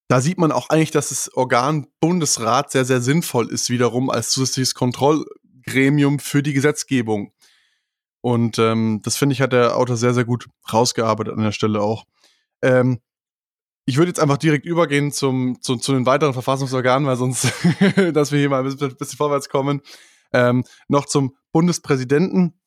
da 0.08 0.20
sieht 0.20 0.38
man 0.38 0.52
auch 0.52 0.68
eigentlich, 0.70 0.90
dass 0.92 1.08
das 1.08 1.32
Organ 1.34 1.86
Bundesrat 2.00 2.70
sehr, 2.70 2.84
sehr 2.84 3.00
sinnvoll 3.00 3.50
ist, 3.50 3.70
wiederum 3.70 4.10
als 4.10 4.30
zusätzliches 4.30 4.74
Kontroll, 4.74 5.26
Gremium 5.64 6.18
für 6.18 6.42
die 6.42 6.52
Gesetzgebung. 6.52 7.32
Und 8.20 8.58
ähm, 8.58 9.00
das 9.02 9.16
finde 9.16 9.34
ich, 9.34 9.40
hat 9.40 9.52
der 9.52 9.76
Autor 9.76 9.96
sehr, 9.96 10.14
sehr 10.14 10.24
gut 10.24 10.48
rausgearbeitet 10.72 11.34
an 11.34 11.42
der 11.42 11.52
Stelle 11.52 11.80
auch. 11.80 12.04
Ähm, 12.62 13.00
ich 13.84 13.98
würde 13.98 14.08
jetzt 14.08 14.20
einfach 14.20 14.36
direkt 14.36 14.66
übergehen 14.66 15.12
zum, 15.12 15.62
zu, 15.62 15.76
zu 15.76 15.92
den 15.92 16.06
weiteren 16.06 16.32
Verfassungsorganen, 16.32 17.06
weil 17.06 17.16
sonst, 17.16 17.52
dass 18.12 18.32
wir 18.32 18.38
hier 18.38 18.48
mal 18.48 18.58
ein 18.58 18.64
bisschen, 18.64 18.96
bisschen 18.96 19.16
vorwärts 19.16 19.48
kommen. 19.48 19.80
Ähm, 20.32 20.64
noch 20.88 21.06
zum 21.06 21.36
Bundespräsidenten. 21.52 22.60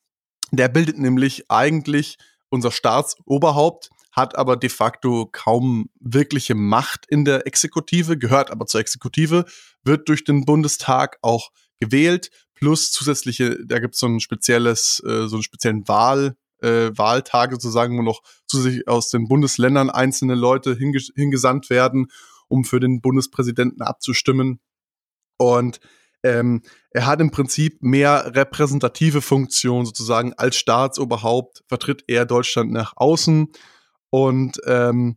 Der 0.50 0.68
bildet 0.68 0.98
nämlich 0.98 1.50
eigentlich 1.50 2.16
unser 2.48 2.70
Staatsoberhaupt, 2.70 3.90
hat 4.12 4.36
aber 4.36 4.56
de 4.56 4.70
facto 4.70 5.28
kaum 5.30 5.88
wirkliche 6.00 6.54
Macht 6.54 7.06
in 7.08 7.24
der 7.24 7.46
Exekutive, 7.46 8.18
gehört 8.18 8.50
aber 8.50 8.66
zur 8.66 8.80
Exekutive, 8.80 9.44
wird 9.84 10.08
durch 10.08 10.24
den 10.24 10.44
Bundestag 10.44 11.18
auch 11.22 11.50
gewählt, 11.78 12.30
plus 12.54 12.90
zusätzliche, 12.90 13.58
da 13.64 13.78
gibt 13.78 13.94
es 13.94 14.00
so 14.00 14.06
ein 14.06 14.20
spezielles, 14.20 15.02
äh, 15.06 15.28
so 15.28 15.36
einen 15.36 15.42
speziellen 15.42 15.86
Wahl, 15.88 16.36
äh, 16.62 16.90
Wahltage 16.94 17.54
sozusagen, 17.54 17.96
wo 17.98 18.02
noch 18.02 18.20
zusätzlich 18.46 18.86
aus 18.86 19.10
den 19.10 19.28
Bundesländern 19.28 19.90
einzelne 19.90 20.34
Leute 20.34 20.74
hinges 20.74 21.10
hingesandt 21.14 21.70
werden, 21.70 22.08
um 22.48 22.64
für 22.64 22.80
den 22.80 23.00
Bundespräsidenten 23.00 23.82
abzustimmen. 23.82 24.60
Und 25.38 25.80
ähm, 26.22 26.62
er 26.90 27.06
hat 27.06 27.20
im 27.20 27.30
Prinzip 27.30 27.82
mehr 27.82 28.34
repräsentative 28.34 29.22
Funktion 29.22 29.86
sozusagen 29.86 30.32
als 30.34 30.56
Staatsoberhaupt, 30.56 31.62
vertritt 31.66 32.04
er 32.08 32.26
Deutschland 32.26 32.72
nach 32.72 32.92
außen 32.96 33.48
und 34.10 34.60
ähm, 34.66 35.16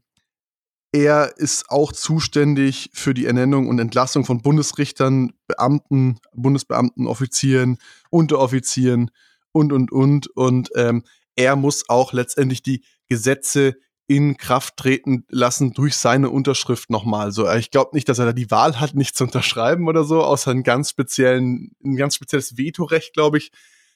er 0.96 1.38
ist 1.38 1.72
auch 1.72 1.92
zuständig 1.92 2.92
für 2.94 3.16
die 3.16 3.26
Ernennung 3.26 3.68
und 3.68 3.80
Entlassung 3.80 4.26
von 4.26 4.44
Bundesrichtern, 4.44 5.34
Beamten, 5.48 6.20
Bundesbeamten, 6.36 7.08
Offizieren, 7.08 7.80
Unteroffizieren 8.12 9.10
und, 9.52 9.74
und, 9.74 9.92
und. 9.92 10.28
Und 10.36 10.70
ähm, 10.76 11.04
er 11.36 11.56
muss 11.56 11.90
auch 11.90 12.14
letztendlich 12.14 12.62
die 12.62 12.84
Gesetze 13.10 13.74
in 14.08 14.38
Kraft 14.38 14.78
treten 14.78 15.26
lassen 15.30 15.74
durch 15.74 15.96
seine 15.96 16.30
Unterschrift 16.30 16.90
nochmal. 16.90 17.32
So, 17.32 17.50
ich 17.52 17.72
glaube 17.72 17.92
nicht, 17.94 18.10
dass 18.10 18.20
er 18.20 18.26
da 18.26 18.34
die 18.34 18.52
Wahl 18.52 18.80
hat, 18.80 18.96
nicht 18.96 19.16
zu 19.16 19.24
unterschreiben 19.24 19.88
oder 19.88 20.04
so, 20.04 20.24
außer 20.24 20.52
einen 20.52 20.64
ganz 20.64 20.90
speziellen, 20.90 21.72
ein 21.84 21.96
ganz 21.96 22.16
spezielles 22.16 22.58
Vetorecht, 22.58 23.14
glaube 23.14 23.38
ich, 23.38 23.52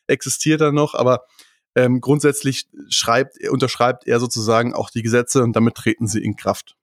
existiert 0.07 0.61
da 0.61 0.71
noch. 0.71 0.93
Aber 0.93 1.25
ähm, 1.75 1.99
grundsätzlich 1.99 2.67
schreibt, 2.89 3.37
unterschreibt 3.49 4.07
er 4.07 4.19
sozusagen 4.19 4.73
auch 4.73 4.89
die 4.89 5.03
Gesetze 5.03 5.43
und 5.43 5.55
damit 5.55 5.75
treten 5.75 6.07
sie 6.07 6.23
in 6.23 6.35
Kraft. 6.35 6.75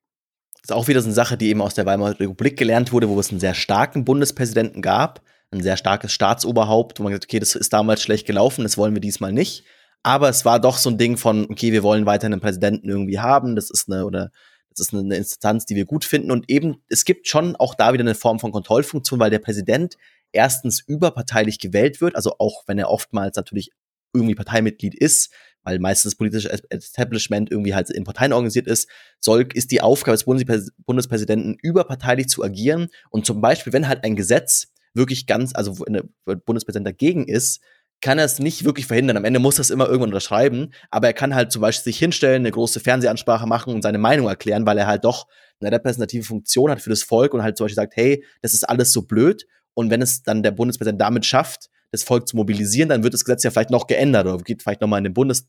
Das 0.54 0.70
ist 0.70 0.76
auch 0.76 0.88
wieder 0.88 1.00
so 1.00 1.06
eine 1.06 1.14
Sache, 1.14 1.36
die 1.36 1.48
eben 1.48 1.60
aus 1.60 1.74
der 1.74 1.86
Weimarer 1.86 2.20
Republik 2.20 2.56
gelernt 2.56 2.92
wurde, 2.92 3.08
wo 3.08 3.18
es 3.18 3.30
einen 3.30 3.40
sehr 3.40 3.54
starken 3.54 4.04
Bundespräsidenten 4.04 4.82
gab, 4.82 5.22
ein 5.50 5.62
sehr 5.62 5.76
starkes 5.76 6.12
Staatsoberhaupt, 6.12 6.98
wo 6.98 7.02
man 7.02 7.12
gesagt, 7.12 7.26
okay, 7.26 7.38
das 7.38 7.54
ist 7.54 7.72
damals 7.72 8.02
schlecht 8.02 8.26
gelaufen, 8.26 8.62
das 8.62 8.78
wollen 8.78 8.94
wir 8.94 9.00
diesmal 9.00 9.32
nicht. 9.32 9.64
Aber 10.04 10.28
es 10.28 10.44
war 10.44 10.60
doch 10.60 10.76
so 10.76 10.90
ein 10.90 10.98
Ding 10.98 11.16
von, 11.16 11.46
okay, 11.50 11.72
wir 11.72 11.82
wollen 11.82 12.04
weiterhin 12.04 12.34
einen 12.34 12.42
Präsidenten 12.42 12.88
irgendwie 12.88 13.18
haben, 13.18 13.56
das 13.56 13.70
ist 13.70 13.90
eine, 13.90 14.04
oder 14.04 14.30
das 14.70 14.88
ist 14.88 14.94
eine 14.94 15.16
Instanz, 15.16 15.64
die 15.64 15.76
wir 15.76 15.86
gut 15.86 16.04
finden. 16.04 16.30
Und 16.30 16.50
eben, 16.50 16.82
es 16.88 17.06
gibt 17.06 17.26
schon 17.26 17.56
auch 17.56 17.74
da 17.74 17.92
wieder 17.94 18.02
eine 18.02 18.14
Form 18.14 18.38
von 18.38 18.52
Kontrollfunktion, 18.52 19.18
weil 19.18 19.30
der 19.30 19.38
Präsident 19.38 19.96
erstens 20.30 20.80
überparteilich 20.80 21.58
gewählt 21.58 22.02
wird, 22.02 22.16
also 22.16 22.34
auch 22.38 22.64
wenn 22.66 22.78
er 22.78 22.90
oftmals 22.90 23.36
natürlich 23.36 23.70
irgendwie 24.12 24.34
Parteimitglied 24.34 24.94
ist, 24.94 25.32
weil 25.62 25.78
meistens 25.78 26.12
das 26.12 26.18
politische 26.18 26.50
Establishment 26.70 27.50
irgendwie 27.50 27.74
halt 27.74 27.88
in 27.88 28.04
Parteien 28.04 28.34
organisiert 28.34 28.66
ist, 28.66 28.88
soll, 29.20 29.48
ist 29.54 29.70
die 29.70 29.80
Aufgabe 29.80 30.16
des 30.16 30.24
Bundespräsidenten 30.24 31.56
überparteilich 31.62 32.28
zu 32.28 32.44
agieren. 32.44 32.88
Und 33.08 33.24
zum 33.24 33.40
Beispiel, 33.40 33.72
wenn 33.72 33.88
halt 33.88 34.04
ein 34.04 34.16
Gesetz 34.16 34.68
wirklich 34.92 35.26
ganz, 35.26 35.54
also 35.54 35.80
wenn 35.80 35.94
der 35.94 36.36
Bundespräsident 36.36 36.86
dagegen 36.86 37.26
ist, 37.26 37.60
kann 38.00 38.18
er 38.18 38.24
es 38.24 38.38
nicht 38.38 38.64
wirklich 38.64 38.86
verhindern. 38.86 39.16
Am 39.16 39.24
Ende 39.24 39.40
muss 39.40 39.58
er 39.58 39.62
es 39.62 39.70
immer 39.70 39.86
irgendwann 39.86 40.10
unterschreiben, 40.10 40.72
aber 40.90 41.06
er 41.06 41.12
kann 41.14 41.34
halt 41.34 41.52
zum 41.52 41.62
Beispiel 41.62 41.84
sich 41.84 41.98
hinstellen, 41.98 42.42
eine 42.42 42.50
große 42.50 42.80
Fernsehansprache 42.80 43.46
machen 43.46 43.74
und 43.74 43.82
seine 43.82 43.98
Meinung 43.98 44.28
erklären, 44.28 44.66
weil 44.66 44.78
er 44.78 44.86
halt 44.86 45.04
doch 45.04 45.26
eine 45.60 45.72
repräsentative 45.72 46.24
Funktion 46.24 46.70
hat 46.70 46.82
für 46.82 46.90
das 46.90 47.02
Volk 47.02 47.32
und 47.32 47.42
halt 47.42 47.56
zum 47.56 47.64
Beispiel 47.64 47.76
sagt, 47.76 47.96
hey, 47.96 48.24
das 48.42 48.52
ist 48.54 48.64
alles 48.64 48.92
so 48.92 49.02
blöd. 49.02 49.46
Und 49.72 49.90
wenn 49.90 50.02
es 50.02 50.22
dann 50.22 50.42
der 50.42 50.50
Bundespräsident 50.50 51.00
damit 51.00 51.24
schafft, 51.24 51.70
das 51.90 52.02
Volk 52.02 52.28
zu 52.28 52.36
mobilisieren, 52.36 52.88
dann 52.88 53.02
wird 53.02 53.14
das 53.14 53.24
Gesetz 53.24 53.44
ja 53.44 53.50
vielleicht 53.50 53.70
noch 53.70 53.86
geändert 53.86 54.26
oder 54.26 54.42
geht 54.42 54.62
vielleicht 54.62 54.80
nochmal 54.80 54.98
in 54.98 55.04
den 55.04 55.14
Bundes 55.14 55.48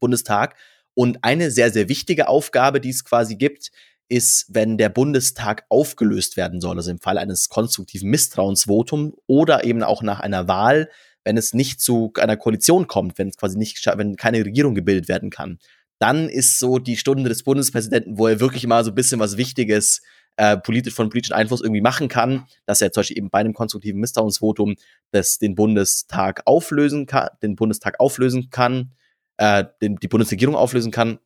Bundestag. 0.00 0.56
Und 0.94 1.18
eine 1.22 1.50
sehr, 1.50 1.70
sehr 1.70 1.88
wichtige 1.88 2.28
Aufgabe, 2.28 2.80
die 2.80 2.90
es 2.90 3.04
quasi 3.04 3.36
gibt, 3.36 3.70
ist, 4.08 4.46
wenn 4.48 4.78
der 4.78 4.88
Bundestag 4.88 5.64
aufgelöst 5.68 6.36
werden 6.36 6.60
soll, 6.60 6.76
also 6.76 6.90
im 6.90 6.98
Fall 6.98 7.18
eines 7.18 7.48
konstruktiven 7.48 8.10
Misstrauensvotums 8.10 9.14
oder 9.26 9.64
eben 9.64 9.82
auch 9.82 10.02
nach 10.02 10.20
einer 10.20 10.48
Wahl, 10.48 10.88
wenn 11.28 11.36
es 11.36 11.52
nicht 11.52 11.82
zu 11.82 12.10
einer 12.18 12.38
Koalition 12.38 12.86
kommt, 12.86 13.18
wenn 13.18 13.28
es 13.28 13.36
quasi 13.36 13.58
nicht, 13.58 13.84
wenn 13.96 14.16
keine 14.16 14.42
Regierung 14.42 14.74
gebildet 14.74 15.08
werden 15.08 15.28
kann, 15.28 15.58
dann 15.98 16.26
ist 16.30 16.58
so 16.58 16.78
die 16.78 16.96
Stunde 16.96 17.28
des 17.28 17.42
Bundespräsidenten, 17.42 18.16
wo 18.16 18.28
er 18.28 18.40
wirklich 18.40 18.66
mal 18.66 18.82
so 18.82 18.92
ein 18.92 18.94
bisschen 18.94 19.20
was 19.20 19.36
Wichtiges 19.36 20.00
äh, 20.36 20.56
politisch 20.56 20.94
von 20.94 21.10
politischen 21.10 21.34
Einfluss 21.34 21.60
irgendwie 21.60 21.82
machen 21.82 22.08
kann, 22.08 22.46
dass 22.64 22.80
er 22.80 22.92
zum 22.92 23.02
Beispiel 23.02 23.18
eben 23.18 23.28
bei 23.28 23.40
einem 23.40 23.52
konstruktiven 23.52 24.00
Misstrauensvotum 24.00 24.76
das 25.10 25.38
den 25.38 25.54
Bundestag 25.54 26.40
auflösen 26.46 27.04
kann, 27.04 27.28
den 27.42 27.56
Bundestag 27.56 28.00
auflösen 28.00 28.48
kann, 28.48 28.92
äh, 29.36 29.64
den, 29.82 29.96
die 29.96 30.08
Bundesregierung 30.08 30.54
auflösen 30.54 30.92
kann 30.92 31.18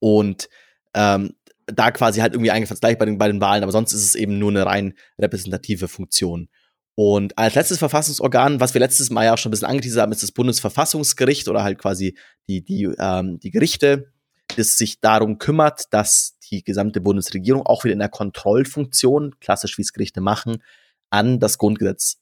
und 0.00 0.50
ähm, 0.92 1.34
da 1.64 1.90
quasi 1.92 2.20
halt 2.20 2.34
irgendwie 2.34 2.50
eingefasst 2.50 2.82
gleich 2.82 2.98
bei 2.98 3.06
den, 3.06 3.16
bei 3.16 3.28
den 3.28 3.40
Wahlen, 3.40 3.62
aber 3.62 3.72
sonst 3.72 3.94
ist 3.94 4.04
es 4.04 4.16
eben 4.16 4.38
nur 4.38 4.50
eine 4.50 4.66
rein 4.66 4.92
repräsentative 5.18 5.88
Funktion. 5.88 6.50
Und 6.96 7.36
als 7.36 7.54
letztes 7.56 7.78
Verfassungsorgan, 7.78 8.60
was 8.60 8.74
wir 8.74 8.80
letztes 8.80 9.10
Mal 9.10 9.24
ja 9.24 9.34
auch 9.34 9.38
schon 9.38 9.50
ein 9.50 9.52
bisschen 9.52 9.68
angeteasert 9.68 10.02
haben, 10.02 10.12
ist 10.12 10.22
das 10.22 10.32
Bundesverfassungsgericht 10.32 11.48
oder 11.48 11.64
halt 11.64 11.78
quasi 11.78 12.16
die, 12.48 12.64
die, 12.64 12.84
ähm, 12.98 13.40
die 13.40 13.50
Gerichte, 13.50 14.12
das 14.56 14.78
sich 14.78 15.00
darum 15.00 15.38
kümmert, 15.38 15.92
dass 15.92 16.38
die 16.50 16.62
gesamte 16.62 17.00
Bundesregierung 17.00 17.66
auch 17.66 17.82
wieder 17.84 17.94
in 17.94 17.98
der 17.98 18.08
Kontrollfunktion, 18.08 19.40
klassisch 19.40 19.76
wie 19.76 19.82
es 19.82 19.92
Gerichte 19.92 20.20
machen, 20.20 20.62
an 21.10 21.40
das 21.40 21.58
Grundgesetz 21.58 22.18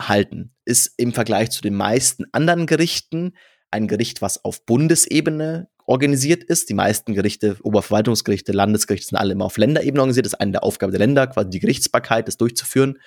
halten. 0.00 0.54
Ist 0.64 0.92
im 0.96 1.12
Vergleich 1.12 1.50
zu 1.50 1.60
den 1.60 1.74
meisten 1.74 2.26
anderen 2.32 2.66
Gerichten 2.66 3.32
ein 3.72 3.88
Gericht, 3.88 4.22
was 4.22 4.44
auf 4.44 4.64
Bundesebene 4.66 5.68
organisiert 5.84 6.44
ist. 6.44 6.68
Die 6.68 6.74
meisten 6.74 7.14
Gerichte, 7.14 7.56
Oberverwaltungsgerichte, 7.62 8.52
Landesgerichte 8.52 9.08
sind 9.08 9.18
alle 9.18 9.32
immer 9.32 9.46
auf 9.46 9.56
Länderebene 9.56 10.00
organisiert. 10.00 10.26
Das 10.26 10.34
ist 10.34 10.40
eine 10.40 10.52
der 10.52 10.62
Aufgaben 10.62 10.92
der 10.92 11.00
Länder, 11.00 11.26
quasi 11.26 11.50
die 11.50 11.58
Gerichtsbarkeit, 11.58 12.28
das 12.28 12.36
durchzuführen 12.36 12.98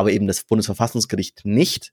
aber 0.00 0.12
eben 0.12 0.26
das 0.26 0.44
Bundesverfassungsgericht 0.44 1.44
nicht 1.44 1.92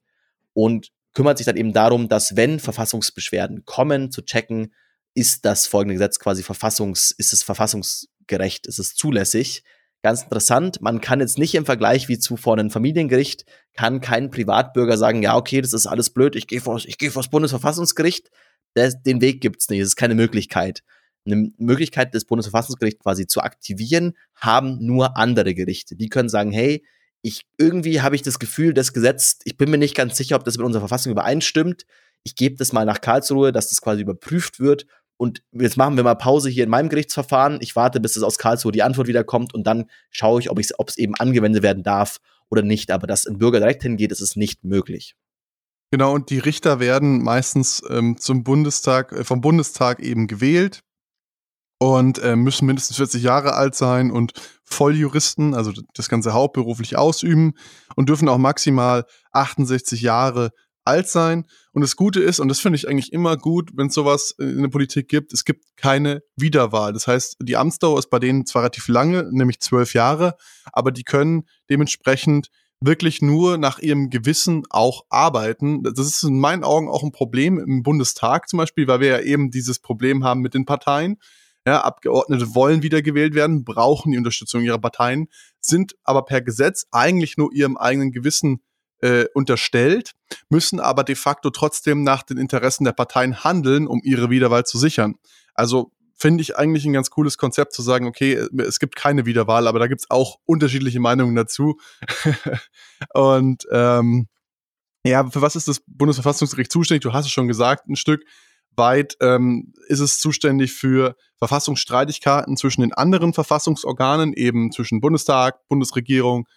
und 0.54 0.92
kümmert 1.14 1.38
sich 1.38 1.46
dann 1.46 1.58
eben 1.58 1.74
darum, 1.74 2.08
dass 2.08 2.36
wenn 2.36 2.60
Verfassungsbeschwerden 2.60 3.66
kommen, 3.66 4.12
zu 4.12 4.22
checken, 4.22 4.74
ist 5.14 5.46
das 5.46 5.68
folgende 5.68 5.96
Gesetz 5.96 6.20
quasi 6.20 6.42
verfassungs, 6.42 7.12
ist 7.12 7.34
es 7.34 7.44
verfassungsgerecht, 7.44 8.66
ist 8.66 8.80
es 8.80 8.96
zulässig. 8.96 9.64
Ganz 10.04 10.24
interessant, 10.24 10.82
man 10.82 11.02
kann 11.02 11.20
jetzt 11.20 11.38
nicht 11.38 11.56
im 11.56 11.66
Vergleich 11.66 12.08
wie 12.08 12.18
zu 12.18 12.38
vor 12.38 12.54
einem 12.54 12.70
Familiengericht, 12.70 13.46
kann 13.74 14.00
kein 14.00 14.30
Privatbürger 14.30 14.96
sagen, 14.96 15.22
ja, 15.22 15.36
okay, 15.36 15.60
das 15.60 15.74
ist 15.74 15.88
alles 15.88 16.12
blöd, 16.12 16.36
ich 16.36 16.48
gehe 16.48 16.62
vor, 16.62 16.80
ich 16.86 16.98
vor 17.12 17.24
das 17.24 17.32
Bundesverfassungsgericht. 17.32 18.30
Das, 18.74 19.02
den 19.02 19.22
Weg 19.22 19.42
gibt's 19.42 19.70
nicht, 19.70 19.80
es 19.80 19.90
ist 19.90 19.96
keine 19.96 20.16
Möglichkeit. 20.16 20.84
Eine 21.26 21.52
Möglichkeit 21.58 22.14
des 22.14 22.26
Bundesverfassungsgerichts 22.26 23.04
quasi 23.04 23.28
zu 23.28 23.42
aktivieren, 23.42 24.14
haben 24.36 24.78
nur 24.86 25.18
andere 25.18 25.54
Gerichte. 25.54 25.96
Die 25.96 26.10
können 26.10 26.30
sagen, 26.30 26.52
hey, 26.52 26.86
ich 27.22 27.46
irgendwie 27.58 28.02
habe 28.02 28.16
ich 28.16 28.22
das 28.22 28.40
Gefühl, 28.40 28.74
das 28.74 28.94
Gesetz, 28.94 29.40
ich 29.44 29.58
bin 29.58 29.70
mir 29.70 29.78
nicht 29.78 29.96
ganz 29.96 30.18
sicher, 30.18 30.36
ob 30.36 30.44
das 30.44 30.58
mit 30.58 30.66
unserer 30.66 30.82
Verfassung 30.82 31.12
übereinstimmt. 31.12 31.86
Ich 32.24 32.36
gebe 32.36 32.56
das 32.56 32.74
mal 32.74 32.86
nach 32.86 33.02
Karlsruhe, 33.02 33.52
dass 33.52 33.70
das 33.70 33.82
quasi 33.82 34.02
überprüft 34.02 34.60
wird. 34.60 34.86
Und 35.18 35.42
jetzt 35.52 35.78
machen 35.78 35.98
wir 35.98 36.04
mal 36.04 36.16
Pause 36.16 36.50
hier 36.50 36.64
in 36.64 36.70
meinem 36.70 36.90
Gerichtsverfahren. 36.90 37.58
Ich 37.62 37.76
warte, 37.76 38.00
bis 38.00 38.16
es 38.16 38.24
aus 38.24 38.38
Karlsruhe 38.38 38.72
die 38.72 38.84
Antwort 38.84 39.08
wiederkommt 39.08 39.54
und 39.54 39.66
dann 39.66 39.90
schaue 40.12 40.40
ich, 40.40 40.52
ob 40.52 40.60
es 40.60 40.98
eben 40.98 41.16
angewendet 41.16 41.64
werden 41.64 41.84
darf 41.84 42.20
oder 42.50 42.62
nicht. 42.62 42.92
Aber 42.92 43.08
dass 43.08 43.26
ein 43.26 43.40
Bürger 43.40 43.60
direkt 43.60 43.82
hingeht, 43.82 44.12
ist 44.12 44.22
es 44.22 44.36
nicht 44.36 44.64
möglich. 44.64 45.16
Genau, 45.90 46.14
und 46.14 46.30
die 46.30 46.40
Richter 46.40 46.80
werden 46.80 47.24
meistens 47.24 47.82
ähm, 47.90 48.18
zum 48.20 48.44
Bundestag, 48.44 49.14
äh, 49.14 49.24
vom 49.24 49.42
Bundestag 49.42 50.02
eben 50.02 50.28
gewählt 50.28 50.84
und 51.80 52.20
äh, 52.20 52.36
müssen 52.36 52.66
mindestens 52.66 52.98
40 52.98 53.24
Jahre 53.24 53.54
alt 53.54 53.76
sein 53.76 54.12
und 54.12 54.34
Volljuristen, 54.64 55.54
also 55.54 55.72
das 55.94 56.10
ganze 56.10 56.34
hauptberuflich 56.34 56.98
ausüben 56.98 57.54
und 57.96 58.10
dürfen 58.10 58.28
auch 58.30 58.38
maximal 58.38 59.06
68 59.32 60.02
Jahre 60.02 60.52
alt 60.88 61.08
sein. 61.08 61.46
Und 61.74 61.82
das 61.82 61.96
Gute 61.96 62.22
ist, 62.22 62.40
und 62.40 62.48
das 62.48 62.60
finde 62.60 62.78
ich 62.78 62.88
eigentlich 62.88 63.14
immer 63.14 63.38
gut, 63.38 63.72
wenn 63.76 63.88
es 63.88 63.94
sowas 63.94 64.34
in 64.40 64.62
der 64.62 64.70
Politik 64.70 65.08
gibt, 65.10 65.34
es 65.34 65.46
gibt 65.46 65.66
keine 65.76 66.24
Wiederwahl. 66.36 66.94
Das 66.94 67.08
heißt, 67.08 67.38
die 67.42 67.58
Amtsdauer 67.58 68.00
ist 68.00 68.10
bei 68.10 68.20
denen 68.20 68.46
zwar 68.46 68.64
relativ 68.64 68.88
lange, 68.88 69.30
nämlich 69.32 69.60
zwölf 69.60 69.94
Jahre, 69.94 70.36
aber 70.72 70.92
die 70.92 71.04
können 71.04 71.44
dementsprechend 71.70 72.50
wirklich 72.80 73.22
nur 73.22 73.58
nach 73.58 73.80
ihrem 73.80 74.10
Gewissen 74.10 74.64
auch 74.70 75.06
arbeiten. 75.10 75.84
Das 75.84 76.00
ist 76.00 76.24
in 76.24 76.40
meinen 76.40 76.64
Augen 76.64 76.90
auch 76.90 77.04
ein 77.04 77.12
Problem 77.12 77.60
im 77.60 77.84
Bundestag 77.84 78.48
zum 78.50 78.58
Beispiel, 78.58 78.88
weil 78.88 79.00
wir 79.00 79.08
ja 79.08 79.20
eben 79.20 79.52
dieses 79.52 79.80
Problem 79.80 80.24
haben 80.24 80.42
mit 80.42 80.54
den 80.54 80.66
Parteien 80.66 81.18
ja, 81.68 81.82
Abgeordnete 81.82 82.56
wollen 82.56 82.82
wiedergewählt 82.82 83.36
werden, 83.36 83.66
brauchen 83.66 84.14
die 84.14 84.18
Unterstützung 84.18 84.64
ihrer 84.64 84.80
Parteien, 84.80 85.28
sind 85.60 85.98
aber 86.06 86.24
per 86.24 86.42
Gesetz 86.42 86.88
eigentlich 86.92 87.36
nur 87.36 87.52
ihrem 87.52 87.76
eigenen 87.76 88.14
Gewissen 88.14 88.62
äh, 89.02 89.26
unterstellt, 89.34 90.14
müssen 90.48 90.80
aber 90.80 91.04
de 91.04 91.16
facto 91.16 91.50
trotzdem 91.50 92.04
nach 92.04 92.24
den 92.24 92.38
Interessen 92.38 92.86
der 92.86 92.94
Parteien 92.94 93.44
handeln, 93.44 93.86
um 93.86 94.00
ihre 94.02 94.30
Wiederwahl 94.30 94.64
zu 94.64 94.78
sichern. 94.78 95.16
Also 95.56 95.92
finde 96.16 96.42
ich 96.42 96.56
eigentlich 96.56 96.86
ein 96.86 96.94
ganz 96.94 97.10
cooles 97.10 97.38
Konzept 97.38 97.74
zu 97.74 97.82
sagen, 97.82 98.08
okay, 98.08 98.48
es 98.60 98.80
gibt 98.80 98.96
keine 98.96 99.26
Wiederwahl, 99.26 99.68
aber 99.68 99.80
da 99.80 99.88
gibt 99.88 100.04
es 100.04 100.10
auch 100.10 100.38
unterschiedliche 100.46 101.02
Meinungen 101.02 101.36
dazu. 101.36 101.78
Und 103.14 103.68
ähm, 103.74 104.28
ja, 105.04 105.30
für 105.30 105.42
was 105.42 105.58
ist 105.58 105.68
das 105.68 105.82
Bundesverfassungsgericht 105.86 106.72
zuständig? 106.72 107.04
Du 107.04 107.12
hast 107.12 107.26
es 107.26 107.32
schon 107.32 107.50
gesagt, 107.50 107.90
ein 107.90 107.98
Stück 107.98 108.24
weit 108.78 109.18
ähm, 109.22 109.74
ist 109.88 110.00
es 110.00 110.20
zuständig 110.20 110.74
für 110.74 111.16
Verfassungsstreitigkeiten 111.38 112.58
zwischen 112.58 112.82
den 112.82 112.94
anderen 112.94 113.34
Verfassungsorganen, 113.34 114.34
eben 114.34 114.72
zwischen 114.72 115.02
Bundestag, 115.02 115.68
Bundesregierung 115.68 116.48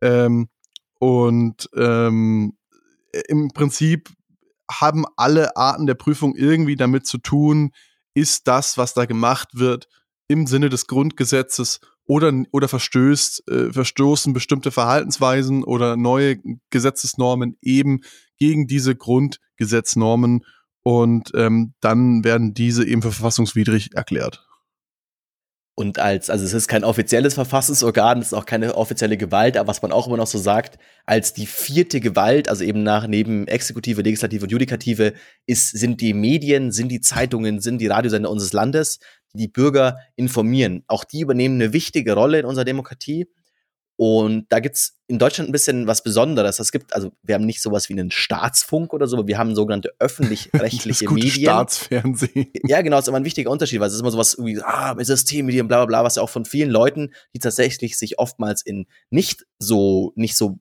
ähm, 0.00 0.48
und 0.98 1.68
ähm, 1.76 2.56
im 3.28 3.48
Prinzip 3.48 4.10
haben 4.70 5.04
alle 5.16 5.56
Arten 5.56 5.86
der 5.86 5.94
Prüfung 5.94 6.34
irgendwie 6.34 6.76
damit 6.76 7.06
zu 7.06 7.18
tun, 7.18 7.72
ist 8.14 8.48
das, 8.48 8.78
was 8.78 8.94
da 8.94 9.04
gemacht 9.04 9.50
wird, 9.52 9.88
im 10.28 10.46
Sinne 10.46 10.70
des 10.70 10.86
Grundgesetzes 10.86 11.80
oder, 12.04 12.32
oder 12.52 12.68
verstößt, 12.68 13.48
äh, 13.48 13.72
verstoßen 13.72 14.32
bestimmte 14.32 14.70
Verhaltensweisen 14.70 15.64
oder 15.64 15.96
neue 15.96 16.38
Gesetzesnormen 16.70 17.56
eben 17.60 18.00
gegen 18.38 18.66
diese 18.66 18.96
Grundgesetznormen 18.96 20.44
und 20.86 21.32
ähm, 21.34 21.74
dann 21.80 22.22
werden 22.22 22.54
diese 22.54 22.86
eben 22.86 23.02
für 23.02 23.10
verfassungswidrig 23.10 23.96
erklärt. 23.96 24.46
Und 25.74 25.98
als, 25.98 26.30
also 26.30 26.44
es 26.44 26.52
ist 26.52 26.68
kein 26.68 26.84
offizielles 26.84 27.34
Verfassungsorgan, 27.34 28.20
es 28.20 28.28
ist 28.28 28.34
auch 28.34 28.46
keine 28.46 28.76
offizielle 28.76 29.16
Gewalt, 29.16 29.56
aber 29.56 29.66
was 29.66 29.82
man 29.82 29.90
auch 29.90 30.06
immer 30.06 30.16
noch 30.16 30.28
so 30.28 30.38
sagt, 30.38 30.78
als 31.04 31.34
die 31.34 31.46
vierte 31.46 31.98
Gewalt, 31.98 32.48
also 32.48 32.62
eben 32.62 32.84
nach 32.84 33.08
neben 33.08 33.48
Exekutive, 33.48 34.00
Legislative 34.00 34.44
und 34.44 34.52
Judikative, 34.52 35.14
ist, 35.44 35.76
sind 35.76 36.00
die 36.00 36.14
Medien, 36.14 36.70
sind 36.70 36.88
die 36.88 37.00
Zeitungen, 37.00 37.58
sind 37.58 37.78
die 37.80 37.88
Radiosender 37.88 38.30
unseres 38.30 38.52
Landes, 38.52 39.00
die 39.32 39.38
die 39.38 39.48
Bürger 39.48 39.98
informieren. 40.14 40.84
Auch 40.86 41.02
die 41.02 41.22
übernehmen 41.22 41.60
eine 41.60 41.72
wichtige 41.72 42.12
Rolle 42.12 42.38
in 42.38 42.46
unserer 42.46 42.64
Demokratie. 42.64 43.26
Und 43.96 44.46
da 44.50 44.60
gibt's 44.60 44.98
in 45.06 45.18
Deutschland 45.18 45.48
ein 45.48 45.52
bisschen 45.52 45.86
was 45.86 46.02
Besonderes. 46.02 46.58
Es 46.58 46.70
gibt, 46.70 46.94
also 46.94 47.12
wir 47.22 47.34
haben 47.34 47.46
nicht 47.46 47.62
sowas 47.62 47.88
wie 47.88 47.94
einen 47.94 48.10
Staatsfunk 48.10 48.92
oder 48.92 49.06
so, 49.06 49.26
wir 49.26 49.38
haben 49.38 49.54
sogenannte 49.54 49.94
öffentlich-rechtliche 49.98 51.10
Medien. 51.10 51.30
Staatsfernsehen. 51.30 52.48
Ja, 52.66 52.82
genau, 52.82 52.98
ist 52.98 53.08
immer 53.08 53.16
ein 53.16 53.24
wichtiger 53.24 53.50
Unterschied, 53.50 53.80
weil 53.80 53.88
es 53.88 53.94
ist 53.94 54.00
immer 54.00 54.10
sowas 54.10 54.34
irgendwie, 54.34 54.60
ah, 54.62 54.94
Systemmedien, 54.98 55.66
bla 55.66 55.78
bla 55.78 55.86
bla, 55.86 56.04
was 56.04 56.16
ja 56.16 56.22
auch 56.22 56.30
von 56.30 56.44
vielen 56.44 56.70
Leuten, 56.70 57.14
die 57.34 57.38
tatsächlich 57.38 57.96
sich 57.98 58.18
oftmals 58.18 58.62
in 58.62 58.86
nicht 59.08 59.46
so, 59.58 60.12
nicht 60.14 60.36
so 60.36 60.58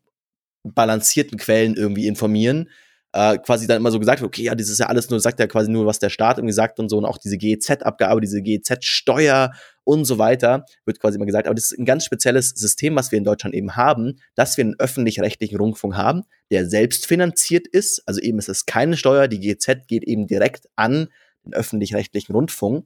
balancierten 0.64 1.38
Quellen 1.38 1.76
irgendwie 1.76 2.08
informieren, 2.08 2.70
äh, 3.16 3.38
quasi 3.38 3.66
dann 3.66 3.78
immer 3.78 3.92
so 3.92 4.00
gesagt, 4.00 4.22
okay, 4.22 4.44
ja, 4.44 4.56
das 4.56 4.68
ist 4.68 4.80
ja 4.80 4.88
alles 4.88 5.10
nur, 5.10 5.22
sagt 5.22 5.40
ja 5.40 5.48
quasi 5.48 5.72
nur, 5.72 5.86
was 5.86 6.00
der 6.00 6.10
Staat 6.10 6.38
irgendwie 6.38 6.54
sagt 6.54 6.82
und 6.82 6.90
so, 6.90 6.98
und 6.98 7.06
auch 7.06 7.18
diese 7.18 7.38
GEZ-Abgabe, 7.38 8.20
diese 8.20 8.42
GEZ-Steuer 8.42 9.54
und 9.86 10.04
so 10.04 10.18
weiter, 10.18 10.66
wird 10.84 11.00
quasi 11.00 11.16
immer 11.16 11.26
gesagt. 11.26 11.48
Aber 11.48 11.56
das 11.56 11.72
ist 11.72 11.80
ein 11.80 11.86
ganz 11.86 12.04
spezielles 12.04 12.50
System, 12.50 12.94
was 12.98 13.14
wir 13.14 13.18
in 13.18 13.24
Deutschland 13.24 13.56
eben 13.56 13.78
haben, 13.78 14.20
dass 14.36 14.58
wir 14.58 14.66
einen 14.66 14.76
öffentlich-rechtlichen 14.78 15.58
Rundfunk 15.58 15.96
haben, 15.96 16.24
der 16.52 16.68
selbst 16.68 17.06
finanziert 17.06 17.68
ist. 17.68 18.04
Also 18.06 18.20
eben 18.20 18.38
ist 18.38 18.50
es 18.50 18.66
keine 18.66 18.98
Steuer, 18.98 19.30
die 19.30 19.40
GEZ 19.40 19.88
geht 19.88 20.04
eben 20.04 20.28
direkt 20.28 20.68
an 20.76 21.08
den 21.46 21.54
öffentlich-rechtlichen 21.54 22.36
Rundfunk. 22.36 22.86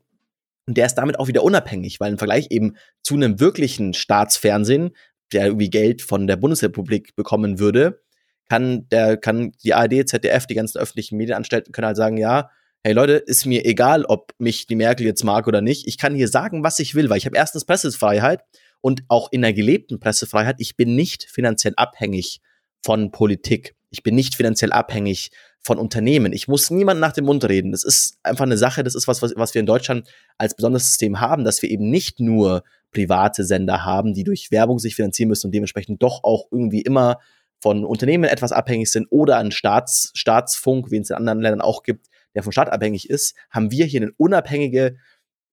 Und 0.68 0.78
der 0.78 0.86
ist 0.86 0.96
damit 0.96 1.18
auch 1.18 1.28
wieder 1.28 1.44
unabhängig, 1.44 2.00
weil 2.00 2.12
im 2.12 2.20
Vergleich 2.20 2.52
eben 2.52 2.76
zu 3.02 3.16
einem 3.16 3.40
wirklichen 3.40 3.96
Staatsfernsehen, 3.96 4.92
der 5.34 5.48
irgendwie 5.48 5.72
Geld 5.72 6.04
von 6.04 6.28
der 6.28 6.36
Bundesrepublik 6.36 7.16
bekommen 7.16 7.58
würde, 7.58 8.04
kann 8.50 8.88
der, 8.89 9.16
kann 9.18 9.52
die 9.64 9.74
ARD, 9.74 10.10
ZDF, 10.10 10.47
die 10.47 10.56
ganzen 10.56 10.80
öffentlichen 10.80 11.18
Medienanstalten 11.18 11.72
können 11.72 11.88
halt 11.88 11.97
sagen, 11.97 12.18
ja, 12.18 12.50
hey 12.84 12.93
Leute, 12.93 13.14
ist 13.14 13.45
mir 13.45 13.66
egal, 13.66 14.06
ob 14.06 14.34
mich 14.39 14.66
die 14.66 14.76
Merkel 14.76 15.06
jetzt 15.06 15.24
mag 15.24 15.47
oder 15.47 15.62
nicht. 15.62 15.88
Ich 15.88 15.97
kann 15.97 16.16
hier 16.16 16.28
sagen, 16.28 16.64
was 16.64 16.80
ich 16.80 16.95
will, 16.95 17.10
weil 17.10 17.18
ich 17.18 17.26
habe 17.26 17.38
erstens 17.38 17.66
Pressefreiheit 17.66 18.41
und 18.82 19.04
auch 19.08 19.32
in 19.32 19.41
der 19.41 19.54
gelebten 19.54 20.00
Pressefreiheit. 20.00 20.56
Ich 20.60 20.76
bin 20.76 20.95
nicht 20.95 21.24
finanziell 21.24 21.74
abhängig 21.78 22.41
von 22.84 23.12
Politik. 23.12 23.76
Ich 23.91 24.04
bin 24.04 24.16
nicht 24.16 24.36
finanziell 24.36 24.72
abhängig 24.72 25.32
von 25.62 25.78
Unternehmen. 25.78 26.32
Ich 26.32 26.47
muss 26.47 26.72
niemanden 26.72 27.02
nach 27.02 27.12
dem 27.12 27.26
Mund 27.26 27.43
reden. 27.43 27.72
Das 27.72 27.84
ist 27.84 28.18
einfach 28.24 28.45
eine 28.45 28.58
Sache, 28.58 28.84
das 28.84 28.95
ist 28.95 29.08
was, 29.08 29.22
was, 29.22 29.34
was 29.36 29.54
wir 29.54 29.60
in 29.60 29.66
Deutschland 29.66 30.08
als 30.38 30.56
besonderes 30.56 30.88
System 30.88 31.20
haben, 31.20 31.43
dass 31.43 31.62
wir 31.62 31.70
eben 31.70 31.89
nicht 31.89 32.20
nur 32.20 32.64
private 32.91 33.43
Sender 33.43 33.84
haben, 33.84 34.14
die 34.14 34.24
durch 34.24 34.52
Werbung 34.52 34.80
sich 34.80 34.95
finanzieren 34.95 35.30
müssen 35.30 35.47
und 35.47 35.52
dementsprechend 35.54 36.02
doch 36.02 36.24
auch 36.24 36.47
irgendwie 36.52 36.82
immer 36.82 37.20
von 37.62 37.86
Unternehmen 37.86 38.26
etwas 38.26 38.51
abhängig 38.51 38.91
sind 38.91 39.07
oder 39.10 39.38
ein 39.38 39.51
Staats, 39.51 40.12
Staatsfunk, 40.14 40.91
wie 40.91 40.97
es 40.97 41.10
in 41.10 41.16
anderen 41.16 41.41
Ländern 41.41 41.62
auch 41.62 41.84
gibt, 41.84 42.07
der 42.36 42.43
vom 42.43 42.51
Staat 42.51 42.72
abhängig 42.72 43.10
ist, 43.10 43.36
haben 43.49 43.72
wir 43.72 43.86
hier 43.86 44.01
eine 44.01 44.12
unabhängige, 44.18 44.97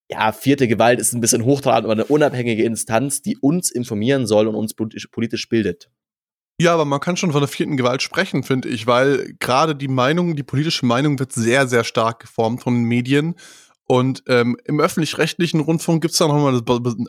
ja, 0.08 0.32
vierte 0.32 0.68
Gewalt 0.68 1.00
ist 1.00 1.14
ein 1.14 1.20
bisschen 1.20 1.44
hochtrabend, 1.44 1.84
aber 1.84 1.94
eine 1.94 2.04
unabhängige 2.04 2.64
Instanz, 2.64 3.22
die 3.22 3.36
uns 3.38 3.70
informieren 3.70 4.26
soll 4.26 4.46
und 4.46 4.54
uns 4.54 4.74
politisch, 4.74 5.08
politisch 5.08 5.48
bildet. 5.48 5.90
Ja, 6.58 6.72
aber 6.72 6.86
man 6.86 7.00
kann 7.00 7.18
schon 7.18 7.32
von 7.32 7.42
der 7.42 7.48
vierten 7.48 7.76
Gewalt 7.76 8.00
sprechen, 8.00 8.42
finde 8.42 8.68
ich, 8.68 8.86
weil 8.86 9.34
gerade 9.40 9.76
die 9.76 9.88
Meinung, 9.88 10.36
die 10.36 10.42
politische 10.42 10.86
Meinung 10.86 11.18
wird 11.18 11.32
sehr, 11.32 11.66
sehr 11.66 11.84
stark 11.84 12.20
geformt 12.20 12.62
von 12.62 12.74
den 12.74 12.84
Medien. 12.84 13.34
Und 13.88 14.24
ähm, 14.26 14.56
im 14.64 14.80
öffentlich-rechtlichen 14.80 15.60
Rundfunk 15.60 16.02
gibt 16.02 16.12
es 16.12 16.18
da 16.18 16.26
nochmal 16.26 16.60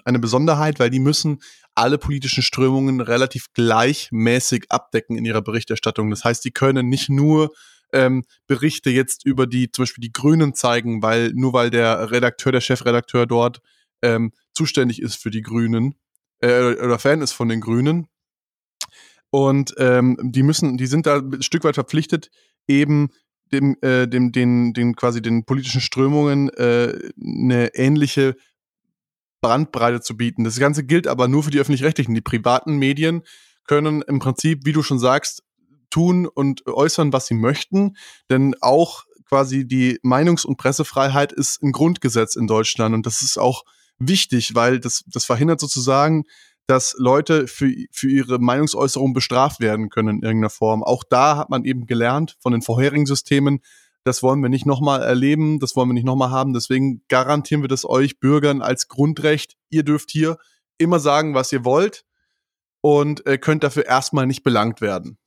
eine 0.05 0.19
Besonderheit, 0.19 0.79
weil 0.79 0.91
die 0.91 0.99
müssen 0.99 1.39
alle 1.73 1.97
politischen 1.97 2.43
Strömungen 2.43 3.01
relativ 3.01 3.47
gleichmäßig 3.53 4.65
abdecken 4.69 5.17
in 5.17 5.25
ihrer 5.25 5.41
Berichterstattung. 5.41 6.11
Das 6.11 6.23
heißt, 6.23 6.45
die 6.45 6.51
können 6.51 6.87
nicht 6.87 7.09
nur 7.09 7.51
ähm, 7.93 8.23
Berichte 8.45 8.91
jetzt 8.91 9.25
über 9.25 9.47
die, 9.47 9.71
zum 9.71 9.83
Beispiel 9.83 10.03
die 10.03 10.11
Grünen 10.11 10.53
zeigen, 10.53 11.01
weil 11.01 11.31
nur 11.33 11.53
weil 11.53 11.71
der 11.71 12.11
Redakteur, 12.11 12.51
der 12.51 12.61
Chefredakteur 12.61 13.25
dort 13.25 13.59
ähm, 14.03 14.31
zuständig 14.53 15.01
ist 15.01 15.15
für 15.15 15.31
die 15.31 15.41
Grünen 15.41 15.95
äh, 16.41 16.75
oder 16.75 16.99
Fan 16.99 17.21
ist 17.21 17.31
von 17.31 17.49
den 17.49 17.61
Grünen. 17.61 18.07
Und 19.29 19.73
ähm, 19.77 20.17
die 20.21 20.43
müssen, 20.43 20.77
die 20.77 20.87
sind 20.87 21.05
da 21.05 21.17
ein 21.17 21.41
Stück 21.41 21.63
weit 21.63 21.75
verpflichtet, 21.75 22.29
eben 22.67 23.09
dem, 23.51 23.77
äh, 23.81 24.07
dem, 24.07 24.31
den, 24.31 24.73
den 24.73 24.95
quasi 24.95 25.21
den 25.21 25.45
politischen 25.45 25.81
Strömungen 25.81 26.49
äh, 26.49 26.97
eine 27.21 27.73
ähnliche 27.75 28.35
Brandbreite 29.41 30.01
zu 30.01 30.17
bieten. 30.17 30.43
Das 30.43 30.59
Ganze 30.59 30.83
gilt 30.83 31.07
aber 31.07 31.27
nur 31.27 31.43
für 31.43 31.51
die 31.51 31.59
öffentlich-rechtlichen. 31.59 32.15
Die 32.15 32.21
privaten 32.21 32.77
Medien 32.77 33.23
können 33.65 34.01
im 34.01 34.19
Prinzip, 34.19 34.65
wie 34.65 34.73
du 34.73 34.81
schon 34.81 34.99
sagst, 34.99 35.43
tun 35.89 36.25
und 36.25 36.65
äußern, 36.67 37.13
was 37.13 37.27
sie 37.27 37.35
möchten, 37.35 37.95
denn 38.29 38.55
auch 38.61 39.05
quasi 39.25 39.67
die 39.67 39.99
Meinungs- 40.03 40.45
und 40.45 40.57
Pressefreiheit 40.57 41.31
ist 41.31 41.61
ein 41.61 41.71
Grundgesetz 41.71 42.35
in 42.35 42.47
Deutschland 42.47 42.95
und 42.95 43.05
das 43.05 43.21
ist 43.21 43.37
auch 43.37 43.63
wichtig, 43.99 44.55
weil 44.55 44.79
das, 44.79 45.03
das 45.07 45.25
verhindert 45.25 45.59
sozusagen, 45.59 46.23
dass 46.67 46.95
Leute 46.97 47.47
für, 47.47 47.73
für 47.91 48.09
ihre 48.09 48.39
Meinungsäußerung 48.39 49.13
bestraft 49.13 49.59
werden 49.59 49.89
können 49.89 50.17
in 50.17 50.23
irgendeiner 50.23 50.49
Form. 50.49 50.83
Auch 50.83 51.03
da 51.09 51.37
hat 51.37 51.49
man 51.49 51.63
eben 51.63 51.87
gelernt 51.87 52.35
von 52.39 52.51
den 52.51 52.61
vorherigen 52.61 53.05
Systemen, 53.05 53.61
das 54.03 54.23
wollen 54.23 54.41
wir 54.41 54.49
nicht 54.49 54.65
nochmal 54.65 55.01
erleben, 55.01 55.59
das 55.59 55.75
wollen 55.75 55.89
wir 55.89 55.93
nicht 55.93 56.05
nochmal 56.05 56.29
haben. 56.29 56.53
Deswegen 56.53 57.01
garantieren 57.09 57.61
wir 57.61 57.67
das 57.67 57.83
euch 57.83 58.19
Bürgern 58.19 58.61
als 58.61 58.87
Grundrecht. 58.87 59.57
Ihr 59.69 59.83
dürft 59.83 60.11
hier 60.11 60.37
immer 60.77 60.99
sagen, 60.99 61.33
was 61.33 61.51
ihr 61.51 61.65
wollt 61.65 62.05
und 62.79 63.25
äh, 63.25 63.37
könnt 63.37 63.65
dafür 63.65 63.85
erstmal 63.85 64.25
nicht 64.25 64.43
belangt 64.43 64.79
werden. 64.79 65.17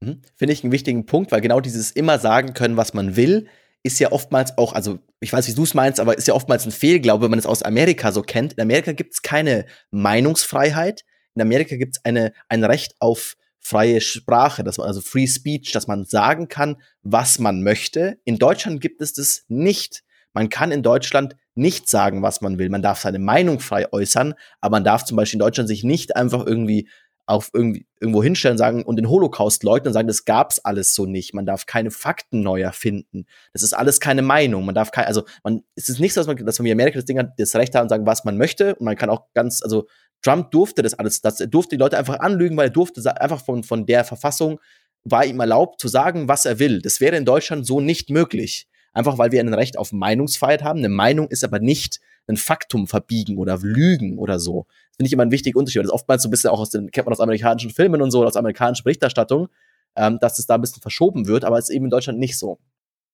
Mhm. 0.00 0.22
Finde 0.34 0.54
ich 0.54 0.64
einen 0.64 0.72
wichtigen 0.72 1.04
Punkt, 1.04 1.30
weil 1.30 1.42
genau 1.42 1.60
dieses 1.60 1.90
immer 1.90 2.18
sagen 2.18 2.54
können, 2.54 2.78
was 2.78 2.94
man 2.94 3.16
will, 3.16 3.48
ist 3.82 3.98
ja 3.98 4.12
oftmals 4.12 4.58
auch, 4.58 4.74
also 4.74 4.98
ich 5.20 5.32
weiß, 5.32 5.48
wie 5.48 5.54
du 5.54 5.62
es 5.62 5.74
meinst, 5.74 6.00
aber 6.00 6.16
ist 6.16 6.28
ja 6.28 6.34
oftmals 6.34 6.66
ein 6.66 6.72
Fehlglaube, 6.72 7.24
wenn 7.24 7.30
man 7.30 7.38
es 7.38 7.46
aus 7.46 7.62
Amerika 7.62 8.12
so 8.12 8.22
kennt. 8.22 8.54
In 8.54 8.62
Amerika 8.62 8.92
gibt 8.92 9.14
es 9.14 9.22
keine 9.22 9.66
Meinungsfreiheit. 9.90 11.04
In 11.34 11.42
Amerika 11.42 11.76
gibt 11.76 11.96
es 11.96 12.04
eine, 12.04 12.32
ein 12.48 12.64
Recht 12.64 12.94
auf 12.98 13.36
freie 13.58 14.00
Sprache, 14.00 14.64
dass 14.64 14.78
man, 14.78 14.86
also 14.86 15.00
Free 15.00 15.26
Speech, 15.26 15.72
dass 15.72 15.86
man 15.86 16.04
sagen 16.04 16.48
kann, 16.48 16.76
was 17.02 17.38
man 17.38 17.62
möchte. 17.62 18.18
In 18.24 18.38
Deutschland 18.38 18.80
gibt 18.80 19.00
es 19.00 19.12
das 19.12 19.44
nicht. 19.48 20.02
Man 20.32 20.48
kann 20.48 20.72
in 20.72 20.82
Deutschland 20.82 21.36
nicht 21.54 21.88
sagen, 21.88 22.22
was 22.22 22.40
man 22.40 22.58
will. 22.58 22.70
Man 22.70 22.82
darf 22.82 23.00
seine 23.00 23.18
Meinung 23.18 23.60
frei 23.60 23.92
äußern, 23.92 24.34
aber 24.60 24.76
man 24.76 24.84
darf 24.84 25.04
zum 25.04 25.16
Beispiel 25.16 25.36
in 25.36 25.44
Deutschland 25.44 25.68
sich 25.68 25.84
nicht 25.84 26.16
einfach 26.16 26.46
irgendwie 26.46 26.88
auf 27.30 27.50
irgendwie 27.54 27.86
irgendwo 28.00 28.22
hinstellen 28.22 28.58
sagen 28.58 28.82
und 28.82 28.96
den 28.96 29.08
Holocaust 29.08 29.62
leugnen 29.62 29.88
und 29.88 29.92
sagen, 29.92 30.08
das 30.08 30.24
gab's 30.24 30.58
alles 30.58 30.94
so 30.94 31.06
nicht. 31.06 31.32
Man 31.32 31.46
darf 31.46 31.66
keine 31.66 31.90
Fakten 31.90 32.40
neu 32.42 32.60
erfinden. 32.60 33.26
Das 33.52 33.62
ist 33.62 33.72
alles 33.72 34.00
keine 34.00 34.22
Meinung. 34.22 34.64
Man 34.64 34.74
darf 34.74 34.90
kein, 34.90 35.04
also 35.04 35.24
man, 35.44 35.62
es 35.76 35.88
ist 35.88 36.00
nicht 36.00 36.12
so, 36.12 36.20
dass 36.20 36.26
man, 36.26 36.44
dass 36.44 36.58
man 36.58 36.66
wie 36.66 36.72
Amerika 36.72 36.98
das 36.98 37.04
Ding 37.04 37.18
hat, 37.18 37.32
das 37.38 37.54
Recht 37.54 37.74
haben 37.74 37.88
sagen, 37.88 38.04
was 38.04 38.24
man 38.24 38.36
möchte. 38.36 38.74
Und 38.74 38.84
man 38.84 38.96
kann 38.96 39.10
auch 39.10 39.26
ganz, 39.32 39.62
also 39.62 39.86
Trump 40.22 40.50
durfte 40.50 40.82
das 40.82 40.94
alles, 40.94 41.20
das, 41.20 41.40
er 41.40 41.46
durfte 41.46 41.76
die 41.76 41.80
Leute 41.80 41.96
einfach 41.96 42.18
anlügen, 42.18 42.56
weil 42.56 42.68
er 42.68 42.72
durfte 42.72 43.20
einfach 43.20 43.44
von, 43.44 43.62
von 43.62 43.86
der 43.86 44.04
Verfassung 44.04 44.58
war 45.04 45.24
ihm 45.24 45.40
erlaubt 45.40 45.80
zu 45.80 45.88
sagen, 45.88 46.28
was 46.28 46.44
er 46.44 46.58
will. 46.58 46.82
Das 46.82 47.00
wäre 47.00 47.16
in 47.16 47.24
Deutschland 47.24 47.66
so 47.66 47.80
nicht 47.80 48.10
möglich. 48.10 48.66
Einfach 48.92 49.18
weil 49.18 49.32
wir 49.32 49.40
ein 49.40 49.54
Recht 49.54 49.78
auf 49.78 49.92
Meinungsfreiheit 49.92 50.62
haben. 50.62 50.80
Eine 50.80 50.88
Meinung 50.88 51.28
ist 51.28 51.44
aber 51.44 51.60
nicht 51.60 52.00
ein 52.26 52.36
Faktum 52.36 52.86
verbiegen 52.86 53.38
oder 53.38 53.58
lügen 53.58 54.18
oder 54.18 54.40
so. 54.40 54.66
Das 54.90 54.96
finde 54.96 55.06
ich 55.08 55.12
immer 55.12 55.22
ein 55.24 55.30
wichtiger 55.30 55.58
Unterschied. 55.58 55.80
Das 55.80 55.88
ist 55.88 55.94
oftmals 55.94 56.22
so 56.22 56.28
ein 56.28 56.30
bisschen 56.30 56.50
auch 56.50 56.60
aus 56.60 56.70
den, 56.70 56.90
kennt 56.90 57.06
man 57.06 57.12
aus 57.12 57.20
amerikanischen 57.20 57.70
Filmen 57.70 58.02
und 58.02 58.10
so, 58.10 58.24
aus 58.24 58.36
amerikanischen 58.36 58.84
Berichterstattung, 58.84 59.48
ähm, 59.96 60.18
dass 60.20 60.38
es 60.38 60.46
da 60.46 60.54
ein 60.56 60.60
bisschen 60.60 60.82
verschoben 60.82 61.26
wird, 61.26 61.44
aber 61.44 61.58
es 61.58 61.68
ist 61.68 61.74
eben 61.74 61.86
in 61.86 61.90
Deutschland 61.90 62.18
nicht 62.18 62.38
so. 62.38 62.58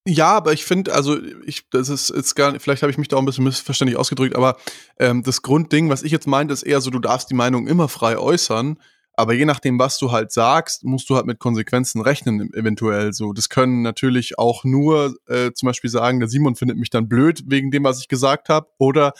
Ja, 0.08 0.36
aber 0.36 0.52
ich 0.52 0.64
finde, 0.64 0.94
also 0.94 1.18
ich, 1.44 1.68
das 1.70 1.88
ist 1.88 2.12
jetzt 2.14 2.36
gar 2.36 2.52
nicht, 2.52 2.62
vielleicht 2.62 2.82
habe 2.82 2.92
ich 2.92 2.98
mich 2.98 3.08
da 3.08 3.16
auch 3.16 3.20
ein 3.20 3.26
bisschen 3.26 3.42
missverständlich 3.42 3.98
ausgedrückt, 3.98 4.36
aber 4.36 4.56
ähm, 5.00 5.24
das 5.24 5.42
Grundding, 5.42 5.90
was 5.90 6.04
ich 6.04 6.12
jetzt 6.12 6.28
meinte, 6.28 6.54
ist 6.54 6.62
eher 6.62 6.80
so, 6.80 6.90
du 6.90 7.00
darfst 7.00 7.28
die 7.28 7.34
Meinung 7.34 7.66
immer 7.66 7.88
frei 7.88 8.16
äußern, 8.16 8.78
aber 9.16 9.32
je 9.32 9.46
nachdem, 9.46 9.78
was 9.78 9.98
du 9.98 10.12
halt 10.12 10.30
sagst, 10.30 10.84
musst 10.84 11.08
du 11.08 11.16
halt 11.16 11.24
mit 11.24 11.38
Konsequenzen 11.38 12.02
rechnen, 12.02 12.52
eventuell 12.52 13.14
so. 13.14 13.32
Das 13.32 13.48
können 13.48 13.80
natürlich 13.80 14.38
auch 14.38 14.64
nur 14.64 15.16
äh, 15.26 15.52
zum 15.52 15.66
Beispiel 15.66 15.90
sagen, 15.90 16.20
der 16.20 16.28
Simon 16.28 16.54
findet 16.54 16.76
mich 16.76 16.90
dann 16.90 17.08
blöd 17.08 17.42
wegen 17.46 17.70
dem, 17.70 17.84
was 17.84 17.98
ich 17.98 18.08
gesagt 18.08 18.50
habe, 18.50 18.68
oder 18.78 19.14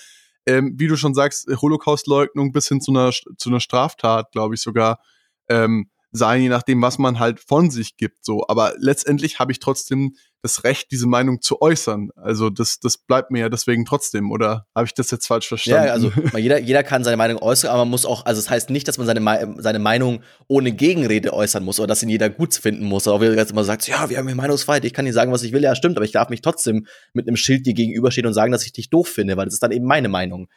ähm, 0.47 0.75
wie 0.77 0.87
du 0.87 0.97
schon 0.97 1.15
sagst, 1.15 1.49
Holocaustleugnung 1.49 2.53
bis 2.53 2.69
hin 2.69 2.81
zu 2.81 2.93
einer 2.93 3.11
zu 3.11 3.49
einer 3.49 3.61
Straftat, 3.61 4.33
glaube 4.33 4.55
ich 4.55 4.61
sogar. 4.61 5.01
Ähm, 5.49 5.91
sein, 6.13 6.43
je 6.43 6.49
nachdem, 6.49 6.83
was 6.83 6.99
man 6.99 7.19
halt 7.19 7.41
von 7.41 7.71
sich 7.71 7.97
gibt. 7.97 8.25
So, 8.25 8.47
aber 8.49 8.75
letztendlich 8.79 9.39
habe 9.39 9.53
ich 9.53 9.59
trotzdem 9.59 10.17
das 10.47 10.65
Recht, 10.65 10.91
diese 10.91 11.07
Meinung 11.07 11.41
zu 11.43 11.61
äußern. 11.61 12.11
Also 12.17 12.51
das, 12.51 12.81
das 12.81 12.97
bleibt 12.97 13.31
mir 13.31 13.41
ja 13.41 13.49
deswegen 13.49 13.85
trotzdem. 13.85 14.31
Oder 14.31 14.67
habe 14.75 14.87
ich 14.87 14.95
das 14.95 15.11
jetzt 15.11 15.27
falsch 15.27 15.49
verstanden? 15.49 15.87
Ja, 15.87 15.93
also 15.93 16.13
jeder, 16.37 16.59
jeder 16.61 16.83
kann 16.83 17.05
seine 17.05 17.17
Meinung 17.17 17.41
äußern, 17.43 17.71
aber 17.71 17.81
man 17.81 17.91
muss 17.91 18.07
auch, 18.07 18.25
also 18.25 18.39
es 18.39 18.47
das 18.47 18.51
heißt 18.51 18.71
nicht, 18.71 18.87
dass 18.89 18.99
man 18.99 19.07
seine, 19.07 19.55
seine 19.59 19.79
Meinung 19.79 20.21
ohne 20.49 20.73
Gegenrede 20.73 21.33
äußern 21.33 21.65
muss 21.65 21.81
oder 21.81 21.89
dass 21.89 22.03
ihn 22.03 22.09
jeder 22.09 22.31
gut 22.31 22.55
finden 22.55 22.85
muss. 22.85 23.09
Auch 23.09 23.21
wenn 23.21 23.37
jetzt 23.37 23.51
immer 23.51 23.65
sagt, 23.65 23.89
ja, 23.89 24.09
wir 24.09 24.19
haben 24.19 24.27
hier 24.27 24.37
Meinungsfreiheit, 24.37 24.85
ich 24.85 24.95
kann 24.95 25.05
dir 25.05 25.13
sagen, 25.13 25.33
was 25.33 25.43
ich 25.43 25.53
will, 25.53 25.63
ja, 25.63 25.75
stimmt, 25.75 25.97
aber 25.97 26.05
ich 26.05 26.13
darf 26.13 26.29
mich 26.29 26.41
trotzdem 26.41 26.87
mit 27.13 27.27
einem 27.27 27.37
Schild 27.37 27.67
dir 27.67 27.75
gegenüberstehen 27.75 28.27
und 28.27 28.35
sagen, 28.35 28.53
dass 28.53 28.65
ich 28.65 28.73
dich 28.73 28.91
doof 28.91 29.09
finde, 29.09 29.37
weil 29.37 29.47
das 29.47 29.55
ist 29.55 29.63
dann 29.63 29.73
eben 29.73 29.87
meine 29.87 30.09
Meinung. 30.09 30.49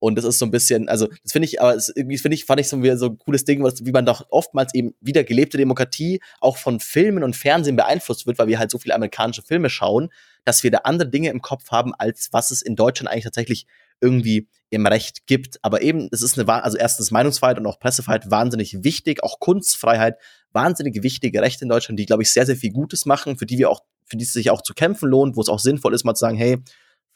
Und 0.00 0.16
das 0.16 0.24
ist 0.24 0.38
so 0.38 0.46
ein 0.46 0.50
bisschen, 0.50 0.88
also 0.88 1.08
das 1.22 1.32
finde 1.32 1.46
ich, 1.46 1.60
aber 1.60 1.74
das 1.74 1.88
irgendwie 1.88 2.18
finde 2.18 2.36
ich, 2.36 2.44
fand 2.44 2.60
ich 2.60 2.68
so 2.68 2.82
wieder 2.82 2.96
so 2.96 3.06
ein 3.06 3.18
cooles 3.18 3.44
Ding, 3.44 3.62
was, 3.64 3.84
wie 3.84 3.90
man 3.90 4.06
doch 4.06 4.26
oftmals 4.30 4.74
eben 4.74 4.94
wieder 5.00 5.24
gelebte 5.24 5.58
Demokratie 5.58 6.20
auch 6.40 6.56
von 6.56 6.78
Filmen 6.78 7.24
und 7.24 7.34
Fernsehen 7.34 7.76
beeinflusst 7.76 8.26
wird, 8.26 8.38
weil 8.38 8.46
wir 8.46 8.58
halt 8.58 8.70
so 8.70 8.78
viele 8.78 8.94
amerikanische 8.94 9.42
Filme 9.42 9.70
schauen, 9.70 10.10
dass 10.44 10.62
wir 10.62 10.70
da 10.70 10.78
andere 10.78 11.08
Dinge 11.08 11.30
im 11.30 11.42
Kopf 11.42 11.70
haben, 11.70 11.94
als 11.94 12.28
was 12.32 12.50
es 12.50 12.62
in 12.62 12.76
Deutschland 12.76 13.10
eigentlich 13.10 13.24
tatsächlich 13.24 13.66
irgendwie 14.00 14.48
im 14.70 14.86
Recht 14.86 15.26
gibt. 15.26 15.58
Aber 15.62 15.82
eben, 15.82 16.08
es 16.12 16.22
ist 16.22 16.38
eine, 16.38 16.62
also 16.62 16.78
erstens 16.78 17.10
Meinungsfreiheit 17.10 17.58
und 17.58 17.66
auch 17.66 17.80
Pressefreiheit 17.80 18.30
wahnsinnig 18.30 18.84
wichtig, 18.84 19.22
auch 19.22 19.40
Kunstfreiheit, 19.40 20.16
wahnsinnig 20.52 21.02
wichtige 21.02 21.42
Rechte 21.42 21.64
in 21.64 21.68
Deutschland, 21.68 21.98
die, 21.98 22.06
glaube 22.06 22.22
ich, 22.22 22.32
sehr, 22.32 22.46
sehr 22.46 22.56
viel 22.56 22.72
Gutes 22.72 23.06
machen, 23.06 23.36
für 23.36 23.46
die 23.46 23.58
wir 23.58 23.70
auch, 23.70 23.82
für 24.04 24.16
die 24.16 24.24
es 24.24 24.32
sich 24.32 24.50
auch 24.50 24.62
zu 24.62 24.74
kämpfen 24.74 25.08
lohnt, 25.08 25.36
wo 25.36 25.40
es 25.40 25.48
auch 25.48 25.58
sinnvoll 25.58 25.94
ist, 25.94 26.04
mal 26.04 26.14
zu 26.14 26.20
sagen, 26.20 26.36
hey, 26.36 26.58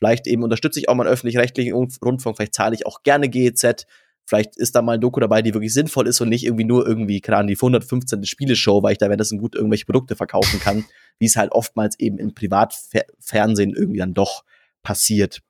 Vielleicht 0.02 0.26
eben 0.26 0.42
unterstütze 0.42 0.80
ich 0.80 0.88
auch 0.88 0.96
mal 0.96 1.04
einen 1.04 1.12
öffentlich-rechtlichen 1.12 1.74
Rundfunk, 1.74 2.36
vielleicht 2.36 2.54
zahle 2.54 2.74
ich 2.74 2.86
auch 2.86 3.04
gerne 3.04 3.28
GEZ. 3.28 3.86
Vielleicht 4.26 4.56
ist 4.56 4.74
da 4.74 4.82
mal 4.82 4.94
ein 4.94 5.00
Doku 5.00 5.20
dabei, 5.20 5.42
die 5.42 5.54
wirklich 5.54 5.72
sinnvoll 5.72 6.08
ist 6.08 6.20
und 6.20 6.28
nicht 6.28 6.44
irgendwie 6.44 6.64
nur 6.64 6.84
irgendwie, 6.84 7.20
gerade 7.20 7.46
die 7.46 7.54
115. 7.54 8.24
Spieleshow, 8.24 8.82
weil 8.82 8.92
ich 8.92 8.98
da 8.98 9.06
währenddessen 9.06 9.38
gut 9.38 9.54
irgendwelche 9.54 9.84
Produkte 9.84 10.16
verkaufen 10.16 10.58
kann, 10.58 10.84
wie 11.20 11.26
es 11.26 11.36
halt 11.36 11.52
oftmals 11.52 11.96
eben 12.00 12.18
im 12.18 12.34
Privatfernsehen 12.34 13.76
irgendwie 13.76 14.00
dann 14.00 14.12
doch 14.12 14.42
passiert. 14.82 15.40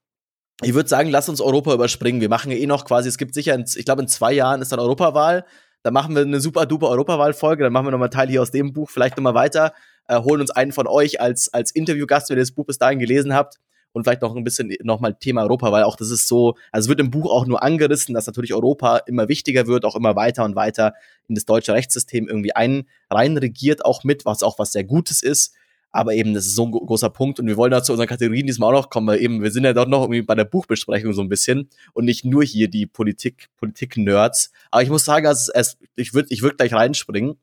Ich 0.63 0.75
würde 0.75 0.87
sagen, 0.87 1.09
lass 1.09 1.31
uns 1.31 1.41
Europa 1.41 1.73
überspringen. 1.73 2.21
Wir 2.21 2.29
machen 2.29 2.51
ja 2.51 2.59
eh 2.59 2.67
noch 2.67 2.85
quasi, 2.85 3.09
es 3.09 3.17
gibt 3.17 3.33
sicher, 3.33 3.55
in, 3.55 3.65
ich 3.75 3.87
glaube, 3.87 4.03
in 4.03 4.09
zwei 4.09 4.35
Jahren 4.35 4.61
ist 4.61 4.71
dann 4.71 4.81
Europawahl. 4.81 5.47
Da 5.83 5.91
machen 5.91 6.15
wir 6.15 6.21
eine 6.21 6.41
super 6.41 6.67
duper 6.67 6.91
Europawahl-Folge. 6.91 7.65
Dann 7.65 7.73
machen 7.73 7.87
wir 7.87 7.91
nochmal 7.93 8.11
Teil 8.11 8.29
hier 8.29 8.43
aus 8.43 8.51
dem 8.51 8.75
Buch, 8.75 8.91
vielleicht 8.91 9.17
nochmal 9.17 9.33
weiter. 9.33 9.73
Äh, 10.09 10.19
holen 10.19 10.43
uns 10.43 10.51
einen 10.51 10.73
von 10.73 10.87
euch 10.87 11.23
als, 11.23 11.49
als 11.55 11.71
Interviewgast, 11.71 12.29
wenn 12.29 12.37
ihr 12.37 12.43
das 12.43 12.53
Buch 12.53 12.67
bis 12.67 12.77
dahin 12.77 12.99
gelesen 12.99 13.33
habt 13.33 13.59
und 13.93 14.05
vielleicht 14.05 14.23
noch 14.23 14.35
ein 14.35 14.45
bisschen 14.45 14.75
nochmal 14.83 15.15
Thema 15.15 15.43
Europa, 15.43 15.71
weil 15.73 15.85
auch 15.85 15.97
das 15.97 16.11
ist 16.11 16.29
so, 16.29 16.57
also 16.71 16.89
wird 16.89 17.01
im 17.01 17.11
Buch 17.11 17.31
auch 17.31 17.47
nur 17.47 17.63
angerissen, 17.63 18.15
dass 18.15 18.27
natürlich 18.27 18.55
Europa 18.55 18.99
immer 19.07 19.29
wichtiger 19.29 19.67
wird, 19.67 19.85
auch 19.85 19.97
immer 19.97 20.17
weiter 20.17 20.45
und 20.45 20.57
weiter 20.57 20.95
in 21.29 21.35
das 21.35 21.45
deutsche 21.45 21.73
Rechtssystem 21.73 22.29
irgendwie 22.29 22.55
ein 22.55 22.85
rein 23.11 23.37
regiert 23.37 23.85
auch 23.85 24.05
mit, 24.05 24.25
was 24.25 24.43
auch 24.43 24.59
was 24.59 24.73
sehr 24.73 24.85
Gutes 24.85 25.23
ist. 25.23 25.55
Aber 25.95 26.15
eben, 26.15 26.33
das 26.33 26.47
ist 26.47 26.55
so 26.55 26.65
ein 26.65 26.73
großer 26.73 27.11
Punkt 27.11 27.39
und 27.39 27.47
wir 27.47 27.59
wollen 27.59 27.71
da 27.71 27.83
zu 27.83 27.93
unseren 27.93 28.09
Kategorien 28.09 28.47
diesmal 28.47 28.75
auch 28.75 28.85
noch 28.85 28.91
kommen, 28.91 29.09
weil 29.09 29.21
eben, 29.21 29.43
wir 29.43 29.51
sind 29.51 29.65
ja 29.65 29.75
dort 29.75 29.91
noch 29.91 30.01
irgendwie 30.03 30.23
bei 30.23 30.35
der 30.35 30.47
Buchbesprechung 30.47 31.13
so 31.13 31.21
ein 31.21 31.29
bisschen 31.29 31.69
und 31.93 32.07
nicht 32.07 32.25
nur 32.25 32.43
hier 32.43 32.69
die 32.69 32.87
Politik, 32.87 33.51
Politik-Nerds. 33.59 34.53
Aber 34.71 34.83
ich 34.83 34.89
muss 34.89 35.05
sagen, 35.05 35.27
also 35.27 35.53
es, 35.55 35.77
ich 35.95 36.15
würde 36.15 36.29
ich 36.31 36.41
würd 36.41 36.57
gleich 36.57 36.73
reinspringen. 36.73 37.37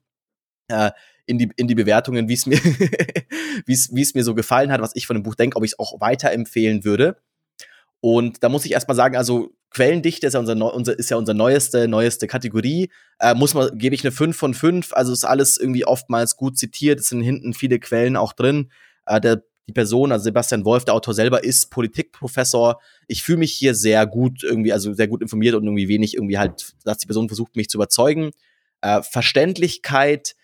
Äh, 0.67 0.91
in 1.29 1.37
die, 1.37 1.49
in 1.57 1.67
die 1.67 1.75
Bewertungen, 1.75 2.27
wie 2.27 2.33
es 2.33 2.47
mir, 2.47 2.59
es, 3.67 3.91
mir 3.91 4.23
so 4.23 4.33
gefallen 4.33 4.71
hat, 4.71 4.81
was 4.81 4.95
ich 4.95 5.05
von 5.05 5.15
dem 5.15 5.23
Buch 5.23 5.35
denke, 5.35 5.57
ob 5.57 5.63
ich 5.63 5.73
es 5.73 5.79
auch 5.79 6.01
weiterempfehlen 6.01 6.83
würde. 6.83 7.17
Und 8.01 8.43
da 8.43 8.49
muss 8.49 8.65
ich 8.65 8.71
erstmal 8.71 8.95
sagen, 8.95 9.15
also 9.15 9.51
Quellendichte 9.69 10.25
ist 10.25 10.33
ja 10.33 10.39
unser, 10.39 10.73
unser, 10.73 10.97
ist 10.97 11.11
ja 11.11 11.17
unsere 11.17 11.37
neueste, 11.37 11.87
neueste 11.87 12.25
Kategorie. 12.25 12.89
Äh, 13.19 13.35
muss 13.35 13.53
man, 13.53 13.77
gebe 13.77 13.93
ich 13.93 14.03
eine 14.03 14.11
5 14.11 14.35
von 14.35 14.53
5. 14.55 14.93
Also 14.93 15.13
ist 15.13 15.23
alles 15.23 15.57
irgendwie 15.57 15.85
oftmals 15.85 16.35
gut 16.35 16.57
zitiert. 16.57 16.99
Es 16.99 17.09
sind 17.09 17.21
hinten 17.21 17.53
viele 17.53 17.79
Quellen 17.79 18.15
auch 18.15 18.33
drin. 18.33 18.71
Äh, 19.05 19.21
der, 19.21 19.43
die 19.67 19.73
Person, 19.73 20.11
also 20.11 20.23
Sebastian 20.23 20.65
Wolf, 20.65 20.85
der 20.85 20.95
Autor 20.95 21.13
selber, 21.13 21.43
ist 21.43 21.69
Politikprofessor. 21.69 22.81
Ich 23.07 23.21
fühle 23.21 23.39
mich 23.39 23.53
hier 23.53 23.75
sehr 23.75 24.07
gut 24.07 24.41
irgendwie, 24.41 24.73
also 24.73 24.93
sehr 24.93 25.07
gut 25.07 25.21
informiert 25.21 25.53
und 25.53 25.63
irgendwie 25.65 25.89
wenig 25.89 26.15
irgendwie 26.15 26.39
halt, 26.39 26.73
dass 26.85 26.97
die 26.97 27.05
Person 27.05 27.27
versucht, 27.27 27.55
mich 27.55 27.69
zu 27.69 27.77
überzeugen. 27.77 28.31
Äh, 28.81 29.03
Verständlichkeit 29.03 30.35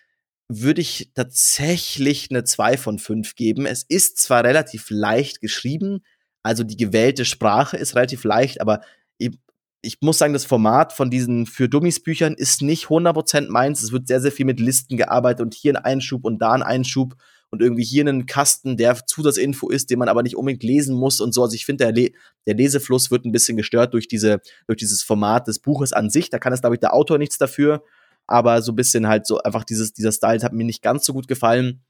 würde 0.48 0.82
ich 0.82 1.12
tatsächlich 1.16 2.30
eine 2.30 2.44
2 2.44 2.78
von 2.78 3.00
5 3.00 3.36
geben. 3.36 3.66
Es 3.66 3.84
ist 3.84 4.20
zwar 4.20 4.44
relativ 4.44 4.90
leicht 4.90 5.42
geschrieben, 5.42 6.04
also 6.44 6.64
die 6.64 6.78
gewählte 6.78 7.26
Sprache 7.26 7.76
ist 7.76 7.96
relativ 7.96 8.24
leicht, 8.24 8.62
aber 8.62 8.82
ich, 9.18 9.40
ich 9.82 9.98
muss 10.02 10.20
sagen, 10.20 10.34
das 10.34 10.46
Format 10.46 10.94
von 10.94 11.10
diesen 11.10 11.48
für 11.48 11.68
Dummies 11.68 12.04
Büchern 12.04 12.36
ist 12.36 12.62
nicht 12.62 12.86
100% 12.86 13.50
meins. 13.50 13.82
Es 13.82 13.92
wird 13.92 14.08
sehr, 14.08 14.22
sehr 14.22 14.32
viel 14.32 14.46
mit 14.46 14.60
Listen 14.60 14.96
gearbeitet 14.96 15.42
und 15.42 15.56
hier 15.56 15.74
ein 15.74 15.84
Einschub 15.84 16.24
und 16.24 16.40
da 16.40 16.52
ein 16.52 16.62
Einschub 16.62 17.16
und 17.50 17.64
irgendwie 17.64 17.84
hier 17.84 18.02
einen 18.02 18.28
Kasten, 18.28 18.78
der 18.78 18.96
Zusatzinfo 19.08 19.70
ist, 19.70 19.90
den 19.90 19.98
man 19.98 20.08
aber 20.08 20.22
nicht 20.22 20.36
unbedingt 20.36 20.62
lesen 20.62 20.96
muss 20.96 21.20
und 21.20 21.34
so. 21.34 21.42
Also 21.42 21.56
ich 21.56 21.66
finde, 21.66 21.86
der, 21.86 21.94
Le 21.94 22.12
der 22.46 22.54
Lesefluss 22.54 23.10
wird 23.10 23.26
ein 23.26 23.32
bisschen 23.32 23.58
gestört 23.58 23.96
durch 23.96 24.08
diese, 24.08 24.40
durch 24.68 24.78
dieses 24.78 25.02
Format 25.02 25.48
des 25.48 25.58
Buches 25.58 25.94
an 25.94 26.12
sich. 26.12 26.30
Da 26.30 26.38
kann 26.38 26.54
es, 26.54 26.62
glaube 26.62 26.76
ich, 26.76 26.80
der 26.80 26.94
Autor 26.94 27.18
nichts 27.18 27.40
dafür 27.40 27.84
aber 28.28 28.62
so 28.62 28.72
ein 28.72 28.76
bisschen 28.76 29.08
halt 29.08 29.26
so 29.26 29.40
einfach 29.40 29.64
dieses, 29.64 29.94
dieser 29.94 30.12
Style 30.12 30.42
hat 30.42 30.54
mir 30.54 30.64
nicht 30.64 30.82
ganz 30.82 31.06
so 31.06 31.14
gut 31.14 31.28
gefallen. 31.28 31.84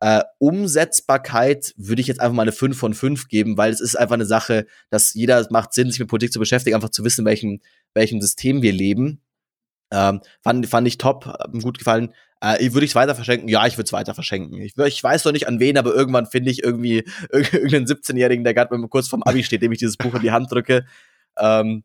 Äh, 0.00 0.24
Umsetzbarkeit 0.38 1.74
würde 1.76 2.00
ich 2.00 2.08
jetzt 2.08 2.20
einfach 2.20 2.34
mal 2.34 2.42
eine 2.42 2.52
5 2.52 2.76
von 2.76 2.92
5 2.92 3.28
geben, 3.28 3.56
weil 3.56 3.72
es 3.72 3.80
ist 3.80 3.96
einfach 3.96 4.14
eine 4.14 4.26
Sache, 4.26 4.66
dass 4.90 5.14
jeder 5.14 5.46
macht 5.50 5.72
Sinn, 5.74 5.90
sich 5.90 6.00
mit 6.00 6.08
Politik 6.08 6.32
zu 6.32 6.40
beschäftigen, 6.40 6.74
einfach 6.74 6.90
zu 6.90 7.04
wissen, 7.04 7.24
welchem, 7.24 7.60
welchem 7.94 8.20
System 8.20 8.62
wir 8.62 8.72
leben. 8.72 9.20
Ähm, 9.92 10.20
fand, 10.42 10.66
fand 10.66 10.88
ich 10.88 10.98
top, 10.98 11.26
hat 11.26 11.54
mir 11.54 11.60
gut 11.60 11.78
gefallen. 11.78 12.12
Äh, 12.40 12.72
würde 12.72 12.84
ich 12.84 12.90
es 12.90 12.94
weiter 12.96 13.14
verschenken? 13.14 13.48
Ja, 13.48 13.64
ich 13.66 13.74
würde 13.74 13.84
es 13.84 13.92
weiter 13.92 14.14
verschenken. 14.14 14.60
Ich, 14.60 14.76
ich 14.76 15.04
weiß 15.04 15.24
noch 15.24 15.30
nicht 15.30 15.46
an 15.46 15.60
wen, 15.60 15.78
aber 15.78 15.94
irgendwann 15.94 16.26
finde 16.26 16.50
ich 16.50 16.64
irgendwie 16.64 17.04
irgendeinen 17.30 17.86
17-Jährigen, 17.86 18.42
der 18.42 18.54
gerade 18.54 18.76
kurz 18.88 19.06
vorm 19.06 19.22
Abi 19.22 19.44
steht, 19.44 19.62
dem 19.62 19.70
ich 19.70 19.78
dieses 19.78 19.96
Buch 19.96 20.14
in 20.14 20.22
die 20.22 20.32
Hand 20.32 20.50
drücke. 20.50 20.84
Ähm, 21.38 21.84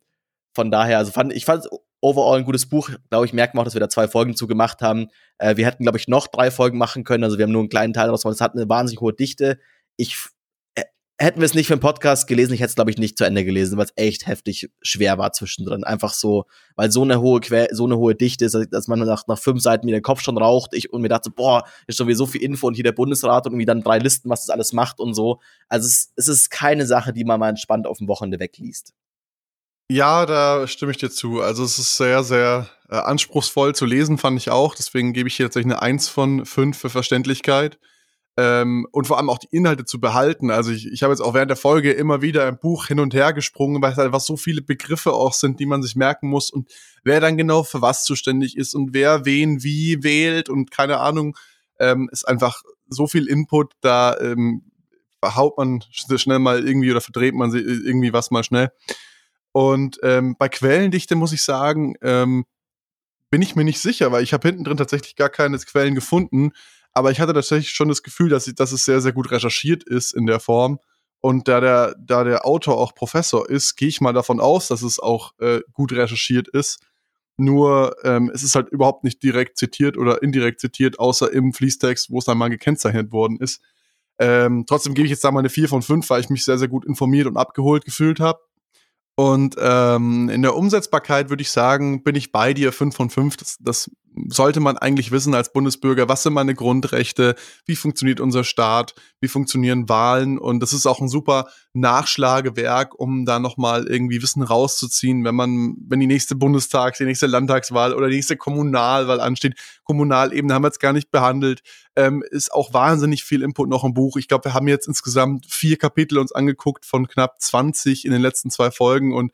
von 0.55 0.71
daher, 0.71 0.97
also 0.97 1.11
fand, 1.11 1.33
ich 1.33 1.45
fand 1.45 1.65
es 1.65 1.69
overall 2.07 2.39
ein 2.39 2.45
gutes 2.45 2.65
Buch. 2.65 2.89
Glaube 3.09 3.25
ich, 3.25 3.33
merkt 3.33 3.53
man 3.53 3.61
auch, 3.61 3.65
dass 3.65 3.73
wir 3.73 3.81
da 3.81 3.89
zwei 3.89 4.07
Folgen 4.07 4.35
zu 4.35 4.47
gemacht 4.47 4.81
haben. 4.81 5.07
Äh, 5.37 5.57
wir 5.57 5.65
hätten, 5.65 5.83
glaube 5.83 5.97
ich, 5.97 6.07
noch 6.07 6.27
drei 6.27 6.51
Folgen 6.51 6.77
machen 6.77 7.03
können. 7.03 7.23
Also 7.23 7.37
wir 7.37 7.43
haben 7.43 7.51
nur 7.51 7.61
einen 7.61 7.69
kleinen 7.69 7.93
Teil 7.93 8.05
daraus 8.05 8.23
gemacht. 8.23 8.35
Es 8.35 8.41
hat 8.41 8.55
eine 8.55 8.69
wahnsinnig 8.69 9.01
hohe 9.01 9.13
Dichte. 9.13 9.59
Ich 9.97 10.15
äh, 10.75 10.83
hätten 11.19 11.41
wir 11.41 11.45
es 11.45 11.53
nicht 11.53 11.67
für 11.67 11.73
einen 11.73 11.81
Podcast 11.81 12.27
gelesen, 12.27 12.53
ich 12.53 12.61
hätte 12.61 12.69
es, 12.69 12.75
glaube 12.75 12.91
ich, 12.91 12.97
nicht 12.97 13.17
zu 13.17 13.25
Ende 13.25 13.43
gelesen, 13.43 13.77
weil 13.77 13.85
es 13.85 13.93
echt 13.95 14.27
heftig 14.27 14.69
schwer 14.81 15.17
war 15.17 15.33
zwischendrin. 15.33 15.83
Einfach 15.83 16.13
so, 16.13 16.45
weil 16.75 16.91
so 16.91 17.01
eine 17.01 17.19
hohe 17.19 17.41
que 17.41 17.67
so 17.71 17.85
eine 17.85 17.97
hohe 17.97 18.15
Dichte 18.15 18.45
ist, 18.45 18.57
dass 18.71 18.87
man 18.87 18.99
nach, 18.99 19.27
nach 19.27 19.39
fünf 19.39 19.61
Seiten 19.61 19.85
mir 19.85 19.93
den 19.93 20.03
Kopf 20.03 20.21
schon 20.21 20.37
raucht. 20.37 20.73
Ich 20.73 20.93
und 20.93 21.01
mir 21.01 21.09
dachte, 21.09 21.29
boah, 21.29 21.63
ist 21.87 21.97
schon 21.97 22.07
wieder 22.07 22.17
so 22.17 22.25
viel 22.25 22.41
Info 22.41 22.67
und 22.67 22.75
hier 22.75 22.83
der 22.83 22.93
Bundesrat 22.93 23.45
und 23.45 23.53
irgendwie 23.53 23.65
dann 23.65 23.81
drei 23.81 23.99
Listen, 23.99 24.29
was 24.29 24.45
das 24.45 24.49
alles 24.49 24.73
macht 24.73 24.99
und 24.99 25.13
so. 25.13 25.39
Also 25.67 25.87
es, 25.87 26.13
es 26.15 26.27
ist 26.27 26.51
keine 26.51 26.85
Sache, 26.85 27.13
die 27.13 27.25
man 27.25 27.39
mal 27.39 27.49
entspannt 27.49 27.87
auf 27.87 27.97
dem 27.97 28.07
Wochenende 28.07 28.39
wegliest. 28.39 28.93
Ja, 29.89 30.25
da 30.25 30.67
stimme 30.67 30.91
ich 30.91 30.97
dir 30.97 31.09
zu. 31.09 31.41
Also 31.41 31.63
es 31.63 31.79
ist 31.79 31.95
sehr, 31.95 32.23
sehr 32.23 32.67
äh, 32.89 32.95
anspruchsvoll 32.97 33.73
zu 33.73 33.85
lesen, 33.85 34.17
fand 34.17 34.37
ich 34.37 34.49
auch. 34.49 34.75
Deswegen 34.75 35.13
gebe 35.13 35.29
ich 35.29 35.37
hier 35.37 35.45
tatsächlich 35.45 35.73
eine 35.73 35.81
1 35.81 36.09
von 36.09 36.45
5 36.45 36.77
für 36.77 36.89
Verständlichkeit. 36.89 37.79
Ähm, 38.35 38.85
und 38.91 39.07
vor 39.07 39.17
allem 39.17 39.29
auch 39.29 39.39
die 39.39 39.47
Inhalte 39.49 39.85
zu 39.85 39.99
behalten. 40.01 40.51
Also 40.51 40.71
ich, 40.71 40.87
ich 40.87 41.03
habe 41.03 41.13
jetzt 41.13 41.21
auch 41.21 41.33
während 41.33 41.49
der 41.49 41.57
Folge 41.57 41.91
immer 41.93 42.21
wieder 42.21 42.47
im 42.47 42.59
Buch 42.59 42.87
hin 42.87 42.99
und 42.99 43.13
her 43.13 43.33
gesprungen, 43.33 43.81
weil 43.81 43.93
es 43.93 43.97
einfach 43.99 44.19
so 44.19 44.37
viele 44.37 44.61
Begriffe 44.61 45.13
auch 45.13 45.33
sind, 45.33 45.59
die 45.59 45.65
man 45.65 45.81
sich 45.81 45.95
merken 45.95 46.27
muss 46.29 46.51
und 46.51 46.69
wer 47.03 47.19
dann 47.19 47.37
genau 47.37 47.63
für 47.63 47.81
was 47.81 48.03
zuständig 48.03 48.55
ist 48.55 48.75
und 48.75 48.93
wer 48.93 49.25
wen 49.25 49.63
wie 49.63 50.03
wählt 50.03 50.49
und 50.49 50.69
keine 50.69 50.99
Ahnung, 50.99 51.35
ähm, 51.79 52.09
ist 52.11 52.27
einfach 52.27 52.61
so 52.89 53.07
viel 53.07 53.27
Input, 53.27 53.73
da 53.81 54.15
ähm, 54.19 54.63
haut 55.25 55.57
man 55.57 55.83
schnell 55.91 56.39
mal 56.39 56.63
irgendwie 56.63 56.91
oder 56.91 57.01
verdreht 57.01 57.33
man 57.33 57.51
irgendwie 57.55 58.13
was 58.13 58.29
mal 58.29 58.43
schnell. 58.43 58.71
Und 59.57 59.97
ähm, 60.03 60.35
bei 60.37 60.49
Quellendichte 60.49 61.15
muss 61.15 61.33
ich 61.33 61.41
sagen, 61.41 61.95
ähm, 62.03 62.45
bin 63.31 63.41
ich 63.41 63.55
mir 63.55 63.63
nicht 63.63 63.79
sicher, 63.79 64.11
weil 64.11 64.21
ich 64.21 64.31
habe 64.31 64.47
hinten 64.47 64.63
drin 64.63 64.77
tatsächlich 64.77 65.15
gar 65.15 65.29
keine 65.29 65.57
Quellen 65.57 65.95
gefunden. 65.95 66.51
Aber 66.93 67.09
ich 67.09 67.19
hatte 67.19 67.33
tatsächlich 67.33 67.71
schon 67.71 67.87
das 67.87 68.03
Gefühl, 68.03 68.29
dass, 68.29 68.45
ich, 68.45 68.53
dass 68.53 68.71
es 68.71 68.85
sehr, 68.85 69.01
sehr 69.01 69.13
gut 69.13 69.31
recherchiert 69.31 69.83
ist 69.83 70.13
in 70.13 70.27
der 70.27 70.39
Form. 70.39 70.77
Und 71.21 71.47
da 71.47 71.59
der, 71.59 71.95
da 71.99 72.23
der 72.23 72.45
Autor 72.45 72.77
auch 72.77 72.93
Professor 72.93 73.49
ist, 73.49 73.77
gehe 73.77 73.87
ich 73.87 73.99
mal 73.99 74.13
davon 74.13 74.39
aus, 74.39 74.67
dass 74.67 74.83
es 74.83 74.99
auch 74.99 75.33
äh, 75.39 75.61
gut 75.73 75.91
recherchiert 75.91 76.47
ist. 76.49 76.85
Nur 77.35 77.95
ähm, 78.03 78.29
es 78.31 78.43
ist 78.43 78.53
halt 78.53 78.69
überhaupt 78.69 79.03
nicht 79.03 79.23
direkt 79.23 79.57
zitiert 79.57 79.97
oder 79.97 80.21
indirekt 80.21 80.59
zitiert, 80.59 80.99
außer 80.99 81.33
im 81.33 81.51
Fließtext, 81.51 82.11
wo 82.11 82.19
es 82.19 82.25
dann 82.25 82.37
mal 82.37 82.49
gekennzeichnet 82.49 83.11
worden 83.11 83.39
ist. 83.39 83.63
Ähm, 84.19 84.65
trotzdem 84.67 84.93
gebe 84.93 85.07
ich 85.07 85.11
jetzt 85.11 85.23
da 85.23 85.31
mal 85.31 85.39
eine 85.39 85.49
4 85.49 85.67
von 85.67 85.81
5, 85.81 86.07
weil 86.11 86.21
ich 86.21 86.29
mich 86.29 86.45
sehr, 86.45 86.59
sehr 86.59 86.67
gut 86.67 86.85
informiert 86.85 87.25
und 87.25 87.37
abgeholt 87.37 87.85
gefühlt 87.85 88.19
habe. 88.19 88.39
Und 89.19 89.55
ähm, 89.59 90.29
in 90.29 90.43
der 90.43 90.55
Umsetzbarkeit 90.55 91.29
würde 91.29 91.41
ich 91.41 91.49
sagen, 91.49 92.03
bin 92.03 92.13
ich 92.13 92.31
bei 92.31 92.53
dir 92.53 92.71
5 92.71 92.95
von 92.95 93.09
5. 93.09 93.37
Das, 93.37 93.57
das 93.59 93.89
sollte 94.29 94.59
man 94.59 94.77
eigentlich 94.77 95.11
wissen 95.11 95.33
als 95.33 95.51
Bundesbürger. 95.51 96.09
Was 96.09 96.23
sind 96.23 96.33
meine 96.33 96.55
Grundrechte? 96.55 97.35
Wie 97.65 97.75
funktioniert 97.75 98.19
unser 98.19 98.43
Staat? 98.43 98.95
Wie 99.19 99.27
funktionieren 99.27 99.89
Wahlen? 99.89 100.37
Und 100.37 100.59
das 100.61 100.73
ist 100.73 100.85
auch 100.85 100.99
ein 100.99 101.09
super 101.09 101.47
Nachschlagewerk, 101.73 102.99
um 102.99 103.25
da 103.25 103.39
nochmal 103.39 103.87
irgendwie 103.87 104.21
Wissen 104.21 104.43
rauszuziehen, 104.43 105.23
wenn 105.23 105.35
man, 105.35 105.75
wenn 105.87 105.99
die 105.99 106.07
nächste 106.07 106.35
Bundestags-, 106.35 106.97
die 106.97 107.05
nächste 107.05 107.27
Landtagswahl 107.27 107.93
oder 107.93 108.07
die 108.07 108.15
nächste 108.15 108.37
Kommunalwahl 108.37 109.19
ansteht. 109.19 109.55
Kommunalebene 109.83 110.53
haben 110.53 110.63
wir 110.63 110.69
jetzt 110.69 110.79
gar 110.79 110.93
nicht 110.93 111.11
behandelt. 111.11 111.61
Ähm, 111.95 112.23
ist 112.29 112.51
auch 112.53 112.73
wahnsinnig 112.73 113.23
viel 113.23 113.41
Input 113.41 113.69
noch 113.69 113.83
im 113.83 113.93
Buch. 113.93 114.17
Ich 114.17 114.27
glaube, 114.27 114.45
wir 114.45 114.53
haben 114.53 114.67
jetzt 114.67 114.87
insgesamt 114.87 115.45
vier 115.47 115.77
Kapitel 115.77 116.17
uns 116.17 116.31
angeguckt 116.31 116.85
von 116.85 117.07
knapp 117.07 117.41
20 117.41 118.05
in 118.05 118.11
den 118.11 118.21
letzten 118.21 118.49
zwei 118.49 118.71
Folgen 118.71 119.13
und 119.13 119.31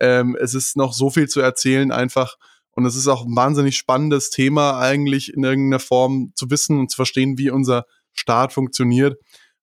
ähm, 0.00 0.36
es 0.40 0.54
ist 0.54 0.76
noch 0.76 0.92
so 0.92 1.10
viel 1.10 1.28
zu 1.28 1.40
erzählen 1.40 1.90
einfach. 1.90 2.36
Und 2.76 2.84
es 2.84 2.94
ist 2.94 3.08
auch 3.08 3.24
ein 3.24 3.34
wahnsinnig 3.34 3.76
spannendes 3.76 4.28
Thema, 4.28 4.78
eigentlich 4.78 5.32
in 5.32 5.42
irgendeiner 5.42 5.80
Form 5.80 6.32
zu 6.34 6.50
wissen 6.50 6.78
und 6.78 6.90
zu 6.90 6.96
verstehen, 6.96 7.38
wie 7.38 7.50
unser 7.50 7.86
Staat 8.12 8.52
funktioniert. 8.52 9.18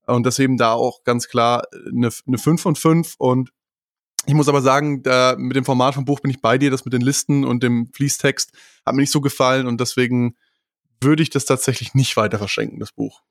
Und 0.07 0.26
deswegen 0.26 0.57
da 0.57 0.74
auch 0.74 1.03
ganz 1.03 1.28
klar 1.28 1.64
eine, 1.88 2.09
eine 2.28 2.38
5 2.39 2.61
von 2.61 2.76
5. 2.76 3.16
Und 3.20 3.51
ich 4.26 4.34
muss 4.34 4.49
aber 4.49 4.64
sagen, 4.64 5.03
da 5.03 5.36
mit 5.38 5.55
dem 5.55 5.64
Format 5.64 5.93
vom 5.93 6.05
Buch 6.05 6.22
bin 6.22 6.32
ich 6.32 6.41
bei 6.41 6.57
dir. 6.57 6.72
Das 6.72 6.86
mit 6.86 6.93
den 6.93 7.01
Listen 7.01 7.45
und 7.45 7.61
dem 7.61 7.91
Fließtext 7.93 8.51
hat 8.84 8.95
mir 8.95 9.01
nicht 9.01 9.11
so 9.11 9.22
gefallen. 9.22 9.68
Und 9.68 9.80
deswegen 9.80 10.36
würde 10.99 11.22
ich 11.22 11.30
das 11.30 11.45
tatsächlich 11.45 11.93
nicht 11.93 12.18
weiter 12.18 12.39
verschenken, 12.39 12.80
das 12.80 12.91
Buch. 12.91 13.22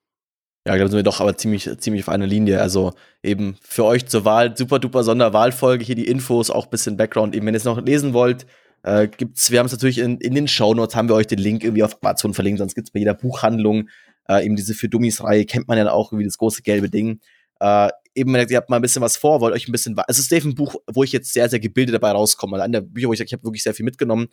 Ja, 0.65 0.77
glaube, 0.77 0.91
sind 0.91 0.99
wir 0.99 1.03
doch 1.03 1.21
aber 1.21 1.37
ziemlich, 1.37 1.69
ziemlich 1.79 2.05
auf 2.05 2.09
einer 2.09 2.29
Linie. 2.29 2.61
Also 2.61 2.93
eben 3.21 3.57
für 3.63 3.85
euch 3.85 4.07
zur 4.07 4.25
Wahl, 4.25 4.57
super 4.57 4.79
duper 4.79 5.03
Sonderwahlfolge, 5.03 5.85
hier 5.85 5.97
die 5.97 6.07
Infos, 6.07 6.51
auch 6.51 6.67
bisschen 6.67 6.97
Background. 6.97 7.35
Eben, 7.35 7.47
wenn 7.47 7.55
ihr 7.55 7.59
es 7.59 7.65
noch 7.65 7.81
lesen 7.81 8.13
wollt, 8.13 8.47
äh, 8.83 9.09
gibt's, 9.09 9.51
wir 9.51 9.59
haben 9.59 9.67
es 9.67 9.73
natürlich 9.73 9.99
in, 9.99 10.19
in 10.19 10.35
den 10.35 10.49
Shownotes, 10.49 10.97
haben 10.97 11.09
wir 11.09 11.15
euch 11.15 11.27
den 11.27 11.39
Link 11.39 11.65
irgendwie 11.65 11.83
auf 11.83 12.03
Amazon 12.03 12.35
verlinkt, 12.35 12.59
sonst 12.59 12.75
gibt's 12.75 12.91
bei 12.91 12.99
jeder 12.99 13.15
Buchhandlung 13.15 13.89
äh, 14.29 14.45
eben 14.45 14.57
diese 14.57 14.75
für 14.75 14.89
Dummies-Reihe, 14.89 15.45
kennt 15.45 15.69
man 15.69 15.79
ja 15.79 15.91
auch 15.91 16.13
irgendwie 16.13 16.27
das 16.27 16.39
große 16.39 16.63
gelbe 16.63 16.89
Ding. 16.91 17.21
Äh, 17.61 17.91
eben, 18.15 18.35
ihr 18.35 18.57
habt 18.57 18.71
mal 18.71 18.77
ein 18.77 18.83
bisschen 18.83 19.03
was 19.03 19.17
vor, 19.17 19.41
wollt 19.41 19.55
euch 19.55 19.69
ein 19.69 19.73
bisschen, 19.73 19.97
es 20.09 20.19
ist 20.19 20.31
definitiv 20.31 20.53
ein 20.53 20.65
Buch, 20.65 20.83
wo 20.93 21.05
ich 21.05 21.13
jetzt 21.13 21.33
sehr, 21.33 21.49
sehr 21.49 21.61
gebildet 21.61 21.95
dabei 21.95 22.11
rauskomme. 22.11 22.63
An 22.63 22.73
der 22.73 22.81
Bücher, 22.81 23.09
wo 23.09 23.13
ich 23.13 23.19
sage, 23.19 23.27
ich 23.29 23.33
habe 23.33 23.45
wirklich 23.45 23.63
sehr 23.63 23.75
viel 23.75 23.85
mitgenommen. 23.85 24.29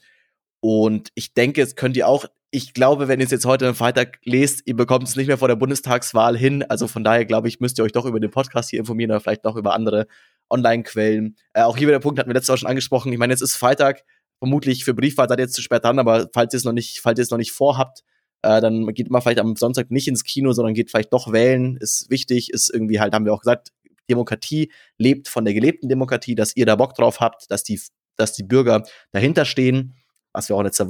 Und 0.62 1.10
ich 1.16 1.34
denke, 1.34 1.62
es 1.62 1.76
könnt 1.76 1.96
ihr 1.96 2.08
auch, 2.08 2.26
ich 2.52 2.74
glaube, 2.74 3.08
wenn 3.08 3.20
ihr 3.20 3.26
es 3.26 3.32
jetzt 3.32 3.46
heute 3.46 3.68
am 3.68 3.76
Freitag 3.76 4.18
lest, 4.26 4.64
ihr 4.66 4.76
bekommt 4.76 5.08
es 5.08 5.16
nicht 5.16 5.28
mehr 5.28 5.38
vor 5.38 5.48
der 5.48 5.56
Bundestagswahl 5.56 6.38
hin. 6.38 6.64
Also 6.64 6.88
von 6.88 7.04
daher, 7.04 7.24
glaube 7.26 7.48
ich, 7.48 7.60
müsst 7.60 7.78
ihr 7.78 7.84
euch 7.84 7.92
doch 7.92 8.06
über 8.06 8.20
den 8.20 8.32
Podcast 8.32 8.72
hier 8.72 8.80
informieren 8.80 9.12
oder 9.12 9.22
vielleicht 9.22 9.46
noch 9.46 9.56
über 9.56 9.74
andere 9.74 10.08
Online-Quellen. 10.50 11.38
Äh, 11.54 11.62
auch 11.62 11.78
hier 11.78 11.88
wieder 11.88 11.98
der 11.98 12.04
Punkt, 12.04 12.20
hatten 12.20 12.30
wir 12.30 12.34
letztes 12.34 12.50
Mal 12.50 12.58
schon 12.58 12.70
angesprochen. 12.70 13.14
Ich 13.14 13.20
meine, 13.20 13.32
jetzt 13.32 13.42
ist 13.42 13.56
Freitag, 13.56 14.04
vermutlich 14.40 14.86
für 14.86 14.94
Briefwahl 14.94 15.30
seid 15.30 15.40
ihr 15.40 15.44
jetzt 15.44 15.54
zu 15.54 15.62
spät 15.62 15.84
dran, 15.84 16.00
aber 16.00 16.30
falls 16.34 16.54
ihr 16.54 16.58
es 16.58 16.64
noch 16.64 16.74
nicht, 16.74 17.00
falls 17.02 17.20
ihr 17.20 17.24
es 17.24 17.30
noch 17.30 17.38
nicht 17.38 17.52
vorhabt, 17.52 18.04
äh, 18.42 18.62
dann 18.62 18.88
geht 18.94 19.10
man 19.10 19.22
vielleicht 19.22 19.40
am 19.40 19.56
Sonntag 19.56 19.92
nicht 19.92 20.08
ins 20.08 20.24
Kino, 20.24 20.54
sondern 20.54 20.74
geht 20.74 20.90
vielleicht 20.90 21.14
doch 21.14 21.32
wählen. 21.32 21.78
Ist 21.78 22.10
wichtig, 22.10 22.52
ist 22.52 22.74
irgendwie 22.74 23.00
halt, 23.00 23.14
haben 23.14 23.26
wir 23.26 23.34
auch 23.34 23.42
gesagt, 23.42 23.70
Demokratie 24.10 24.72
lebt 24.98 25.28
von 25.28 25.46
der 25.46 25.54
gelebten 25.54 25.90
Demokratie, 25.90 26.36
dass 26.36 26.56
ihr 26.56 26.66
da 26.66 26.76
Bock 26.76 26.96
drauf 26.96 27.20
habt, 27.20 27.52
dass 27.52 27.64
die, 27.64 27.80
dass 28.16 28.34
die 28.34 28.44
Bürger 28.44 28.84
dahinter 29.12 29.46
stehen. 29.46 29.96
Was 30.34 30.50
wir 30.50 30.56
auch 30.56 30.62
in 30.62 30.66
letzter 30.66 30.88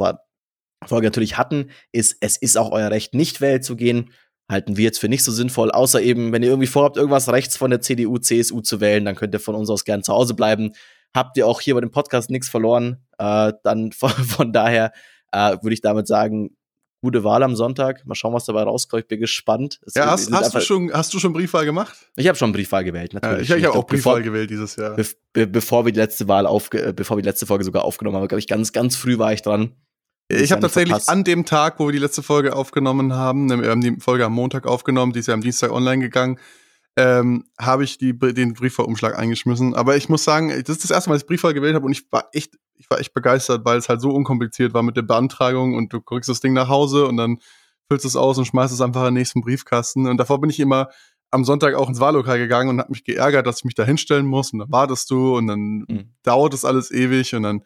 Folge 0.85 1.07
natürlich 1.07 1.37
hatten, 1.37 1.71
ist, 1.91 2.17
es 2.21 2.37
ist 2.37 2.57
auch 2.57 2.71
euer 2.71 2.91
Recht, 2.91 3.13
nicht 3.13 3.41
wählen 3.41 3.61
zu 3.61 3.75
gehen. 3.75 4.11
Halten 4.49 4.77
wir 4.77 4.85
jetzt 4.85 4.99
für 4.99 5.09
nicht 5.09 5.23
so 5.23 5.31
sinnvoll, 5.31 5.71
außer 5.71 6.01
eben, 6.01 6.31
wenn 6.31 6.41
ihr 6.41 6.49
irgendwie 6.49 6.67
vorhabt, 6.67 6.97
irgendwas 6.97 7.29
rechts 7.29 7.55
von 7.55 7.69
der 7.69 7.81
CDU, 7.81 8.17
CSU 8.17 8.61
zu 8.61 8.81
wählen, 8.81 9.05
dann 9.05 9.15
könnt 9.15 9.33
ihr 9.33 9.39
von 9.39 9.55
uns 9.55 9.69
aus 9.69 9.85
gern 9.85 10.01
zu 10.03 10.13
Hause 10.13 10.33
bleiben 10.33 10.73
habt 11.15 11.37
ihr 11.37 11.47
auch 11.47 11.61
hier 11.61 11.75
bei 11.75 11.81
dem 11.81 11.91
Podcast 11.91 12.29
nichts 12.29 12.49
verloren. 12.49 13.05
Äh, 13.17 13.53
dann 13.63 13.91
von, 13.93 14.11
von 14.11 14.53
daher 14.53 14.91
äh, 15.31 15.57
würde 15.61 15.73
ich 15.73 15.81
damit 15.81 16.07
sagen, 16.07 16.55
gute 17.01 17.23
Wahl 17.23 17.43
am 17.43 17.55
Sonntag. 17.55 18.05
Mal 18.05 18.15
schauen, 18.15 18.33
was 18.33 18.45
dabei 18.45 18.63
rauskommt. 18.63 19.03
Ich 19.03 19.07
bin 19.07 19.19
gespannt. 19.19 19.79
Es 19.85 19.93
ja, 19.95 20.07
hast, 20.07 20.31
hast 20.31 20.53
du 20.53 20.61
schon, 20.61 20.91
hast 20.91 21.13
du 21.13 21.19
schon 21.19 21.33
Briefwahl 21.33 21.65
gemacht? 21.65 21.95
Ich 22.15 22.27
habe 22.27 22.37
schon 22.37 22.51
Briefwahl 22.51 22.83
gewählt, 22.83 23.13
natürlich. 23.13 23.47
Ja, 23.47 23.55
ich 23.55 23.65
habe 23.65 23.77
auch 23.77 23.85
Briefwahl 23.85 24.15
bevor, 24.17 24.31
gewählt 24.31 24.49
dieses 24.49 24.75
Jahr. 24.75 24.95
Be 24.95 25.05
be 25.33 25.47
bevor 25.47 25.85
wir 25.85 25.91
die 25.91 25.99
letzte 25.99 26.27
Wahl 26.27 26.45
aufge 26.45 26.87
äh, 26.87 26.93
bevor 26.93 27.17
wir 27.17 27.21
die 27.21 27.29
letzte 27.29 27.45
Folge 27.45 27.63
sogar 27.63 27.85
aufgenommen 27.85 28.17
haben, 28.17 28.27
glaube 28.27 28.39
ich, 28.39 28.47
ganz, 28.47 28.73
ganz 28.73 28.95
früh 28.95 29.17
war 29.17 29.33
ich 29.33 29.41
dran. 29.41 29.75
Ich 30.31 30.51
habe 30.51 30.61
tatsächlich 30.61 30.91
verpasst. 30.91 31.09
an 31.09 31.23
dem 31.23 31.45
Tag, 31.45 31.79
wo 31.79 31.87
wir 31.87 31.91
die 31.91 31.97
letzte 31.97 32.21
Folge 32.21 32.55
aufgenommen 32.55 33.13
haben, 33.13 33.49
wir 33.49 33.69
haben 33.71 33.81
die 33.81 33.95
Folge 33.99 34.25
am 34.25 34.33
Montag 34.33 34.67
aufgenommen, 34.67 35.11
die 35.11 35.19
ist 35.19 35.27
ja 35.27 35.33
am 35.33 35.41
Dienstag 35.41 35.71
online 35.71 36.03
gegangen, 36.03 36.37
ähm, 36.99 37.45
habe 37.57 37.85
ich 37.85 37.97
die, 37.97 38.17
den 38.17 38.53
Briefwahlumschlag 38.53 39.17
eingeschmissen. 39.17 39.73
Aber 39.73 39.95
ich 39.95 40.09
muss 40.09 40.25
sagen, 40.25 40.49
das 40.49 40.69
ist 40.69 40.83
das 40.83 40.91
erste 40.91 41.09
Mal, 41.09 41.15
dass 41.15 41.23
ich 41.23 41.27
Briefwahl 41.27 41.53
gewählt 41.53 41.75
habe 41.75 41.85
und 41.85 41.93
ich 41.93 42.11
war 42.11 42.27
echt, 42.33 42.57
ich 42.75 42.89
war 42.89 42.99
echt 42.99 43.13
begeistert, 43.13 43.63
weil 43.63 43.77
es 43.77 43.87
halt 43.87 44.01
so 44.01 44.11
unkompliziert 44.11 44.73
war 44.73 44.83
mit 44.83 44.97
der 44.97 45.03
Beantragung 45.03 45.75
und 45.75 45.93
du 45.93 46.01
kriegst 46.01 46.29
das 46.29 46.41
Ding 46.41 46.51
nach 46.51 46.67
Hause 46.67 47.07
und 47.07 47.15
dann 47.15 47.39
füllst 47.87 48.05
es 48.05 48.17
aus 48.17 48.37
und 48.37 48.45
schmeißt 48.45 48.73
es 48.73 48.81
einfach 48.81 49.01
in 49.01 49.07
den 49.07 49.13
nächsten 49.13 49.41
Briefkasten. 49.41 50.07
Und 50.07 50.17
davor 50.17 50.41
bin 50.41 50.49
ich 50.49 50.59
immer 50.59 50.89
am 51.31 51.45
Sonntag 51.45 51.73
auch 51.75 51.87
ins 51.87 52.01
Wahllokal 52.01 52.37
gegangen 52.37 52.69
und 52.69 52.79
habe 52.79 52.91
mich 52.91 53.05
geärgert, 53.05 53.47
dass 53.47 53.59
ich 53.59 53.65
mich 53.65 53.75
da 53.75 53.85
hinstellen 53.85 54.25
muss 54.25 54.51
und 54.51 54.59
dann 54.59 54.71
wartest 54.71 55.09
du 55.09 55.37
und 55.37 55.47
dann 55.47 55.85
mhm. 55.87 56.13
dauert 56.23 56.53
es 56.53 56.65
alles 56.65 56.91
ewig 56.91 57.33
und 57.33 57.43
dann 57.43 57.61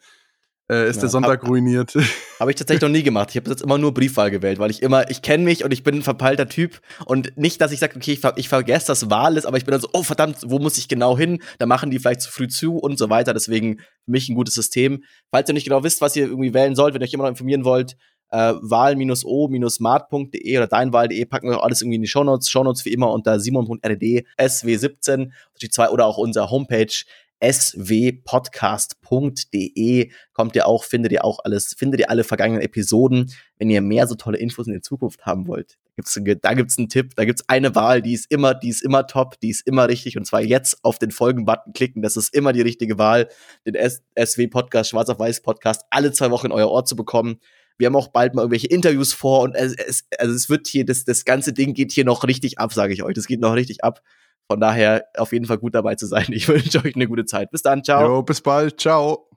äh, 0.70 0.88
ist 0.88 0.96
ja, 0.96 1.02
der 1.02 1.10
Sonntag 1.10 1.42
hab, 1.42 1.48
ruiniert. 1.48 1.94
Habe 2.40 2.50
ich 2.50 2.56
tatsächlich 2.56 2.82
noch 2.82 2.88
nie 2.88 3.02
gemacht. 3.02 3.30
Ich 3.30 3.36
habe 3.36 3.50
jetzt 3.50 3.62
immer 3.62 3.78
nur 3.78 3.92
Briefwahl 3.92 4.30
gewählt, 4.30 4.58
weil 4.58 4.70
ich 4.70 4.82
immer, 4.82 5.10
ich 5.10 5.22
kenne 5.22 5.44
mich 5.44 5.64
und 5.64 5.72
ich 5.72 5.82
bin 5.82 5.96
ein 5.96 6.02
verpeilter 6.02 6.48
Typ 6.48 6.80
und 7.04 7.36
nicht, 7.36 7.60
dass 7.60 7.70
ich 7.70 7.80
sage, 7.80 7.96
okay, 7.96 8.12
ich, 8.12 8.20
ver 8.20 8.34
ich 8.36 8.48
vergesse, 8.48 8.86
dass 8.86 9.10
Wahl 9.10 9.36
ist, 9.36 9.46
aber 9.46 9.56
ich 9.56 9.64
bin 9.64 9.72
dann 9.72 9.80
so, 9.80 9.88
oh 9.92 10.02
verdammt, 10.02 10.38
wo 10.46 10.58
muss 10.58 10.78
ich 10.78 10.88
genau 10.88 11.16
hin? 11.16 11.40
Da 11.58 11.66
machen 11.66 11.90
die 11.90 11.98
vielleicht 11.98 12.22
zu 12.22 12.30
früh 12.30 12.48
zu 12.48 12.76
und 12.76 12.98
so 12.98 13.10
weiter. 13.10 13.34
Deswegen 13.34 13.78
für 13.78 14.10
mich 14.10 14.28
ein 14.28 14.34
gutes 14.34 14.54
System. 14.54 15.04
Falls 15.30 15.48
ihr 15.48 15.54
nicht 15.54 15.64
genau 15.64 15.84
wisst, 15.84 16.00
was 16.00 16.16
ihr 16.16 16.26
irgendwie 16.26 16.54
wählen 16.54 16.74
sollt, 16.74 16.94
wenn 16.94 17.02
ihr 17.02 17.04
euch 17.04 17.12
immer 17.12 17.24
noch 17.24 17.30
informieren 17.30 17.64
wollt, 17.64 17.96
äh, 18.30 18.54
wahl-o-smart.de 18.62 20.56
oder 20.56 20.66
deinwahl.de 20.66 21.24
packen 21.26 21.48
wir 21.48 21.58
auch 21.58 21.62
alles 21.62 21.82
irgendwie 21.82 21.96
in 21.96 22.02
die 22.02 22.08
Shownotes. 22.08 22.50
Shownotes 22.50 22.84
wie 22.84 22.92
immer 22.92 23.12
unter 23.12 23.38
simon.rdd 23.38 24.26
sw17 24.38 25.30
die 25.62 25.70
zwei 25.70 25.88
oder 25.88 26.06
auch 26.06 26.18
unser 26.18 26.50
Homepage 26.50 27.04
swpodcast.de 27.42 30.10
kommt 30.32 30.56
ihr 30.56 30.66
auch, 30.66 30.84
findet 30.84 31.12
ihr 31.12 31.24
auch 31.24 31.40
alles, 31.44 31.74
findet 31.76 32.00
ihr 32.00 32.10
alle 32.10 32.24
vergangenen 32.24 32.62
Episoden. 32.62 33.32
Wenn 33.58 33.70
ihr 33.70 33.80
mehr 33.80 34.06
so 34.06 34.14
tolle 34.14 34.38
Infos 34.38 34.66
in 34.66 34.72
der 34.72 34.82
Zukunft 34.82 35.26
haben 35.26 35.46
wollt, 35.46 35.78
gibt's, 35.96 36.18
da 36.42 36.54
gibt's 36.54 36.78
einen 36.78 36.88
Tipp, 36.88 37.14
da 37.16 37.24
gibt's 37.24 37.44
eine 37.48 37.74
Wahl, 37.74 38.02
die 38.02 38.14
ist 38.14 38.30
immer, 38.30 38.54
die 38.54 38.68
ist 38.68 38.82
immer 38.82 39.06
top, 39.06 39.38
die 39.40 39.50
ist 39.50 39.66
immer 39.66 39.88
richtig 39.88 40.16
und 40.16 40.26
zwar 40.26 40.42
jetzt 40.42 40.84
auf 40.84 40.98
den 40.98 41.10
Folgen-Button 41.10 41.72
klicken, 41.72 42.02
das 42.02 42.16
ist 42.16 42.34
immer 42.34 42.52
die 42.52 42.62
richtige 42.62 42.98
Wahl, 42.98 43.28
den 43.66 43.76
SW 43.76 44.48
Podcast, 44.48 44.90
Schwarz 44.90 45.08
auf 45.08 45.18
Weiß 45.18 45.42
Podcast 45.42 45.82
alle 45.90 46.12
zwei 46.12 46.30
Wochen 46.30 46.46
in 46.46 46.52
euer 46.52 46.70
Ohr 46.70 46.84
zu 46.84 46.96
bekommen. 46.96 47.40
Wir 47.76 47.88
haben 47.88 47.96
auch 47.96 48.08
bald 48.08 48.34
mal 48.34 48.42
irgendwelche 48.42 48.68
Interviews 48.68 49.12
vor 49.12 49.42
und 49.42 49.56
es, 49.56 49.74
es, 49.74 50.04
also 50.18 50.32
es 50.32 50.48
wird 50.48 50.68
hier, 50.68 50.84
das, 50.84 51.04
das 51.04 51.24
ganze 51.24 51.52
Ding 51.52 51.74
geht 51.74 51.90
hier 51.90 52.04
noch 52.04 52.24
richtig 52.24 52.58
ab, 52.58 52.72
sage 52.72 52.92
ich 52.92 53.02
euch. 53.02 53.14
Das 53.14 53.26
geht 53.26 53.40
noch 53.40 53.54
richtig 53.54 53.82
ab. 53.82 54.00
Von 54.50 54.60
daher 54.60 55.06
auf 55.16 55.32
jeden 55.32 55.46
Fall 55.46 55.58
gut 55.58 55.74
dabei 55.74 55.94
zu 55.94 56.06
sein. 56.06 56.26
Ich 56.30 56.48
wünsche 56.48 56.84
euch 56.84 56.94
eine 56.94 57.08
gute 57.08 57.24
Zeit. 57.24 57.50
Bis 57.50 57.62
dann, 57.62 57.82
ciao. 57.82 58.06
Jo, 58.06 58.22
bis 58.22 58.40
bald, 58.40 58.80
ciao. 58.80 59.28